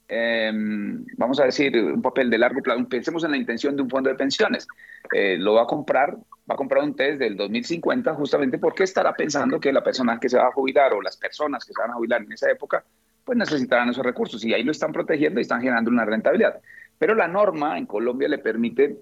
[0.09, 3.91] Em, vamos a decir, un papel de largo plazo, pensemos en la intención de un
[3.91, 4.69] fondo de pensiones,
[5.13, 9.15] eh, lo va a comprar, va a comprar un test del 2050 justamente porque estará
[9.15, 11.91] pensando que la persona que se va a jubilar o las personas que se van
[11.91, 12.85] a jubilar en esa época,
[13.25, 16.61] pues necesitarán esos recursos y ahí lo están protegiendo y están generando una rentabilidad.
[16.99, 18.99] Pero la norma en Colombia le permite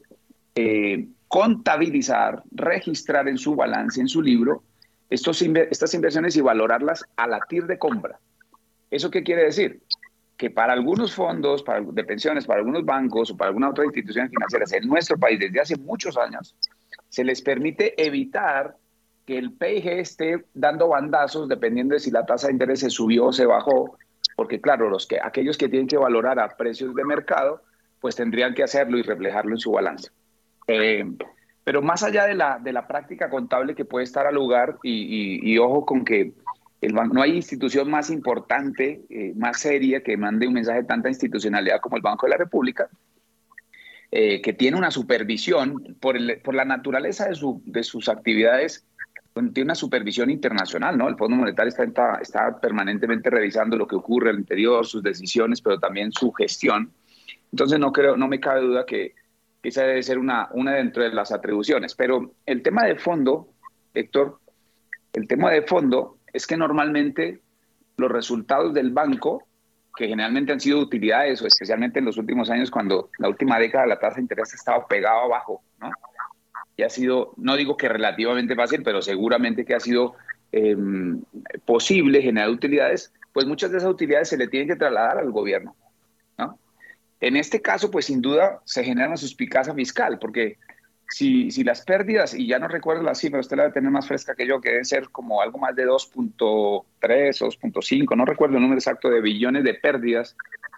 [0.55, 4.63] eh, contabilizar, registrar en su balance, en su libro,
[5.11, 8.19] estos, estas inversiones y valorarlas a la TIR de compra.
[8.91, 9.83] ¿Eso qué quiere decir?
[10.37, 14.29] Que para algunos fondos para, de pensiones, para algunos bancos o para alguna otra institución
[14.29, 16.57] financiera en nuestro país desde hace muchos años,
[17.09, 18.77] se les permite evitar
[19.25, 23.27] que el PIG esté dando bandazos dependiendo de si la tasa de interés se subió
[23.27, 23.97] o se bajó,
[24.37, 27.63] porque claro, los que, aquellos que tienen que valorar a precios de mercado,
[28.01, 30.11] pues tendrían que hacerlo y reflejarlo en su balance.
[30.67, 31.05] Eh,
[31.63, 35.41] pero más allá de la, de la práctica contable que puede estar al lugar, y,
[35.43, 36.35] y ojo con que
[36.89, 41.81] no hay institución más importante, eh, más seria, que mande un mensaje de tanta institucionalidad
[41.81, 42.89] como el Banco de la República,
[44.11, 48.87] eh, que tiene una supervisión por, la naturaleza de, sus actividades,
[49.35, 51.09] tiene una supervisión internacional, ¿no?
[51.09, 56.13] El Fondo Monetario está, permanentemente revisando lo que ocurre al interior, sus decisiones, pero también
[56.13, 56.93] su gestión.
[57.51, 59.15] Entonces no creo, no me cabe duda que,
[59.61, 61.95] que esa debe ser una, una dentro de las atribuciones.
[61.95, 63.49] Pero el tema de fondo,
[63.95, 64.39] Héctor,
[65.13, 67.41] el tema de fondo es que normalmente
[67.97, 69.45] los resultados del banco,
[69.97, 73.87] que generalmente han sido utilidades, o especialmente en los últimos años, cuando la última década
[73.87, 75.91] la tasa de interés ha estado pegado abajo, ¿no?
[76.77, 80.15] y ha sido, no digo que relativamente fácil, pero seguramente que ha sido
[80.51, 81.23] em,
[81.65, 85.77] posible generar utilidades, pues muchas de esas utilidades se le tienen que trasladar al gobierno.
[86.37, 86.59] ¿no?
[87.21, 90.59] En este caso, pues sin duda se genera una suspicacia fiscal, porque
[91.09, 94.09] si, si las pérdidas, y ya no recuerdo la cifra, usted la debe tener más
[94.09, 98.57] fresca que yo, que deben ser como algo más de 2.3 o 2.5, no recuerdo
[98.57, 100.37] el número exacto de billones de pérdidas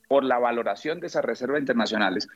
[0.09, 2.29] por la valoración de esas reservas internacionales,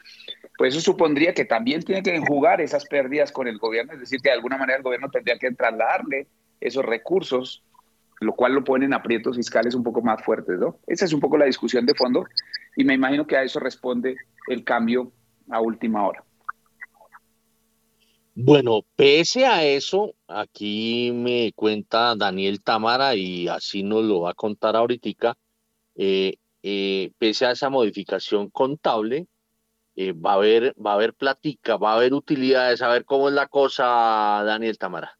[0.57, 4.21] pues eso supondría que también tiene que enjugar esas pérdidas con el gobierno, es decir,
[4.21, 6.27] que de alguna manera el gobierno tendría que trasladarle
[6.61, 7.63] esos recursos,
[8.21, 10.79] lo cual lo pone en aprietos fiscales un poco más fuertes, ¿no?
[10.87, 12.27] Esa es un poco la discusión de fondo
[12.77, 14.17] y me imagino que a eso responde
[14.49, 15.13] el cambio
[15.51, 16.23] a última hora.
[18.43, 24.35] Bueno, pese a eso, aquí me cuenta Daniel Támara y así nos lo va a
[24.35, 25.37] contar ahorita,
[25.95, 29.27] eh, eh, pese a esa modificación contable,
[29.95, 33.29] eh, va a haber, va a haber platica, va a haber utilidades, a ver cómo
[33.29, 33.85] es la cosa,
[34.47, 35.19] Daniel Tamara.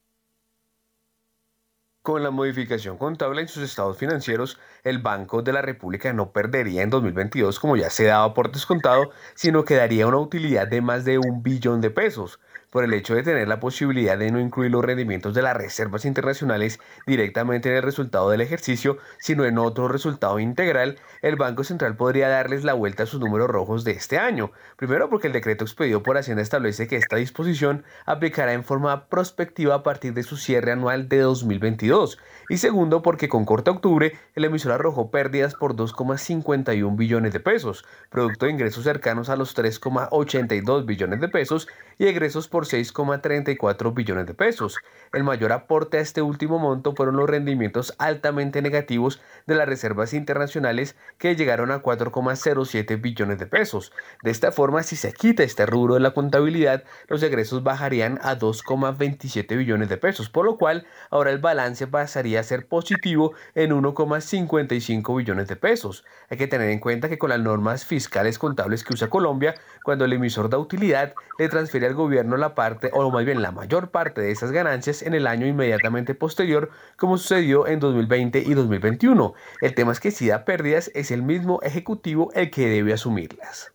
[2.01, 6.81] Con la modificación contable en sus estados financieros, el Banco de la República no perdería
[6.81, 11.05] en 2022 como ya se daba por descontado, sino que daría una utilidad de más
[11.05, 12.39] de un billón de pesos
[12.71, 16.05] por el hecho de tener la posibilidad de no incluir los rendimientos de las reservas
[16.05, 21.95] internacionales directamente en el resultado del ejercicio, sino en otro resultado integral, el Banco Central
[21.95, 24.51] podría darles la vuelta a sus números rojos de este año.
[24.77, 29.75] Primero porque el decreto expedido por Hacienda establece que esta disposición aplicará en forma prospectiva
[29.75, 32.17] a partir de su cierre anual de 2022.
[32.49, 37.85] Y segundo porque con corte octubre el emisor arrojó pérdidas por 2,51 billones de pesos,
[38.09, 41.67] producto de ingresos cercanos a los 3,82 billones de pesos
[41.97, 44.77] y egresos por 6,34 billones de pesos.
[45.13, 50.13] El mayor aporte a este último monto fueron los rendimientos altamente negativos de las reservas
[50.13, 53.91] internacionales que llegaron a 4,07 billones de pesos.
[54.23, 58.37] De esta forma, si se quita este rubro de la contabilidad, los egresos bajarían a
[58.37, 63.71] 2,27 billones de pesos, por lo cual ahora el balance pasaría a ser positivo en
[63.71, 66.05] 1,55 billones de pesos.
[66.29, 70.05] Hay que tener en cuenta que con las normas fiscales contables que usa Colombia, cuando
[70.05, 73.91] el emisor da utilidad, le transfiere al gobierno la parte, o más bien la mayor
[73.91, 79.33] parte de esas ganancias en el año inmediatamente posterior, como sucedió en 2020 y 2021.
[79.61, 83.73] El tema es que si da pérdidas, es el mismo ejecutivo el que debe asumirlas.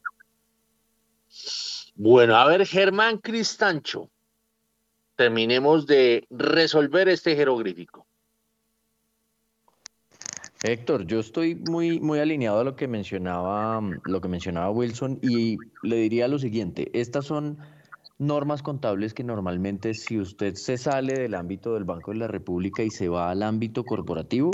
[1.95, 4.11] Bueno, a ver, Germán Cristancho,
[5.17, 8.07] terminemos de resolver este jeroglífico.
[10.63, 15.59] Héctor, yo estoy muy, muy alineado a lo que mencionaba, lo que mencionaba Wilson y
[15.83, 17.59] le diría lo siguiente: estas son
[18.19, 22.83] normas contables que normalmente si usted se sale del ámbito del Banco de la República
[22.83, 24.51] y se va al ámbito corporativo,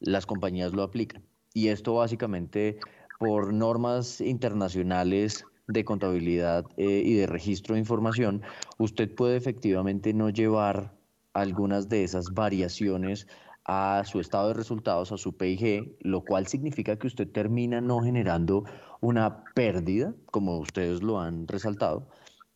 [0.00, 1.24] las compañías lo aplican.
[1.54, 2.78] Y esto básicamente
[3.18, 8.42] por normas internacionales de contabilidad eh, y de registro de información,
[8.78, 10.94] usted puede efectivamente no llevar
[11.32, 13.28] algunas de esas variaciones
[13.64, 18.00] a su estado de resultados, a su PIG, lo cual significa que usted termina no
[18.00, 18.64] generando
[19.00, 22.08] una pérdida, como ustedes lo han resaltado,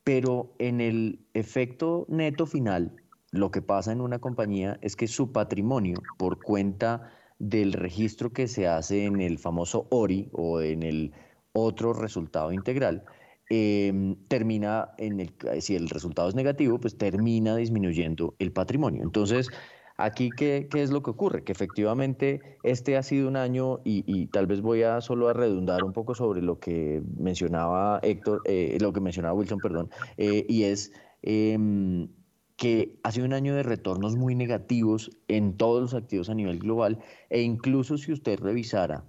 [0.05, 3.03] pero en el efecto neto final,
[3.33, 8.47] lo que pasa en una compañía es que su patrimonio, por cuenta del registro que
[8.47, 11.13] se hace en el famoso ORI o en el
[11.53, 13.05] otro resultado integral,
[13.49, 19.03] em, termina en el, si el resultado es negativo, pues termina disminuyendo el patrimonio.
[19.03, 19.51] Entonces,
[19.97, 21.45] Aquí, ¿qué, ¿qué, es lo que ocurre?
[21.45, 25.85] Que efectivamente este ha sido un año, y, tal vez voy a solo a redundar
[25.85, 30.65] un poco sobre lo que mencionaba Héctor, eh, lo que mencionaba Wilson, perdón, eh, y
[30.65, 30.93] es
[31.23, 32.09] em,
[32.57, 36.59] que ha sido un año de retornos muy negativos en todos los activos a nivel
[36.59, 36.99] global,
[37.31, 39.05] e incluso si usted revisara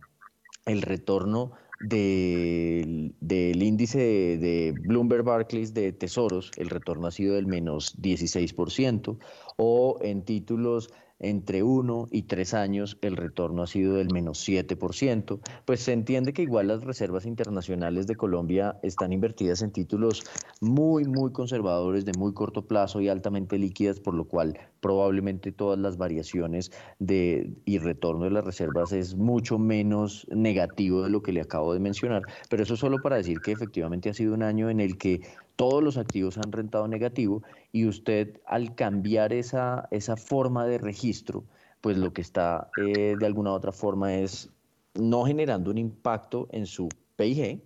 [0.65, 3.99] el retorno del, índice
[4.37, 9.17] de, Bloomberg Barclays de tesoros, el retorno ha sido del menos 16%,
[9.57, 10.89] o en títulos
[11.19, 16.33] entre uno y tres años el retorno ha sido del menos 7%, pues se entiende
[16.33, 20.23] que igual las reservas internacionales de Colombia están invertidas en títulos
[20.61, 25.79] muy, muy conservadores de muy corto plazo y altamente líquidas, por lo cual probablemente todas
[25.79, 31.31] las variaciones de, y retorno de las reservas es mucho menos negativo de lo que
[31.31, 34.69] le acabo de mencionar, pero eso solo para decir que efectivamente ha sido un año
[34.69, 35.21] en el que
[35.55, 41.45] todos los activos han rentado negativo y usted al cambiar esa, esa forma de registro,
[41.81, 44.49] pues lo que está eh, de alguna u otra forma es
[44.95, 47.61] no generando un impacto en su PIG,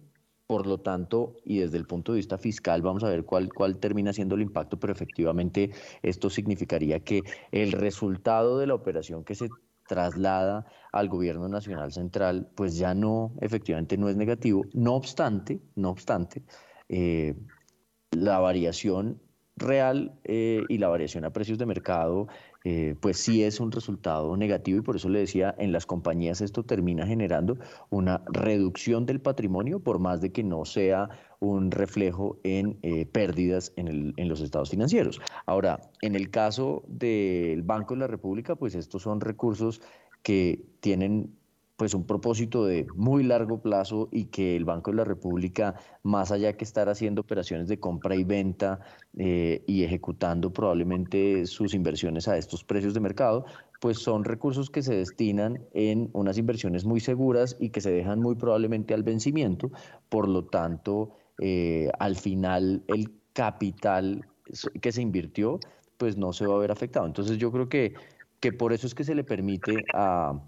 [0.48, 3.78] por lo tanto, y desde el punto de vista fiscal, vamos a ver cuál, cuál
[3.78, 5.72] termina siendo el impacto, pero efectivamente
[6.02, 9.54] esto significaría que el resultado de la operación que se
[9.86, 14.70] traslada al gobierno nacional central, pues ya no, efectivamente no es negativo.
[14.74, 16.44] No obstante, no obstante,
[16.90, 17.36] eh,
[18.12, 19.22] la variación
[19.56, 22.28] real eh, y la variación a precios de mercado,
[22.64, 26.42] eh, pues sí es un resultado negativo y por eso le decía, en las compañías
[26.42, 27.58] esto termina generando
[27.90, 31.10] una reducción del patrimonio, por más de que no sea
[31.40, 35.22] un reflejo en eh, pérdidas en, en los estados financieros.
[35.46, 39.82] Ahora, en el caso del Banco de la República, pues estos son recursos
[40.24, 41.39] que tienen
[41.80, 46.30] pues un propósito de muy largo plazo y que el Banco de la República, más
[46.30, 48.82] allá que estar haciendo operaciones de compra y venta
[49.18, 53.46] eh, y ejecutando probablemente sus inversiones a estos precios de mercado,
[53.80, 58.20] pues son recursos que se destinan en unas inversiones muy seguras y que se dejan
[58.20, 59.72] muy probablemente al vencimiento.
[60.10, 64.28] Por lo tanto, eh, al final el capital
[64.82, 65.62] que se invirtió,
[65.96, 67.06] pues no se va a ver afectado.
[67.06, 67.94] Entonces yo creo que,
[68.42, 70.42] que por eso es que se le permite a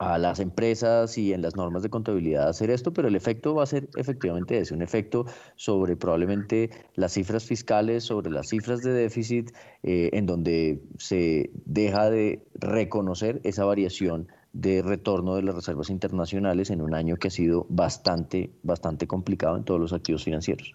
[0.00, 3.64] a las empresas y en las normas de contabilidad hacer esto, pero el efecto va
[3.64, 8.94] a ser efectivamente ese, un efecto sobre probablemente las cifras fiscales, sobre las cifras de
[8.94, 9.50] déficit,
[9.82, 16.70] eh, en donde se deja de reconocer esa variación de retorno de las reservas internacionales
[16.70, 20.74] en un año que ha sido bastante, bastante complicado en todos los activos financieros.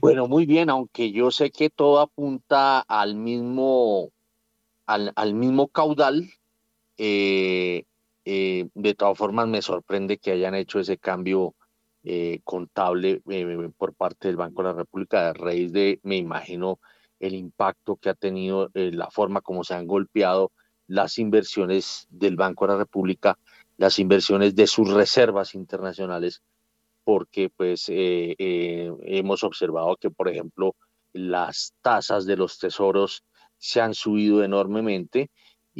[0.00, 4.10] Bueno, muy bien, aunque yo sé que todo apunta al mismo,
[4.86, 6.28] al, al mismo caudal,
[7.02, 7.84] eh,
[8.26, 11.54] eh, de todas formas, me sorprende que hayan hecho ese cambio
[12.02, 13.22] eh, contable
[13.78, 16.78] por parte del Banco de la República a raíz de, me imagino,
[17.18, 20.52] el impacto que ha tenido, la forma como se han golpeado
[20.88, 23.38] las inversiones del Banco de la República,
[23.78, 26.42] las inversiones de sus reservas internacionales,
[27.02, 30.76] porque pues hemos observado que, por ejemplo,
[31.14, 33.24] las tasas de los tesoros
[33.56, 35.30] se han subido enormemente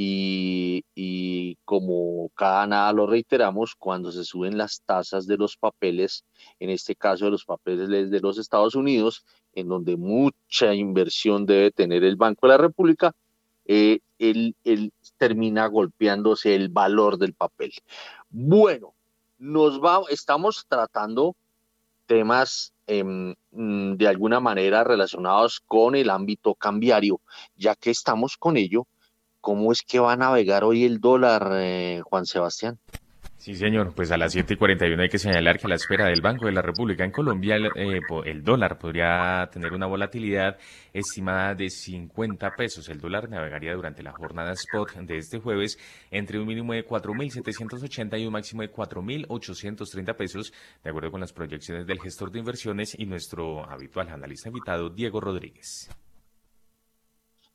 [0.02, 6.24] y, como cada nada lo reiteramos, cuando se suben las tasas de los papeles,
[6.58, 9.24] en este caso de los papeles de los Estados Unidos,
[9.54, 13.14] en donde mucha inversión debe tener el Banco de la República,
[13.66, 14.54] eh, él,
[15.18, 17.72] termina golpeándose el valor del papel.
[18.30, 18.94] Bueno,
[19.38, 21.36] nos va, estamos tratando
[22.06, 27.20] temas em, mm, de alguna manera relacionados con el ámbito cambiario,
[27.54, 28.86] ya que estamos con ello
[29.40, 32.78] ¿Cómo es que va a navegar hoy el dólar, eh, Juan Sebastián?
[33.40, 33.94] Sí, señor.
[33.94, 36.44] Pues a las 7 y 41 hay que señalar que a la espera del Banco
[36.44, 40.58] de la República en Colombia, el, eh, el, dólar podría tener una volatilidad
[40.92, 42.86] estimada de 50 pesos.
[42.90, 45.78] El dólar navegaría durante la jornada spot de este jueves
[46.10, 50.52] entre un mínimo de 4.780 y un máximo de 4.830 pesos,
[50.84, 55.18] de acuerdo con las proyecciones del gestor de inversiones y nuestro habitual analista invitado, Diego
[55.18, 55.88] Rodríguez.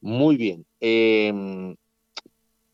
[0.05, 0.67] Muy bien.
[0.81, 1.75] Em,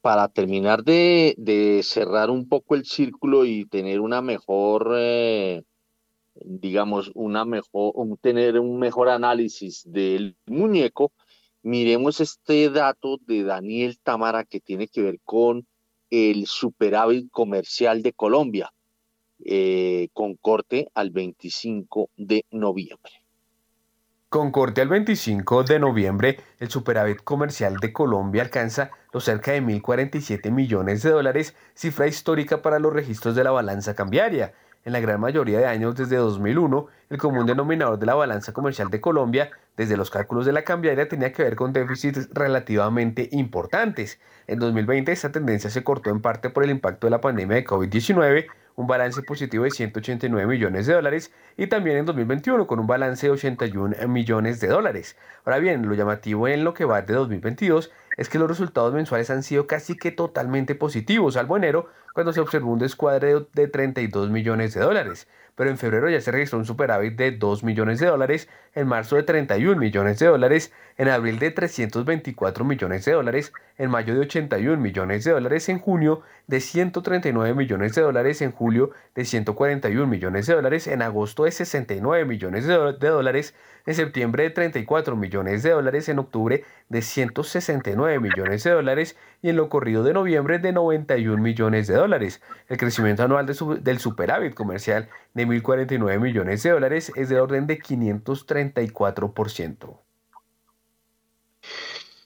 [0.02, 5.64] para terminar de, cerrar un poco el círculo y tener una mejor, eh,
[6.36, 11.14] digamos, una mejor, tener un mejor análisis del muñeco,
[11.64, 15.66] miremos este dato de Daniel Tamara que tiene que ver con
[16.10, 18.74] el superávit comercial de Colombia,
[19.45, 23.20] eh, con corte al 25 de noviembre.
[24.32, 29.62] Con corte al 25 de noviembre, el superávit comercial de Colombia alcanza los cerca de
[29.62, 34.53] 1.047 millones de dólares, cifra histórica para los registros de la balanza cambiaria.
[34.86, 38.90] En la gran mayoría de años desde 2001, el común denominador de la balanza comercial
[38.90, 44.18] de Colombia, desde los cálculos de la cambiaria, tenía que ver con déficits relativamente importantes.
[44.48, 47.66] En 2020 esta tendencia se cortó en parte por el impacto de la pandemia de
[47.66, 48.45] COVID-19,
[48.76, 53.27] un balance positivo de 189 millones de dólares y también en 2021 con un balance
[53.27, 55.18] de 81 millones de dólares.
[55.45, 59.30] Ahora bien, lo llamativo en lo que va de 2022 es que los resultados mensuales
[59.30, 64.30] han sido casi que totalmente positivos, salvo enero, cuando se observó un descuadre de 32
[64.30, 68.07] millones de dólares pero en febrero ya se registró un superávit de 2 millones de
[68.07, 73.53] dólares, en marzo de 31 millones de dólares, en abril de 324 millones de dólares,
[73.78, 78.52] en mayo de 81 millones de dólares, en junio de 139 millones de dólares, en
[78.52, 83.56] julio de 141 millones de dólares, en agosto de 69 millones de dólares,
[83.86, 89.49] en septiembre de 34 millones de dólares, en octubre de 169 millones de dólares y
[89.49, 92.41] en lo corrido de noviembre de 91 millones de dólares.
[92.68, 97.80] El crecimiento anual del superávit comercial de 1.049 millones de dólares, es de orden de
[97.80, 99.99] 534%.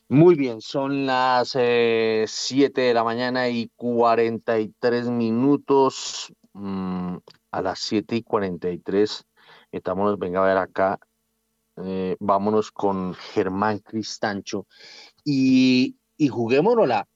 [0.07, 2.25] Muy bien, son las 7 eh,
[2.73, 6.31] de la mañana y 43 minutos.
[6.53, 7.17] Mm,
[7.51, 9.25] a las 7 y 43
[9.71, 10.99] estamos, venga a ver acá,
[11.77, 14.65] eh, vámonos con Germán Cristancho
[15.23, 17.07] y, y juguémonosla.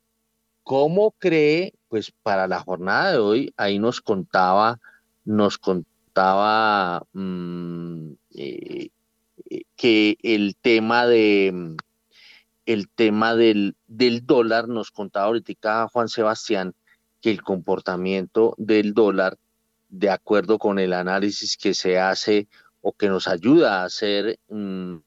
[0.64, 4.80] ¿Cómo cree, pues para la jornada de hoy, ahí nos contaba,
[5.30, 8.90] nos contaba mm, eh,
[9.76, 11.76] que el tema de
[12.66, 16.74] el tema del, del dólar, nos contaba ahorita Juan Sebastián
[17.22, 19.38] que el comportamiento del dólar,
[19.90, 22.48] de acuerdo con el análisis que se hace
[22.82, 24.98] o que nos ayuda a hacer mm,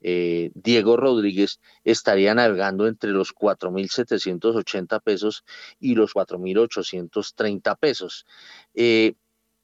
[0.00, 5.44] eh, Diego Rodríguez, estaría navegando entre los 4.780 pesos
[5.80, 8.26] y los 4.830 pesos.
[8.74, 9.14] Eh,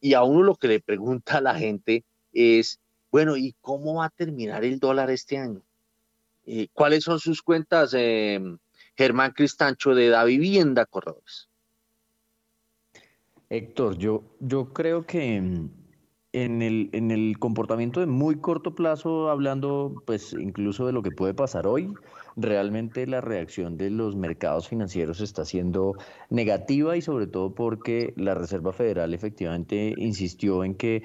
[0.07, 2.79] y a uno lo que le pregunta a la gente es,
[3.11, 5.63] bueno, ¿y cómo va a terminar el dólar este año?
[6.73, 8.41] ¿Cuáles son sus cuentas, eh,
[8.97, 11.49] Germán Cristancho, de Da Vivienda Corredores?
[13.49, 15.71] Héctor, yo, yo creo que mm,
[16.33, 21.11] en el, en el comportamiento de muy corto plazo, hablando pues incluso de lo que
[21.11, 21.93] puede pasar hoy,
[22.37, 25.95] realmente la reacción de los mercados financieros está siendo
[26.31, 31.03] negativa y sobre todo porque la Reserva Federal efectivamente insistió en que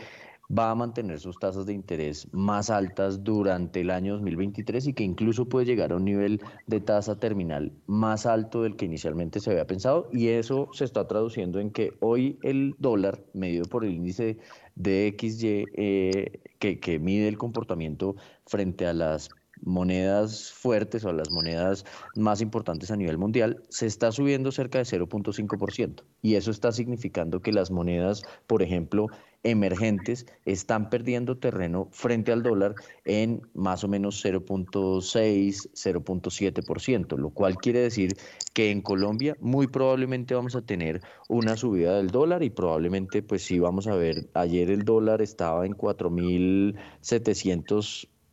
[0.57, 5.03] va a mantener sus tasas de interés más altas durante el año 2023 y que
[5.03, 9.51] incluso puede llegar a un nivel de tasa terminal más alto del que inicialmente se
[9.51, 10.09] había pensado.
[10.11, 14.37] Y eso se está traduciendo en que hoy el dólar medido por el índice
[14.75, 19.29] de XY eh, que, que mide el comportamiento frente a las
[19.63, 21.85] monedas fuertes o las monedas
[22.15, 26.03] más importantes a nivel mundial, se está subiendo cerca de 0.5%.
[26.21, 29.07] Y eso está significando que las monedas, por ejemplo,
[29.43, 32.75] emergentes están perdiendo terreno frente al dólar
[33.05, 38.15] en más o menos 0.6, 0.7%, lo cual quiere decir
[38.53, 43.43] que en Colombia muy probablemente vamos a tener una subida del dólar y probablemente pues
[43.43, 45.73] sí vamos a ver, ayer el dólar estaba en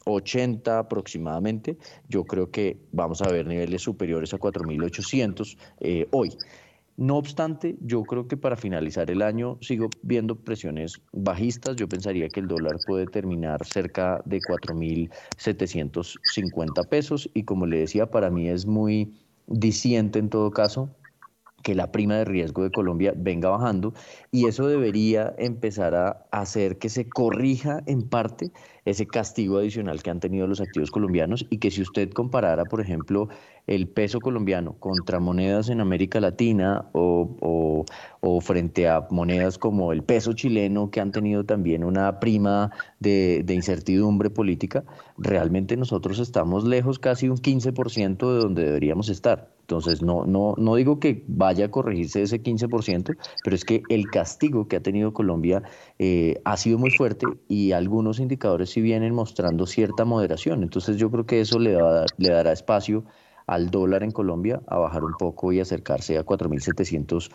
[0.09, 1.77] 4.780 aproximadamente,
[2.09, 6.37] yo creo que vamos a ver niveles superiores a 4.800 eh, hoy.
[6.97, 11.77] No obstante, yo creo que para finalizar el año sigo viendo presiones bajistas.
[11.77, 18.11] Yo pensaría que el dólar puede terminar cerca de 4.750 pesos y como le decía,
[18.11, 19.15] para mí es muy
[19.47, 20.91] disiente en todo caso
[21.69, 23.93] que la prima de riesgo de Colombia venga bajando
[24.31, 28.53] y eso debería empezar a hacer que se corrija en parte
[28.87, 32.81] ese castigo adicional que han tenido los activos colombianos y que si usted comparara, por
[32.81, 33.29] ejemplo,
[33.69, 37.85] el peso colombiano contra monedas en América Latina o,
[38.41, 42.71] frente a monedas como el peso chileno que han tenido también una prima
[43.01, 44.85] de, incertidumbre política,
[45.17, 49.51] realmente nosotros estamos lejos casi un 15% de donde deberíamos estar.
[49.63, 54.09] Entonces, no, no, no digo que vaya a corregirse ese 15%, pero es que el
[54.09, 55.63] castigo que ha tenido Colombia
[55.99, 60.63] eh, ha sido muy fuerte y algunos indicadores sí vienen mostrando cierta moderación.
[60.63, 61.77] Entonces, yo creo que eso le,
[62.17, 63.05] le dará espacio
[63.49, 67.31] al dólar en Colombia a bajar un poco y acercarse a 4.750,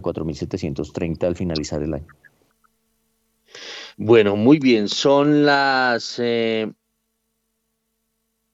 [0.00, 2.06] 4.730 al finalizar el año.
[3.96, 6.70] Bueno, muy bien, son las eh,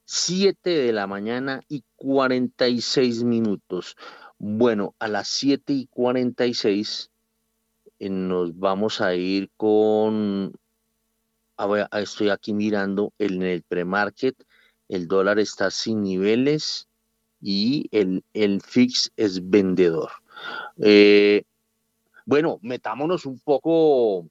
[0.05, 3.97] 7 de la mañana y 46 minutos.
[4.39, 7.11] Bueno, a las 7 y 46
[7.99, 10.53] eh, nos vamos a ir con,
[11.93, 14.37] estoy aquí mirando en el premarket,
[14.93, 16.87] el dólar está sin niveles
[17.41, 20.11] y el, el fix es vendedor.
[20.83, 21.45] Eh,
[22.27, 24.29] bueno, metámonos un poco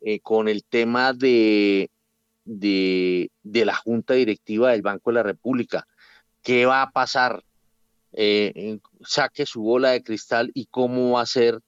[0.00, 1.88] eh, con el tema de
[2.44, 5.86] de, la Junta Directiva del Banco de la República.
[6.42, 7.44] ¿Qué va a pasar?
[8.12, 11.60] Eh, saque su bola de cristal y cómo va a ser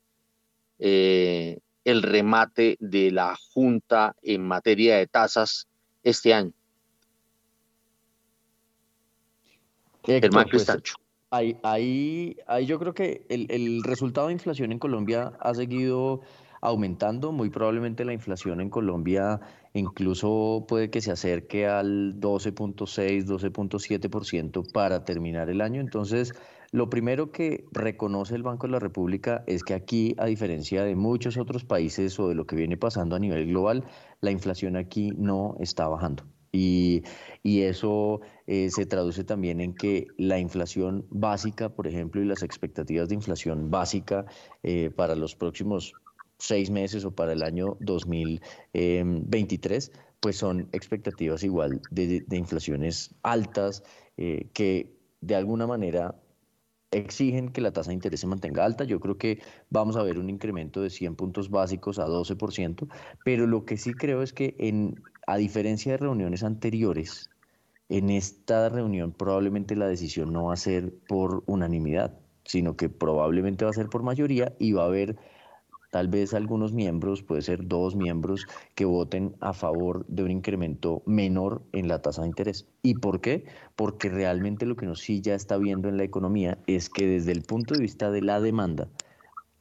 [0.79, 5.69] el remate de la Junta en materia de tasas
[6.03, 6.53] este año.
[10.05, 10.67] Germán pues,
[11.31, 16.21] ahí, ahí, ahí, yo creo que el, el resultado de inflación en Colombia ha seguido
[16.65, 17.31] aumentando.
[17.31, 19.41] Muy probablemente la inflación en Colombia
[19.75, 25.81] incluso puede que se acerque al 12.6, 12.7% para terminar el año.
[25.81, 26.33] Entonces,
[26.71, 30.97] lo primero que reconoce el Banco de la República es que aquí, a diferencia de
[30.97, 33.85] muchos otros países o de lo que viene pasando a nivel global,
[34.21, 36.25] la inflación aquí no está bajando.
[36.55, 37.03] Y,
[37.43, 43.09] eso eh, se traduce también en que la inflación básica, por ejemplo, y las expectativas
[43.09, 44.25] de inflación básica
[44.63, 45.93] eh, para los próximos
[46.39, 53.83] seis meses o para el año 2023, pues son expectativas igual de, inflaciones altas
[54.17, 56.15] eh, que de alguna manera
[56.93, 58.85] exigen que la tasa de interés se mantenga alta.
[58.85, 62.89] Yo creo que vamos a ver un incremento de 100 puntos básicos a 12%,
[63.25, 67.31] pero lo que sí creo es que en, a diferencia de reuniones anteriores,
[67.89, 73.65] en esta reunión probablemente la decisión no va a ser por unanimidad, sino que probablemente
[73.65, 75.17] va a ser por mayoría y va a haber
[75.95, 81.05] tal vez algunos miembros, puede ser dos miembros, que voten a favor de un incremento
[81.07, 82.67] menor en la tasa de interés.
[82.83, 83.45] ¿Y por qué?
[83.77, 87.31] Porque realmente lo que nos sí ya está viendo en la economía es que desde
[87.31, 88.89] el punto de vista de la demanda,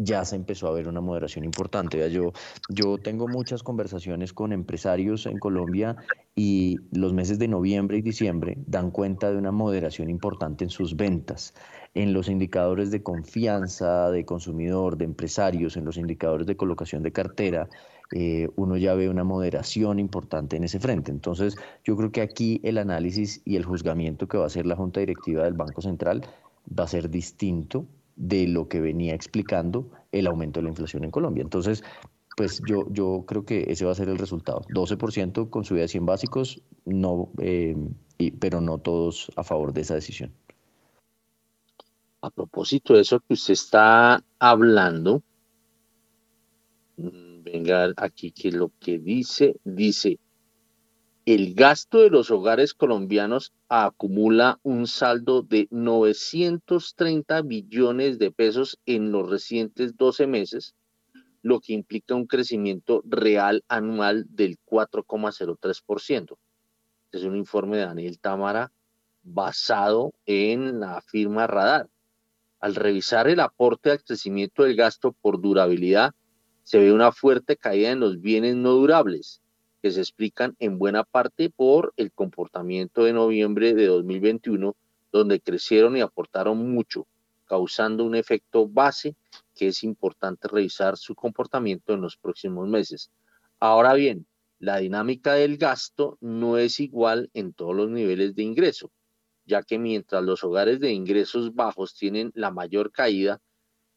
[0.03, 2.11] ya se empezó a ver una moderación importante.
[2.11, 2.33] Yo,
[2.69, 5.95] yo tengo muchas conversaciones con empresarios en Colombia
[6.35, 10.95] y los meses de noviembre y diciembre dan cuenta de una moderación importante en sus
[10.95, 11.53] ventas
[11.95, 17.11] en los indicadores de confianza de consumidor, de empresarios, en los indicadores de colocación de
[17.11, 17.69] cartera,
[18.11, 21.11] eh, uno ya ve una moderación importante en ese frente.
[21.11, 24.75] Entonces, yo creo que aquí el análisis y el juzgamiento que va a hacer la
[24.75, 26.25] Junta Directiva del Banco Central
[26.67, 27.85] va a ser distinto
[28.15, 31.41] de lo que venía explicando el aumento de la inflación en Colombia.
[31.41, 31.83] Entonces,
[32.37, 34.61] pues yo, yo creo que ese va a ser el resultado.
[34.73, 37.75] 12% con subida de 100 básicos, no, eh,
[38.39, 40.31] pero no todos a favor de esa decisión
[42.23, 45.21] a propósito de eso que usted está hablando,
[46.95, 50.19] mm, venga aquí que lo que dice, dice,
[51.25, 59.13] el gasto de los hogares colombianos acumula un saldo de 930 billones de pesos en
[59.13, 60.75] los recientes 12 meses,
[61.41, 66.37] lo que implica un crecimiento real anual del 4,03%.
[67.13, 68.73] Es un informe de Daniel Támara
[69.23, 71.89] basado en la firma Radar.
[72.59, 76.13] Al revisar el aporte al crecimiento del gasto por durabilidad,
[76.63, 79.42] se ve una fuerte caída en los bienes no durables,
[79.83, 84.75] que se explican en buena parte por el comportamiento de noviembre de 2021,
[85.11, 87.05] donde crecieron y aportaron mucho,
[87.45, 89.15] causando un efecto base
[89.53, 93.11] que es importante revisar su comportamiento en los próximos meses.
[93.59, 94.25] Ahora bien,
[94.57, 98.89] la dinámica del gasto no es igual en todos los niveles de ingreso
[99.45, 103.41] ya que mientras los hogares de ingresos bajos tienen la mayor caída,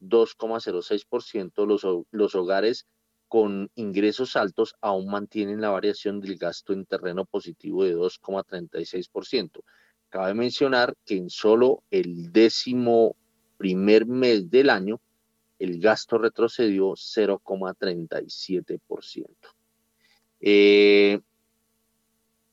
[0.00, 2.86] 2,06%, los, los hogares
[3.28, 9.62] con ingresos altos aún mantienen la variación del gasto en terreno positivo de 2,36%.
[10.08, 13.16] Cabe mencionar que en solo el décimo
[13.56, 15.00] primer mes del año,
[15.58, 19.26] el gasto retrocedió 0,37%.
[20.40, 21.20] Eh,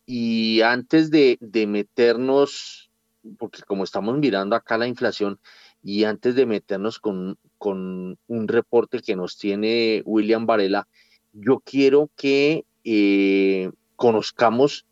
[0.06, 1.38] y antes de,
[1.68, 2.90] meternos,
[3.38, 5.38] porque como estamos mirando acá la inflación,
[5.84, 7.38] y antes de meternos con,
[7.72, 10.88] un reporte que nos tiene William Varela,
[11.34, 14.86] yo quiero que eh, conozcamos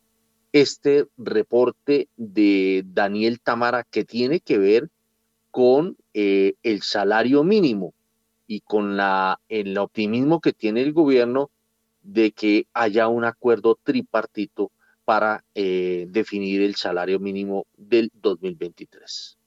[0.52, 4.90] este reporte de Daniel Tamara que tiene que ver
[5.50, 7.94] con eh, el salario mínimo
[8.46, 11.50] y con la, el optimismo que tiene el gobierno
[12.02, 14.72] de que haya un acuerdo tripartito
[15.04, 19.38] para eh, definir el salario mínimo del 2023.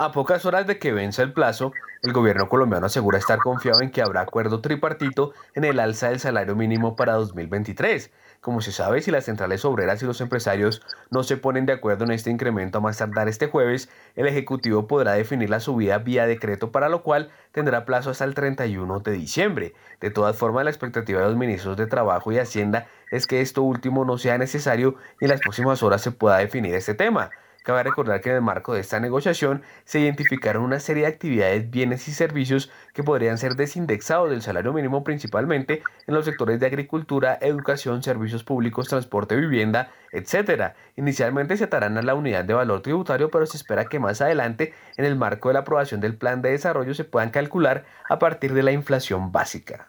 [0.00, 1.72] A pocas horas de que venza el plazo,
[2.04, 6.20] el gobierno colombiano asegura estar confiado en que habrá acuerdo tripartito en el alza del
[6.20, 8.12] salario mínimo para 2023.
[8.40, 12.04] Como se sabe, si las centrales obreras y los empresarios no se ponen de acuerdo
[12.04, 16.26] en este incremento a más tardar este jueves, el Ejecutivo podrá definir la subida vía
[16.26, 19.74] decreto, para lo cual tendrá plazo hasta el 31 de diciembre.
[20.00, 23.64] De todas formas, la expectativa de los ministros de Trabajo y Hacienda es que esto
[23.64, 27.30] último no sea necesario y en las próximas horas se pueda definir este tema.
[27.68, 31.68] Cabe recordar que en el marco de esta negociación se identificaron una serie de actividades,
[31.68, 36.66] bienes y servicios que podrían ser desindexados del salario mínimo principalmente en los sectores de
[36.66, 40.76] agricultura, educación, servicios públicos, transporte, vivienda, etc.
[40.96, 44.72] Inicialmente se atarán a la unidad de valor tributario, pero se espera que más adelante,
[44.96, 48.54] en el marco de la aprobación del plan de desarrollo, se puedan calcular a partir
[48.54, 49.88] de la inflación básica.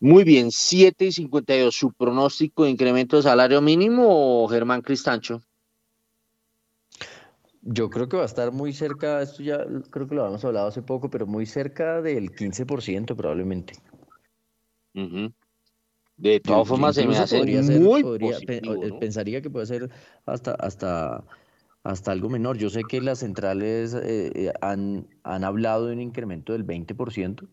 [0.00, 5.42] Muy bien, 7 y 52, su pronóstico de incremento de salario mínimo, Germán Cristancho.
[7.68, 9.58] Yo creo que va a estar muy cerca, esto ya
[9.90, 13.74] creo que lo habíamos hablado hace poco, pero muy cerca del 15% probablemente.
[16.16, 17.42] De todas formas, se me hace
[17.80, 19.90] muy eh, Pensaría que puede ser
[20.26, 21.24] hasta, hasta,
[21.82, 22.56] hasta algo menor.
[22.56, 27.48] Yo sé que las centrales eh, eh, han, han hablado de un incremento del 20%,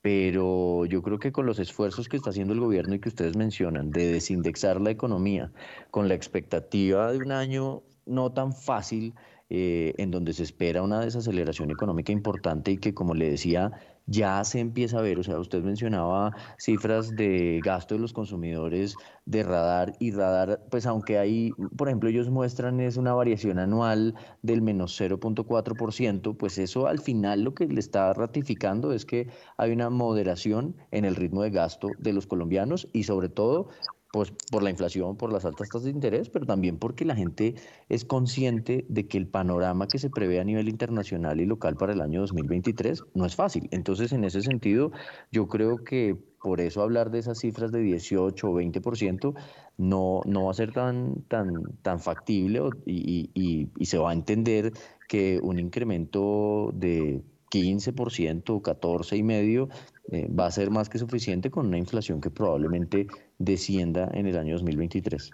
[0.00, 3.36] pero yo creo que con los esfuerzos que está haciendo el gobierno y que ustedes
[3.36, 5.52] mencionan de desindexar la economía,
[5.92, 9.14] con la expectativa de un año no tan fácil,
[9.54, 13.70] eh, en donde se espera una desaceleración económica importante y que, como le decía,
[14.06, 18.96] ya se empieza a ver, o sea, usted mencionaba cifras de gasto de los consumidores
[19.26, 24.14] de radar y radar, pues aunque hay, por ejemplo, ellos muestran es una variación anual
[24.40, 29.72] del menos 0.4%, pues eso al final lo que le está ratificando es que hay
[29.72, 33.68] una moderación en el ritmo de gasto de los colombianos y sobre todo
[34.12, 37.54] pues por la inflación, por las altas tasas de interés, pero también porque la gente
[37.88, 41.94] es consciente de que el panorama que se prevé a nivel internacional y local para
[41.94, 43.68] el año 2023 no es fácil.
[43.70, 44.92] Entonces, en ese sentido,
[45.30, 49.34] yo creo que por eso hablar de esas cifras de 18 o 20%
[49.78, 54.12] no, no va a ser tan, tan, tan factible y, y, y se va a
[54.12, 54.72] entender
[55.08, 57.22] que un incremento de
[57.52, 59.68] 15%, 14,5%,
[60.10, 63.06] eh, va a ser más que suficiente con una inflación que probablemente
[63.38, 65.30] descienda en el año 2023.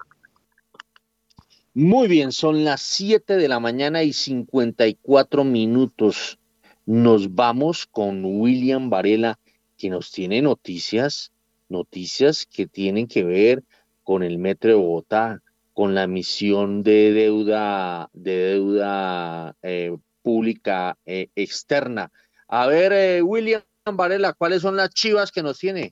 [1.75, 6.39] Muy bien, son las 7 de la mañana y 54 minutos.
[6.87, 9.39] Nos vamos con William Varela,
[9.77, 11.31] que nos tiene noticias,
[11.69, 13.63] noticias que tienen que ver
[14.03, 15.41] con el Metro de Bogotá,
[15.73, 19.97] con la emisión de deuda, de deuda eh,
[20.29, 22.13] pública eh, externa.
[22.49, 25.91] A ver, eh, William Varela, ¿cuáles son las chivas que nos tiene?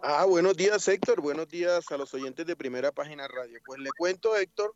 [0.00, 1.20] Ah, buenos días, Héctor.
[1.20, 3.58] Buenos días a los oyentes de Primera Página Radio.
[3.66, 4.74] Pues le cuento, Héctor,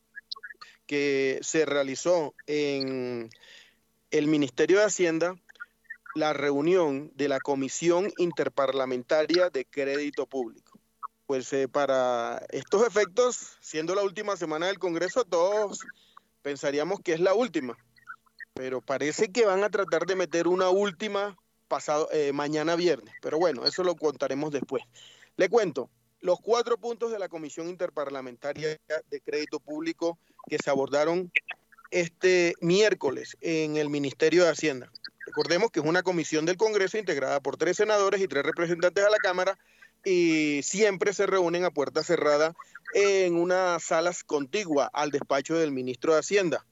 [0.87, 3.31] que se realizó en
[4.11, 5.35] el Ministerio de Hacienda
[6.15, 10.79] la reunión de la Comisión Interparlamentaria de Crédito Público.
[11.27, 15.87] Pues eh, para estos efectos, siendo la última semana del Congreso, todos
[16.43, 17.79] pensaríamos que es la última
[18.57, 21.37] pero parece que van a tratar de meter una última
[21.69, 23.15] pasado, eh, mañana viernes.
[23.21, 24.83] Pero bueno, eso lo contaremos después.
[25.37, 25.91] Le cuento,
[26.23, 28.79] los cuatro puntos de la Comisión Interparlamentaria
[29.11, 30.19] de Crédito Público
[30.49, 31.31] que se abordaron
[31.91, 34.91] este miércoles en el Ministerio de Hacienda.
[35.27, 39.11] Recordemos que es una comisión del Congreso integrada por tres senadores y tres representantes a
[39.11, 39.59] la Cámara
[40.03, 42.55] y siempre se reúnen a puerta cerrada
[42.95, 46.65] en unas salas contiguas al despacho del ministro de Hacienda.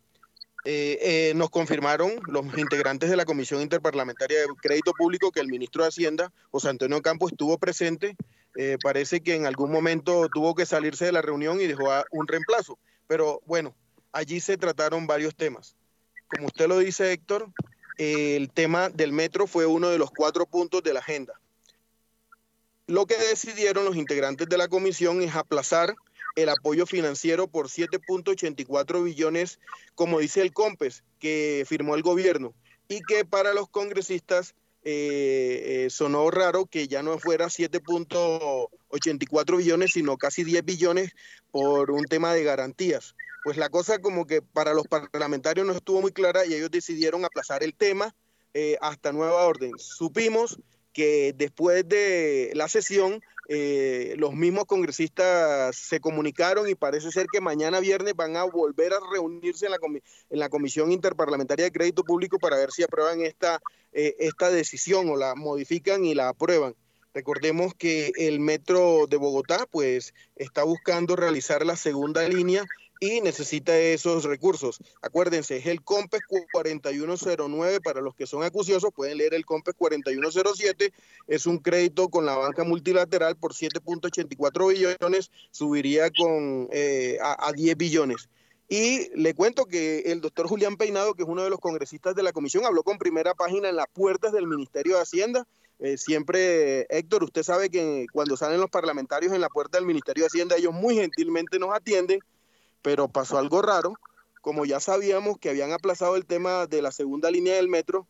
[0.67, 5.49] Eh, eh, nos confirmaron los integrantes de la Comisión Interparlamentaria de Crédito Público que el
[5.49, 8.17] ministro de Hacienda, José Antonio Campos, estuvo presente.
[8.57, 12.27] Eh, parece que en algún momento tuvo que salirse de la reunión y dejó un
[12.27, 12.79] reemplazo.
[13.07, 13.75] Pero bueno,
[14.13, 15.77] allí se trataron varios temas.
[16.29, 17.51] Como usted lo dice, Héctor,
[17.99, 21.35] el tema del metro fue uno de los cuatro puntos de la agenda.
[22.87, 25.95] Lo que decidieron los integrantes de la comisión es aplazar
[26.35, 29.61] el apoyo financiero por 7.84 billones,
[29.95, 32.55] como dice el COMPES, que firmó el gobierno,
[32.89, 34.55] y que para los congresistas
[34.87, 41.13] eh, eh, sonó raro que ya no fuera 7.84 billones, sino casi 10 billones
[41.51, 43.15] por un tema de garantías.
[43.45, 47.25] Pues la cosa como que para los parlamentarios no estuvo muy clara y ellos decidieron
[47.25, 48.15] aplazar el tema
[48.53, 49.73] eh, hasta nueva orden.
[49.79, 50.59] Supimos
[50.93, 57.41] que después de la sesión eh, los mismos congresistas se comunicaron y parece ser que
[57.41, 59.79] mañana viernes van a volver a reunirse en la,
[60.31, 63.61] en la Comisión Interparlamentaria de Crédito Público para ver si aprueban esta,
[63.93, 66.75] eh, esta decisión o la modifican y la aprueban.
[67.13, 72.65] Recordemos que el metro de Bogotá pues está buscando realizar la segunda línea
[73.01, 74.79] y necesita esos recursos.
[75.03, 76.21] Acuérdense, es el COMPES
[76.53, 80.93] 4109 para los que son acuciosos, pueden leer el COMPES 4107,
[81.27, 87.77] es un crédito con la banca multilateral por 7.84 billones, subiría con eh, a, 10
[87.77, 88.29] billones.
[88.69, 92.23] Y le cuento que el doctor Julián Peinado, que es uno de los congresistas de
[92.23, 95.47] la comisión, habló con primera página en las puertas del Ministerio de Hacienda.
[95.81, 100.23] Eh, siempre, Héctor, usted sabe que cuando salen los parlamentarios en la puerta del Ministerio
[100.23, 102.21] de Hacienda, ellos muy gentilmente nos atienden
[102.85, 103.95] pero pasó algo raro.
[104.43, 108.07] Como ya sabíamos que habían aplazado el tema de la segunda línea del metro,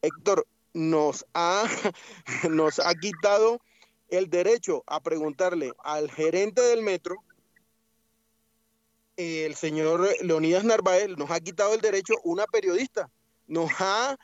[0.00, 1.64] Héctor nos ha,
[2.50, 3.60] nos ha quitado
[4.08, 7.16] el derecho a preguntarle al gerente del metro,
[9.18, 13.10] el señor Leonidas Narváez, nos ha quitado el derecho una periodista.
[13.46, 14.16] Nos ha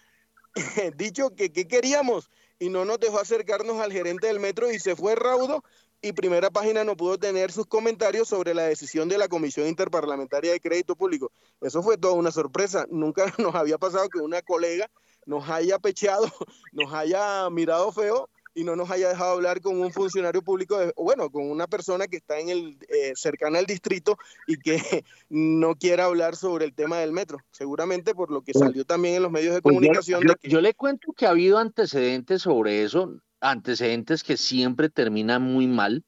[0.97, 4.97] dicho que qué queríamos y no nos dejó acercarnos al gerente del metro y se
[4.97, 5.62] fue raudo
[6.02, 10.52] y Primera Página no pudo tener sus comentarios sobre la decisión de la Comisión Interparlamentaria
[10.52, 11.32] de Crédito Público.
[11.60, 12.86] Eso fue toda una sorpresa.
[12.90, 14.90] Nunca nos había pasado que una colega
[15.26, 16.26] nos haya pecheado,
[16.72, 21.30] nos haya mirado feo y no nos haya dejado hablar con un funcionario público, bueno,
[21.30, 24.16] con una persona que está en el eh, cercana al distrito
[24.46, 24.76] y que
[25.28, 27.38] no quiera hablar sobre el tema del metro.
[27.50, 30.22] Seguramente por lo que salió también en los medios de pues comunicación.
[30.42, 36.02] yo le cuento que ha habido antecedentes sobre eso antecedentes que siempre terminan muy mal.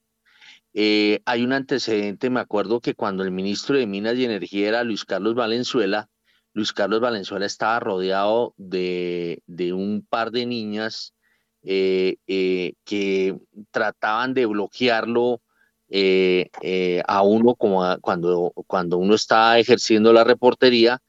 [0.72, 4.84] Eh, hay un antecedente, me acuerdo que cuando el ministro de Minas y Energía era
[4.84, 6.08] Luis Carlos Valenzuela,
[6.52, 9.42] Luis Carlos Valenzuela estaba rodeado de,
[9.72, 11.14] un par de niñas
[11.62, 13.36] eh, eh, que
[13.70, 15.42] trataban de bloquearlo
[17.06, 21.00] a uno como cuando, cuando uno está ejerciendo la reportería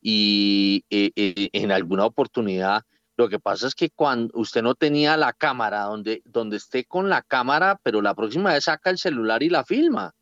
[0.00, 2.82] y en alguna oportunidad
[3.16, 7.08] lo que pasa es que cuando usted no tenía la cámara donde, donde esté con
[7.08, 10.14] la cámara, pero la próxima vez saca el celular y la filma.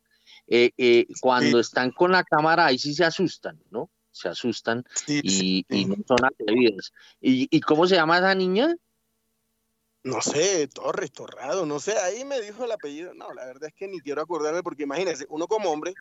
[1.21, 3.89] cuando están con la cámara ahí sí se asustan, ¿no?
[4.11, 6.91] se asustan y, no son atrevidas.
[7.21, 8.75] ¿Y, ¿Y cómo se llama esa niña?
[10.03, 13.13] No sé, Torres, Torrado, no sé, ahí me dijo el apellido.
[13.13, 15.93] No, la verdad es que ni quiero acordarme porque imagínese, uno como hombre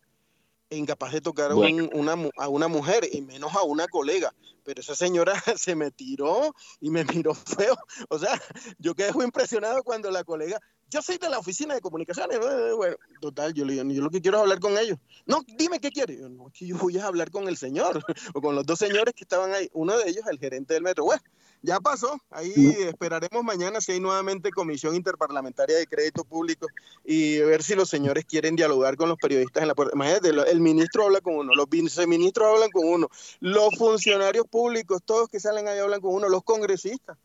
[0.76, 4.32] incapaz de tocar a, una, a una mujer y menos a una colega.
[4.64, 7.76] Pero esa señora se me tiró y me miró feo.
[8.08, 8.40] O sea,
[8.78, 10.60] yo quedé muy impresionado cuando la colega,
[10.90, 12.38] yo soy de la oficina de comunicaciones.
[12.76, 14.98] Bueno, total, yo, yo lo que quiero es hablar con ellos.
[15.24, 16.18] No, dime qué quiere.
[16.18, 19.14] Yo, no, que yo voy a hablar con el señor o con los dos señores
[19.14, 19.70] que estaban ahí.
[19.72, 21.04] Uno de ellos, el gerente del metro.
[21.04, 21.22] Bueno,
[21.62, 22.20] ya pasó.
[22.30, 26.66] Ahí esperaremos mañana si hay nuevamente comisión interparlamentaria de crédito público
[27.04, 29.94] y ver si los señores quieren dialogar con los periodistas en la puerta.
[29.94, 33.08] Imagínate, el ministro habla con uno, los viceministros hablan con uno,
[33.40, 37.16] los funcionarios públicos, todos que salen ahí hablan con uno, los congresistas.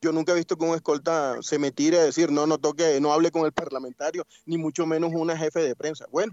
[0.00, 3.00] Yo nunca he visto que un escolta se me tire a decir, no, no toque,
[3.00, 6.06] no hable con el parlamentario, ni mucho menos una jefe de prensa.
[6.12, 6.32] Bueno,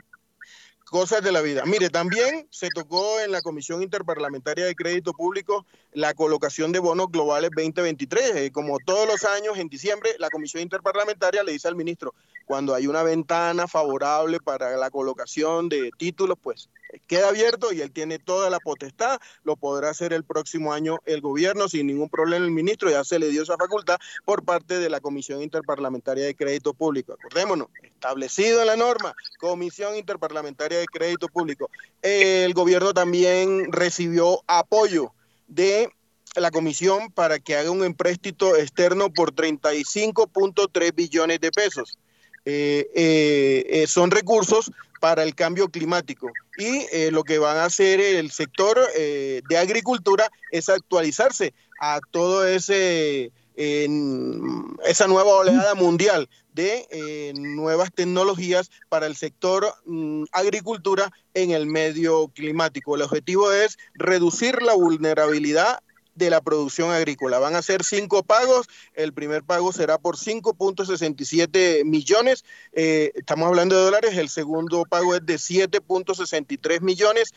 [0.85, 1.63] cosas de la vida.
[1.65, 7.07] Mire, también se tocó en la Comisión Interparlamentaria de Crédito Público la colocación de bonos
[7.11, 8.35] globales 2023.
[8.35, 12.13] Eh, como todos los años, en diciembre, la Comisión Interparlamentaria le dice al ministro,
[12.45, 16.69] cuando hay una ventana favorable para la colocación de títulos, pues
[17.07, 21.21] queda abierto y él tiene toda la potestad, lo podrá hacer el próximo año el
[21.21, 24.89] gobierno sin ningún problema el ministro, ya se le dio esa facultad por parte de
[24.89, 27.13] la Comisión Interparlamentaria de Crédito Público.
[27.13, 27.67] Acordémonos,
[28.05, 31.71] establecido en la norma, Comisión Interparlamentaria de Crédito Público.
[32.03, 35.11] El gobierno también recibió apoyo
[35.47, 35.89] de
[36.35, 41.97] la comisión para que haga un empréstito externo por 35.3 billones de pesos.
[42.45, 44.71] Eh, eh, eh, son recursos
[45.01, 46.31] para el cambio climático.
[46.57, 53.31] Y lo que van a hacer el sector de agricultura es actualizarse a todo ese
[53.55, 61.67] esa nueva oleada mundial de eh, nuevas tecnologías para el sector mm, agricultura en el
[61.67, 62.95] medio climático.
[62.95, 65.79] El objetivo es reducir la vulnerabilidad
[66.15, 67.39] de la producción agrícola.
[67.39, 68.67] Van a ser cinco pagos.
[68.93, 72.45] El primer pago será por 5.67 millones.
[72.71, 74.17] Eh, estamos hablando de dólares.
[74.17, 77.33] El segundo pago es de 7.63 millones.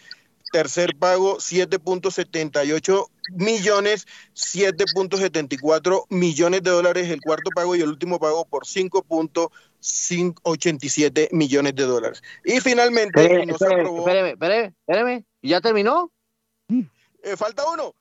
[0.51, 8.47] Tercer pago, 7.78 millones, 7.74 millones de dólares el cuarto pago y el último pago
[8.47, 12.23] por 5.87 millones de dólares.
[12.45, 13.21] Y finalmente...
[13.21, 13.53] Espéreme,
[14.33, 16.11] espéreme, espéreme, ¿Ya terminó?
[17.23, 17.95] Eh, falta uno.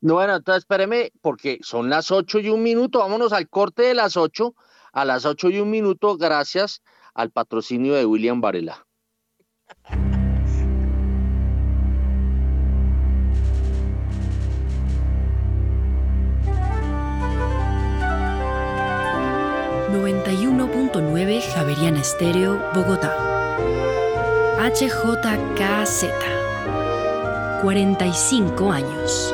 [0.00, 3.00] No, bueno, entonces espéreme, porque son las ocho y un minuto.
[3.00, 4.54] Vámonos al corte de las ocho.
[4.92, 6.82] A las ocho y un minuto, gracias
[7.14, 8.86] al patrocinio de William Varela.
[20.26, 23.14] ...91.9 Javerian Estéreo, Bogotá.
[24.58, 26.06] HJKZ.
[27.62, 29.32] 45 años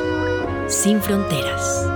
[0.67, 1.89] sin fronteras.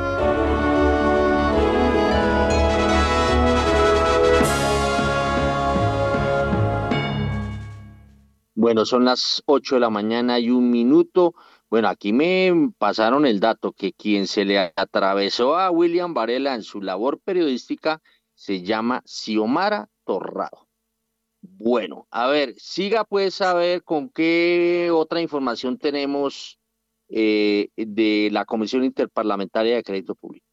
[8.56, 11.36] Bueno, son las 8 de la mañana y un minuto.
[11.70, 16.64] Bueno, aquí me pasaron el dato que quien se le atravesó a William Varela en
[16.64, 18.02] su labor periodística
[18.38, 20.68] se llama Xiomara Torrado.
[21.42, 26.60] Bueno, a ver, siga pues a ver con qué otra información tenemos
[27.10, 30.46] eh, de la Comisión Interparlamentaria de Crédito Público.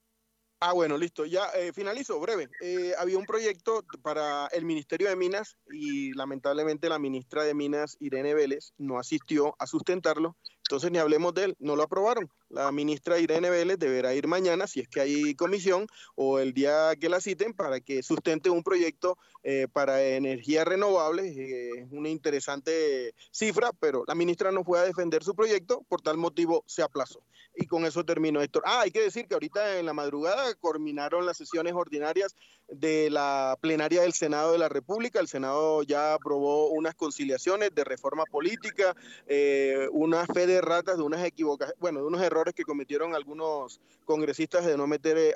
[0.60, 1.26] Ah, bueno, listo.
[1.26, 2.48] Ya eh, finalizo, breve.
[2.62, 7.98] Eh, había un proyecto para el Ministerio de Minas y lamentablemente la ministra de Minas,
[8.00, 10.38] Irene Vélez, no asistió a sustentarlo.
[10.66, 12.30] Entonces ni hablemos de él, no lo aprobaron.
[12.54, 16.94] La ministra Irene Vélez deberá ir mañana, si es que hay comisión, o el día
[17.00, 21.36] que la citen, para que sustente un proyecto eh, para energías renovables.
[21.36, 26.16] Es una interesante cifra, pero la ministra no fue a defender su proyecto, por tal
[26.16, 27.24] motivo se aplazó.
[27.56, 28.62] Y con eso termino, Héctor.
[28.66, 32.34] Ah, hay que decir que ahorita en la madrugada culminaron las sesiones ordinarias
[32.68, 35.20] de la plenaria del Senado de la República.
[35.20, 41.04] El Senado ya aprobó unas conciliaciones de reforma política, eh, una fe de ratas de
[41.04, 45.34] unas equivocaciones, bueno, de unos errores que cometieron algunos congresistas de no meter eh,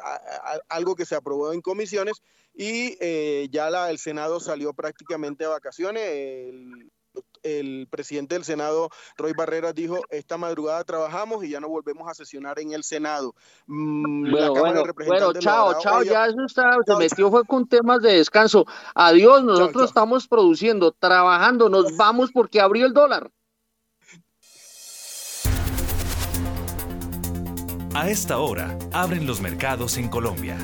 [0.68, 2.22] algo que se aprobó en comisiones
[2.55, 6.02] y eh, ya la, el Senado salió prácticamente a vacaciones.
[7.43, 12.14] el presidente del Senado, Roy Barreras, dijo, esta madrugada trabajamos y ya no volvemos a
[12.14, 13.35] sesionar en el Senado.
[13.66, 18.14] Mm, bueno, bueno, bueno, chao, chao, ya eso está, se metió fue con temas de
[18.14, 18.66] descanso.
[18.94, 23.30] Adiós, nosotros estamos produciendo, trabajando, nos vamos porque abrió el dólar.
[27.99, 30.57] A esta hora, abren los mercados en Colombia.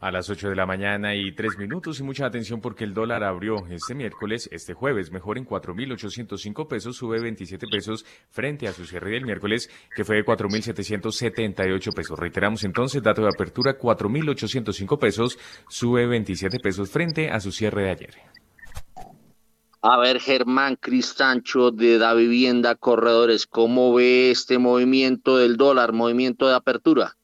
[0.00, 3.22] A las 8 de la mañana y 3 minutos y mucha atención porque el dólar
[3.22, 8.84] abrió este miércoles, este jueves, mejor en 4.805 pesos, sube 27 pesos frente a su
[8.84, 12.18] cierre del miércoles, que fue de 4.778 pesos.
[12.18, 15.38] Reiteramos entonces, dato de apertura, 4.805 pesos,
[15.68, 18.45] sube 27 pesos frente a su cierre de ayer.
[19.88, 26.48] A ver, Germán Cristancho de Da Vivienda Corredores, ¿cómo ve este movimiento del dólar, movimiento
[26.48, 27.16] de apertura?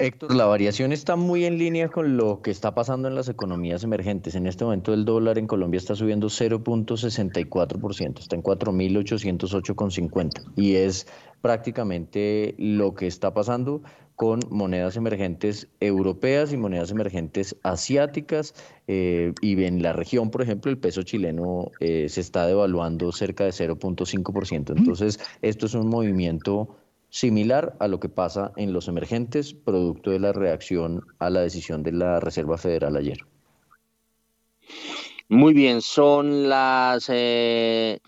[0.00, 3.82] Héctor, la variación está muy en línea con lo que está pasando en las economías
[3.82, 4.36] emergentes.
[4.36, 11.08] En este momento el dólar en Colombia está subiendo 0.64%, está en 4.808,50 y es
[11.40, 13.82] prácticamente lo que está pasando
[14.14, 18.54] con monedas emergentes europeas y monedas emergentes asiáticas.
[18.86, 23.42] Eh, y en la región, por ejemplo, el peso chileno eh, se está devaluando cerca
[23.44, 24.76] de 0.5%.
[24.76, 26.76] Entonces, esto es un movimiento
[27.10, 31.82] similar a lo que pasa en los emergentes, producto de la reacción a la decisión
[31.82, 33.18] de la Reserva Federal ayer.
[35.28, 38.00] Muy bien, son las eh,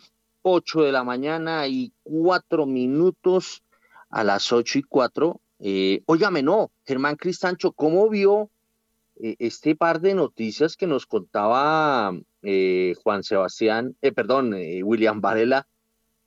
[0.43, 3.63] 8 de la mañana y 4 minutos
[4.09, 8.51] a las 8 y 4 eh, óigame, no, Germán Cristancho, ¿cómo vio
[9.17, 12.13] eh, este par de noticias que nos contaba
[12.43, 15.67] eh, Juan Sebastián, eh, perdón, William Varela,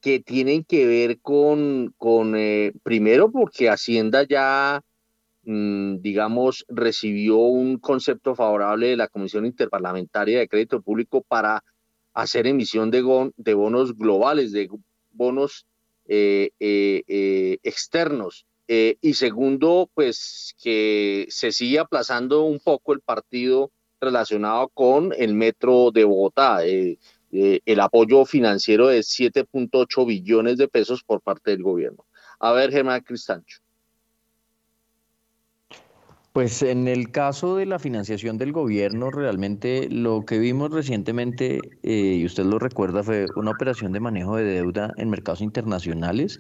[0.04, 2.36] que tienen que ver con, con
[2.84, 4.84] primero, porque Hacienda ya,
[5.44, 11.64] mm, digamos, recibió un concepto favorable de la Comisión Interparlamentaria de Crédito Público para
[12.14, 14.70] hacer emisión de, de bonos globales, de
[15.14, 15.66] bonos
[17.64, 18.46] externos.
[18.68, 25.34] Eh, y segundo, pues que se sigue aplazando un poco el partido relacionado con el
[25.34, 26.98] metro de Bogotá, eh,
[27.34, 32.06] eh, el apoyo financiero de 7.8 billones de pesos por parte del gobierno.
[32.40, 33.60] A ver, Germán Cristancho.
[36.32, 42.26] Pues en el caso de la financiación del gobierno, realmente lo que vimos recientemente, y
[42.26, 46.40] usted lo recuerda, fue una operación de manejo de deuda en mercados internacionales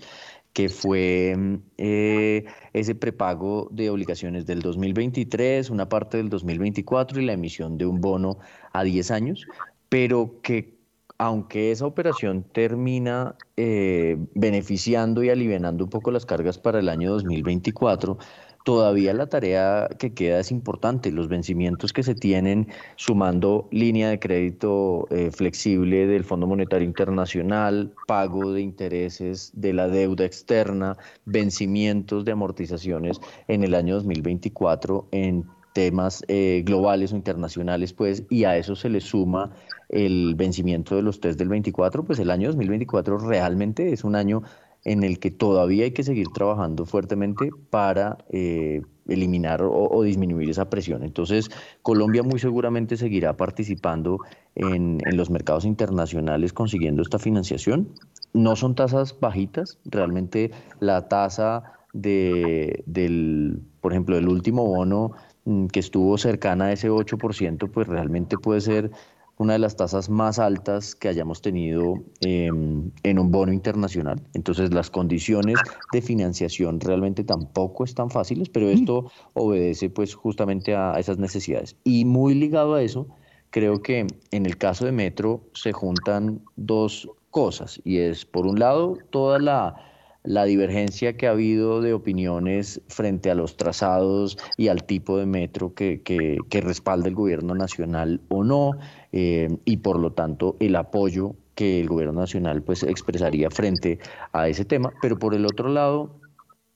[0.53, 1.35] que fue
[1.77, 7.87] eh, ese prepago de obligaciones del 2023, una parte del 2024 y la emisión de
[7.87, 8.37] un bono
[8.71, 9.47] a 10 años,
[9.89, 10.77] pero que
[11.17, 17.11] aunque esa operación termina eh, beneficiando y aliviando un poco las cargas para el año
[17.11, 18.17] 2024,
[18.63, 21.11] todavía la tarea que queda es importante.
[21.11, 27.93] Los vencimientos que se tienen sumando línea de crédito eh, flexible del Fondo Monetario Internacional,
[28.07, 35.45] pago de intereses de la deuda externa, vencimientos de amortizaciones en el año 2024 en
[35.73, 39.51] temas eh, globales o internacionales, pues, y a eso se le suma
[39.89, 44.43] el vencimiento de los test del 24, pues el año 2024 realmente es un año
[44.85, 50.69] en el que todavía hay que seguir trabajando fuertemente para eh, eliminar o, disminuir esa
[50.69, 51.03] presión.
[51.03, 51.49] Entonces,
[51.81, 54.19] Colombia muy seguramente seguirá participando
[54.55, 57.89] en, los mercados internacionales consiguiendo esta financiación.
[58.33, 65.11] No son tasas bajitas, realmente la tasa de, del, por ejemplo, del último bono
[65.45, 68.91] mm, que estuvo cercana a ese 8%, pues realmente puede ser
[69.37, 74.21] una de las tasas más altas que hayamos tenido em, en un bono internacional.
[74.33, 75.55] Entonces las condiciones
[75.91, 81.75] de financiación realmente tampoco están fáciles, pero esto obedece pues justamente a esas necesidades.
[81.83, 83.07] Y muy ligado a eso,
[83.49, 88.59] creo que en el caso de Metro se juntan dos cosas y es por un
[88.59, 89.75] lado toda la
[90.23, 95.25] la divergencia que ha habido de opiniones frente a los trazados y al tipo de
[95.25, 98.71] metro que, que, respalda el gobierno nacional o no,
[99.13, 103.99] eh, y por lo tanto el apoyo que el gobierno nacional pues expresaría frente
[104.31, 106.19] a ese tema, pero por el otro lado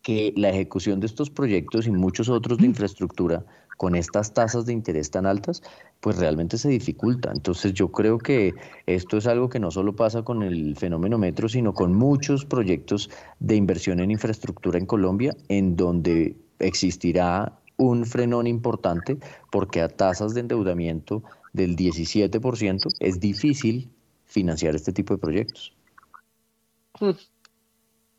[0.04, 3.44] que la ejecución de estos proyectos y muchos otros de infraestructura
[3.76, 5.62] con estas tasas de interés tan altas,
[6.00, 7.32] pues realmente se dificulta.
[7.34, 8.56] Entonces yo creo que
[8.86, 13.10] esto es algo que no solo pasa con el fenómeno metro, sino con muchos proyectos
[13.40, 19.18] de inversión en infraestructura en Colombia, en donde existirá un frenón importante
[19.52, 21.24] porque a tasas de endeudamiento
[21.58, 23.90] del 17% es difícil
[24.26, 25.74] financiar este tipo de proyectos.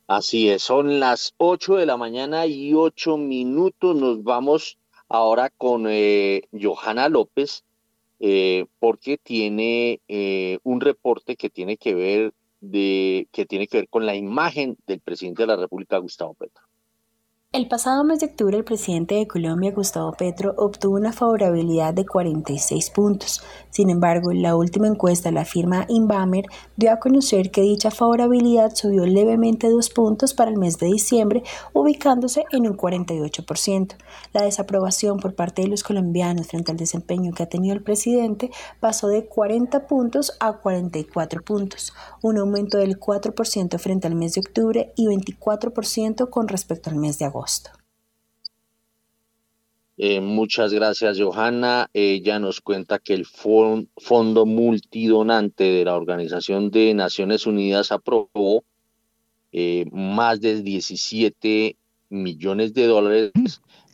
[0.07, 3.95] Así es, son las 8 de la mañana y 8 minutos.
[3.95, 7.63] Nos vamos ahora con eh, Johanna López,
[8.19, 13.89] eh, porque tiene eh, un reporte que tiene que ver de que tiene que ver
[13.89, 16.68] con la imagen del presidente de la República, Gustavo Petro.
[17.51, 22.05] El pasado mes de octubre, el presidente de Colombia, Gustavo Petro, obtuvo una favorabilidad de
[22.05, 23.41] 46 puntos.
[23.71, 26.45] Sin embargo, la última encuesta de la firma Inbamer
[26.77, 31.41] dio a conocer que dicha favorabilidad subió levemente dos puntos para el mes de diciembre,
[31.73, 33.95] ubicándose en un 48%.
[34.31, 38.51] La desaprobación por parte de los colombianos frente al desempeño que ha tenido el presidente
[38.79, 44.41] pasó de 40 puntos a 44 puntos, un aumento del 4% frente al mes de
[44.41, 47.38] octubre y 24% con respecto al mes de agosto.
[50.01, 51.89] Eh, muchas gracias, Johanna.
[51.93, 58.63] Ella nos cuenta que el Fondo Multidonante de la Organización de Naciones Unidas aprobó
[59.51, 61.75] eh, más de 17
[62.09, 63.31] millones de dólares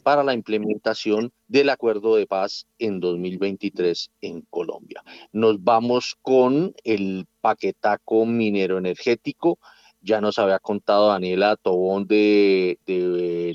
[0.04, 5.04] para la implementación del acuerdo de paz en 2023 en Colombia.
[5.32, 9.58] Nos vamos con el paquetaco minero energético
[10.06, 12.78] ya nos había contado Daniela Tobón de,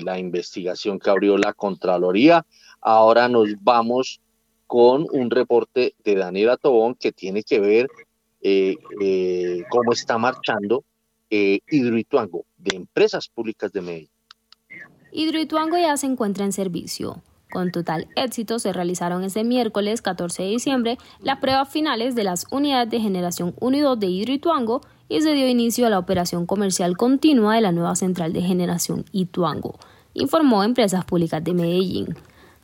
[0.03, 2.45] la investigación que abrió la Contraloría.
[2.81, 4.19] Ahora nos vamos
[4.67, 7.87] con un reporte de Daniela Tobón que tiene que ver
[8.41, 10.83] eh, eh, cómo está marchando
[11.29, 14.09] eh, Hidroituango de Empresas Públicas de Medellín.
[15.13, 17.21] Hidroituango ya se encuentra en servicio.
[17.51, 22.45] Con total éxito se realizaron este miércoles 14 de diciembre las pruebas finales de las
[22.49, 24.81] unidades de generación 1 y 2 de Hidroituango
[25.11, 29.03] y se dio inicio a la operación comercial continua de la nueva central de generación
[29.11, 29.77] Ituango,
[30.13, 32.15] informó Empresas Públicas de Medellín.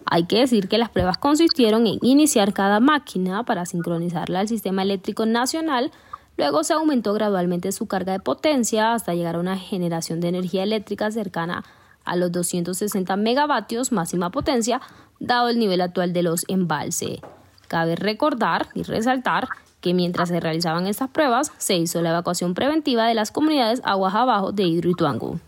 [0.05, 4.83] Hay que decir que las pruebas consistieron en iniciar cada máquina para sincronizarla al sistema
[4.83, 5.91] eléctrico nacional,
[6.37, 10.63] luego se aumentó gradualmente su carga de potencia hasta llegar a una generación de energía
[10.63, 11.65] eléctrica cercana
[12.05, 14.79] a los 260 megavatios máxima potencia,
[15.19, 17.19] dado el nivel actual de los embalse.
[17.67, 19.49] Cabe recordar y resaltar
[19.81, 24.15] que mientras se realizaban estas pruebas se hizo la evacuación preventiva de las comunidades aguas
[24.15, 25.39] abajo de Hidroituango.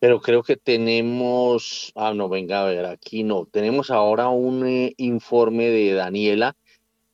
[0.00, 4.94] Pero creo que tenemos, ah no, venga a ver, aquí no, tenemos ahora un eh,
[4.98, 6.56] informe de Daniela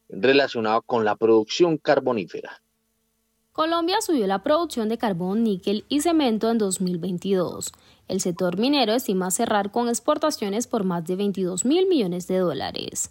[0.09, 2.61] relacionado con la producción carbonífera.
[3.53, 7.73] Colombia subió la producción de carbón, níquel y cemento en 2022.
[8.09, 13.11] El sector minero estima cerrar con exportaciones por más de 22 mil millones de dólares.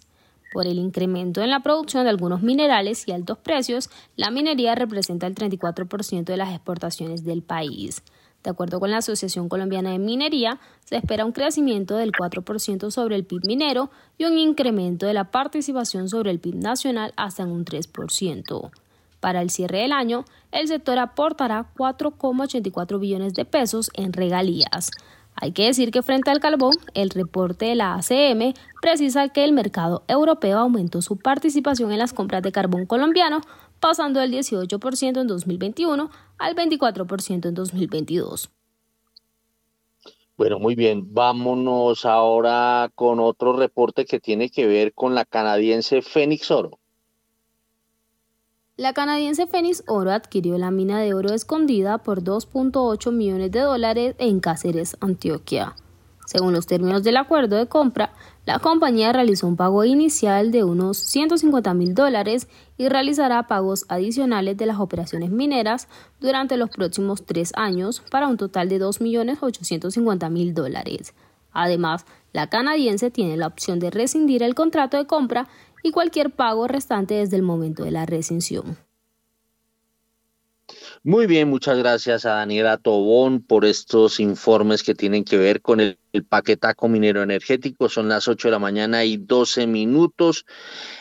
[0.52, 5.26] Por el incremento en la producción de algunos minerales y altos precios, la minería representa
[5.26, 8.02] el 34% de las exportaciones del país.
[8.42, 13.16] De acuerdo con la Asociación Colombiana de Minería, se espera un crecimiento del 4% sobre
[13.16, 17.64] el PIB minero y un incremento de la participación sobre el PIB nacional hasta un
[17.64, 18.70] 3%.
[19.20, 24.90] Para el cierre del año, el sector aportará 4,84 billones de pesos en regalías.
[25.40, 28.52] Hay que decir que frente al carbón, el reporte de la ACM
[28.82, 33.40] precisa que el mercado europeo aumentó su participación en las compras de carbón colombiano,
[33.80, 38.50] pasando del 18% en 2021 al 24% en 2022.
[40.36, 41.12] Bueno, muy bien.
[41.12, 46.78] Vámonos ahora con otro reporte que tiene que ver con la canadiense Phoenix Oro.
[48.80, 54.14] La canadiense Phoenix Oro adquirió la mina de oro escondida por 2.8 millones de dólares
[54.16, 55.76] en Cáceres, Antioquia.
[56.24, 58.14] Según los términos del acuerdo de compra,
[58.46, 62.48] la compañía realizó un pago inicial de unos 150 mil dólares
[62.78, 65.86] y realizará pagos adicionales de las operaciones mineras
[66.18, 71.12] durante los próximos tres años para un total de 2.850.000 dólares.
[71.52, 75.48] Además, la canadiense tiene la opción de rescindir el contrato de compra
[75.82, 78.76] y cualquier pago restante desde el momento de la rescisión.
[81.02, 85.80] Muy bien, muchas gracias a Daniela Tobón por estos informes que tienen que ver con
[85.80, 85.96] el,
[86.28, 87.88] paquetaco minero energético.
[87.88, 90.44] Son las 8 de la mañana y 12 minutos.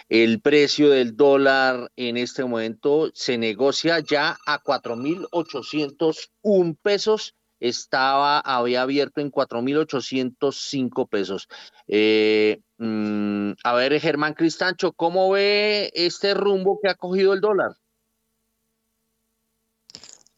[0.08, 8.82] El precio del dólar en este momento se negocia ya a 4.801 pesos estaba, había
[8.84, 11.48] abierto en 4.805 pesos.
[11.88, 17.72] Eh, mm, a ver, Germán Cristancho, ¿cómo ve este rumbo que ha cogido el dólar?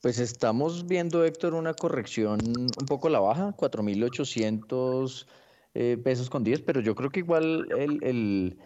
[0.01, 5.27] Pues estamos viendo, Héctor, una corrección un poco la baja, 4.800
[5.75, 7.67] eh, pesos con 10, pero yo creo que igual
[8.01, 8.57] el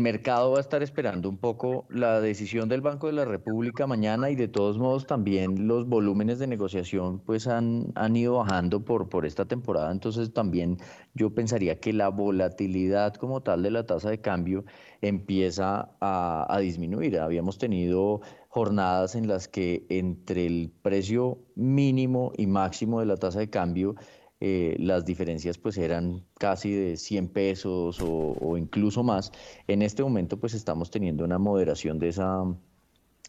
[0.00, 4.30] mercado va a estar esperando un poco la decisión del Banco de la República mañana
[4.30, 9.08] y de todos modos también los volúmenes de negociación pues han, han ido bajando por,
[9.08, 10.78] por esta temporada, entonces también
[11.14, 14.64] yo pensaría que la volatilidad como tal de la tasa de cambio
[15.02, 17.20] empieza a, a disminuir.
[17.20, 23.38] Habíamos tenido jornadas en las que entre el precio mínimo y máximo de la tasa
[23.38, 23.94] de cambio
[24.40, 29.32] eh, las diferencias pues eran casi de 100 pesos o, incluso más.
[29.66, 32.44] En este momento pues estamos teniendo una moderación de esa,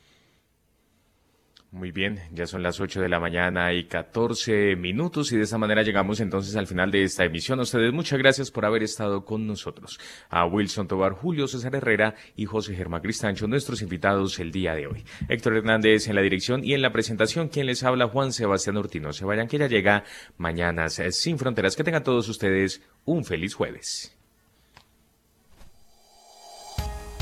[1.74, 5.58] Muy bien, ya son las 8 de la mañana y 14 minutos y de esta
[5.58, 7.58] manera llegamos entonces al final de esta emisión.
[7.58, 9.98] Ustedes muchas gracias por haber estado con nosotros.
[10.30, 14.86] A Wilson Tobar, Julio César Herrera y José Germán Cristancho, nuestros invitados el día de
[14.86, 15.04] hoy.
[15.28, 19.12] Héctor Hernández en la dirección y en la presentación, quien les habla Juan Sebastián Ortino.
[19.12, 20.04] Se vayan que ya llega
[20.38, 21.74] mañana sin fronteras.
[21.74, 24.13] Que tengan todos ustedes un feliz jueves.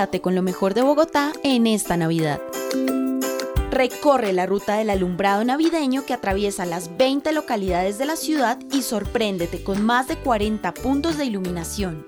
[0.00, 2.40] Con lo mejor de Bogotá en esta Navidad.
[3.70, 8.80] Recorre la ruta del alumbrado navideño que atraviesa las 20 localidades de la ciudad y
[8.80, 12.06] sorpréndete con más de 40 puntos de iluminación.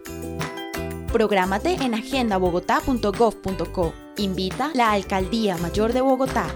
[1.13, 3.93] Prográmate en agendabogotá.gov.co.
[4.17, 6.47] Invita la Alcaldía Mayor de Bogotá.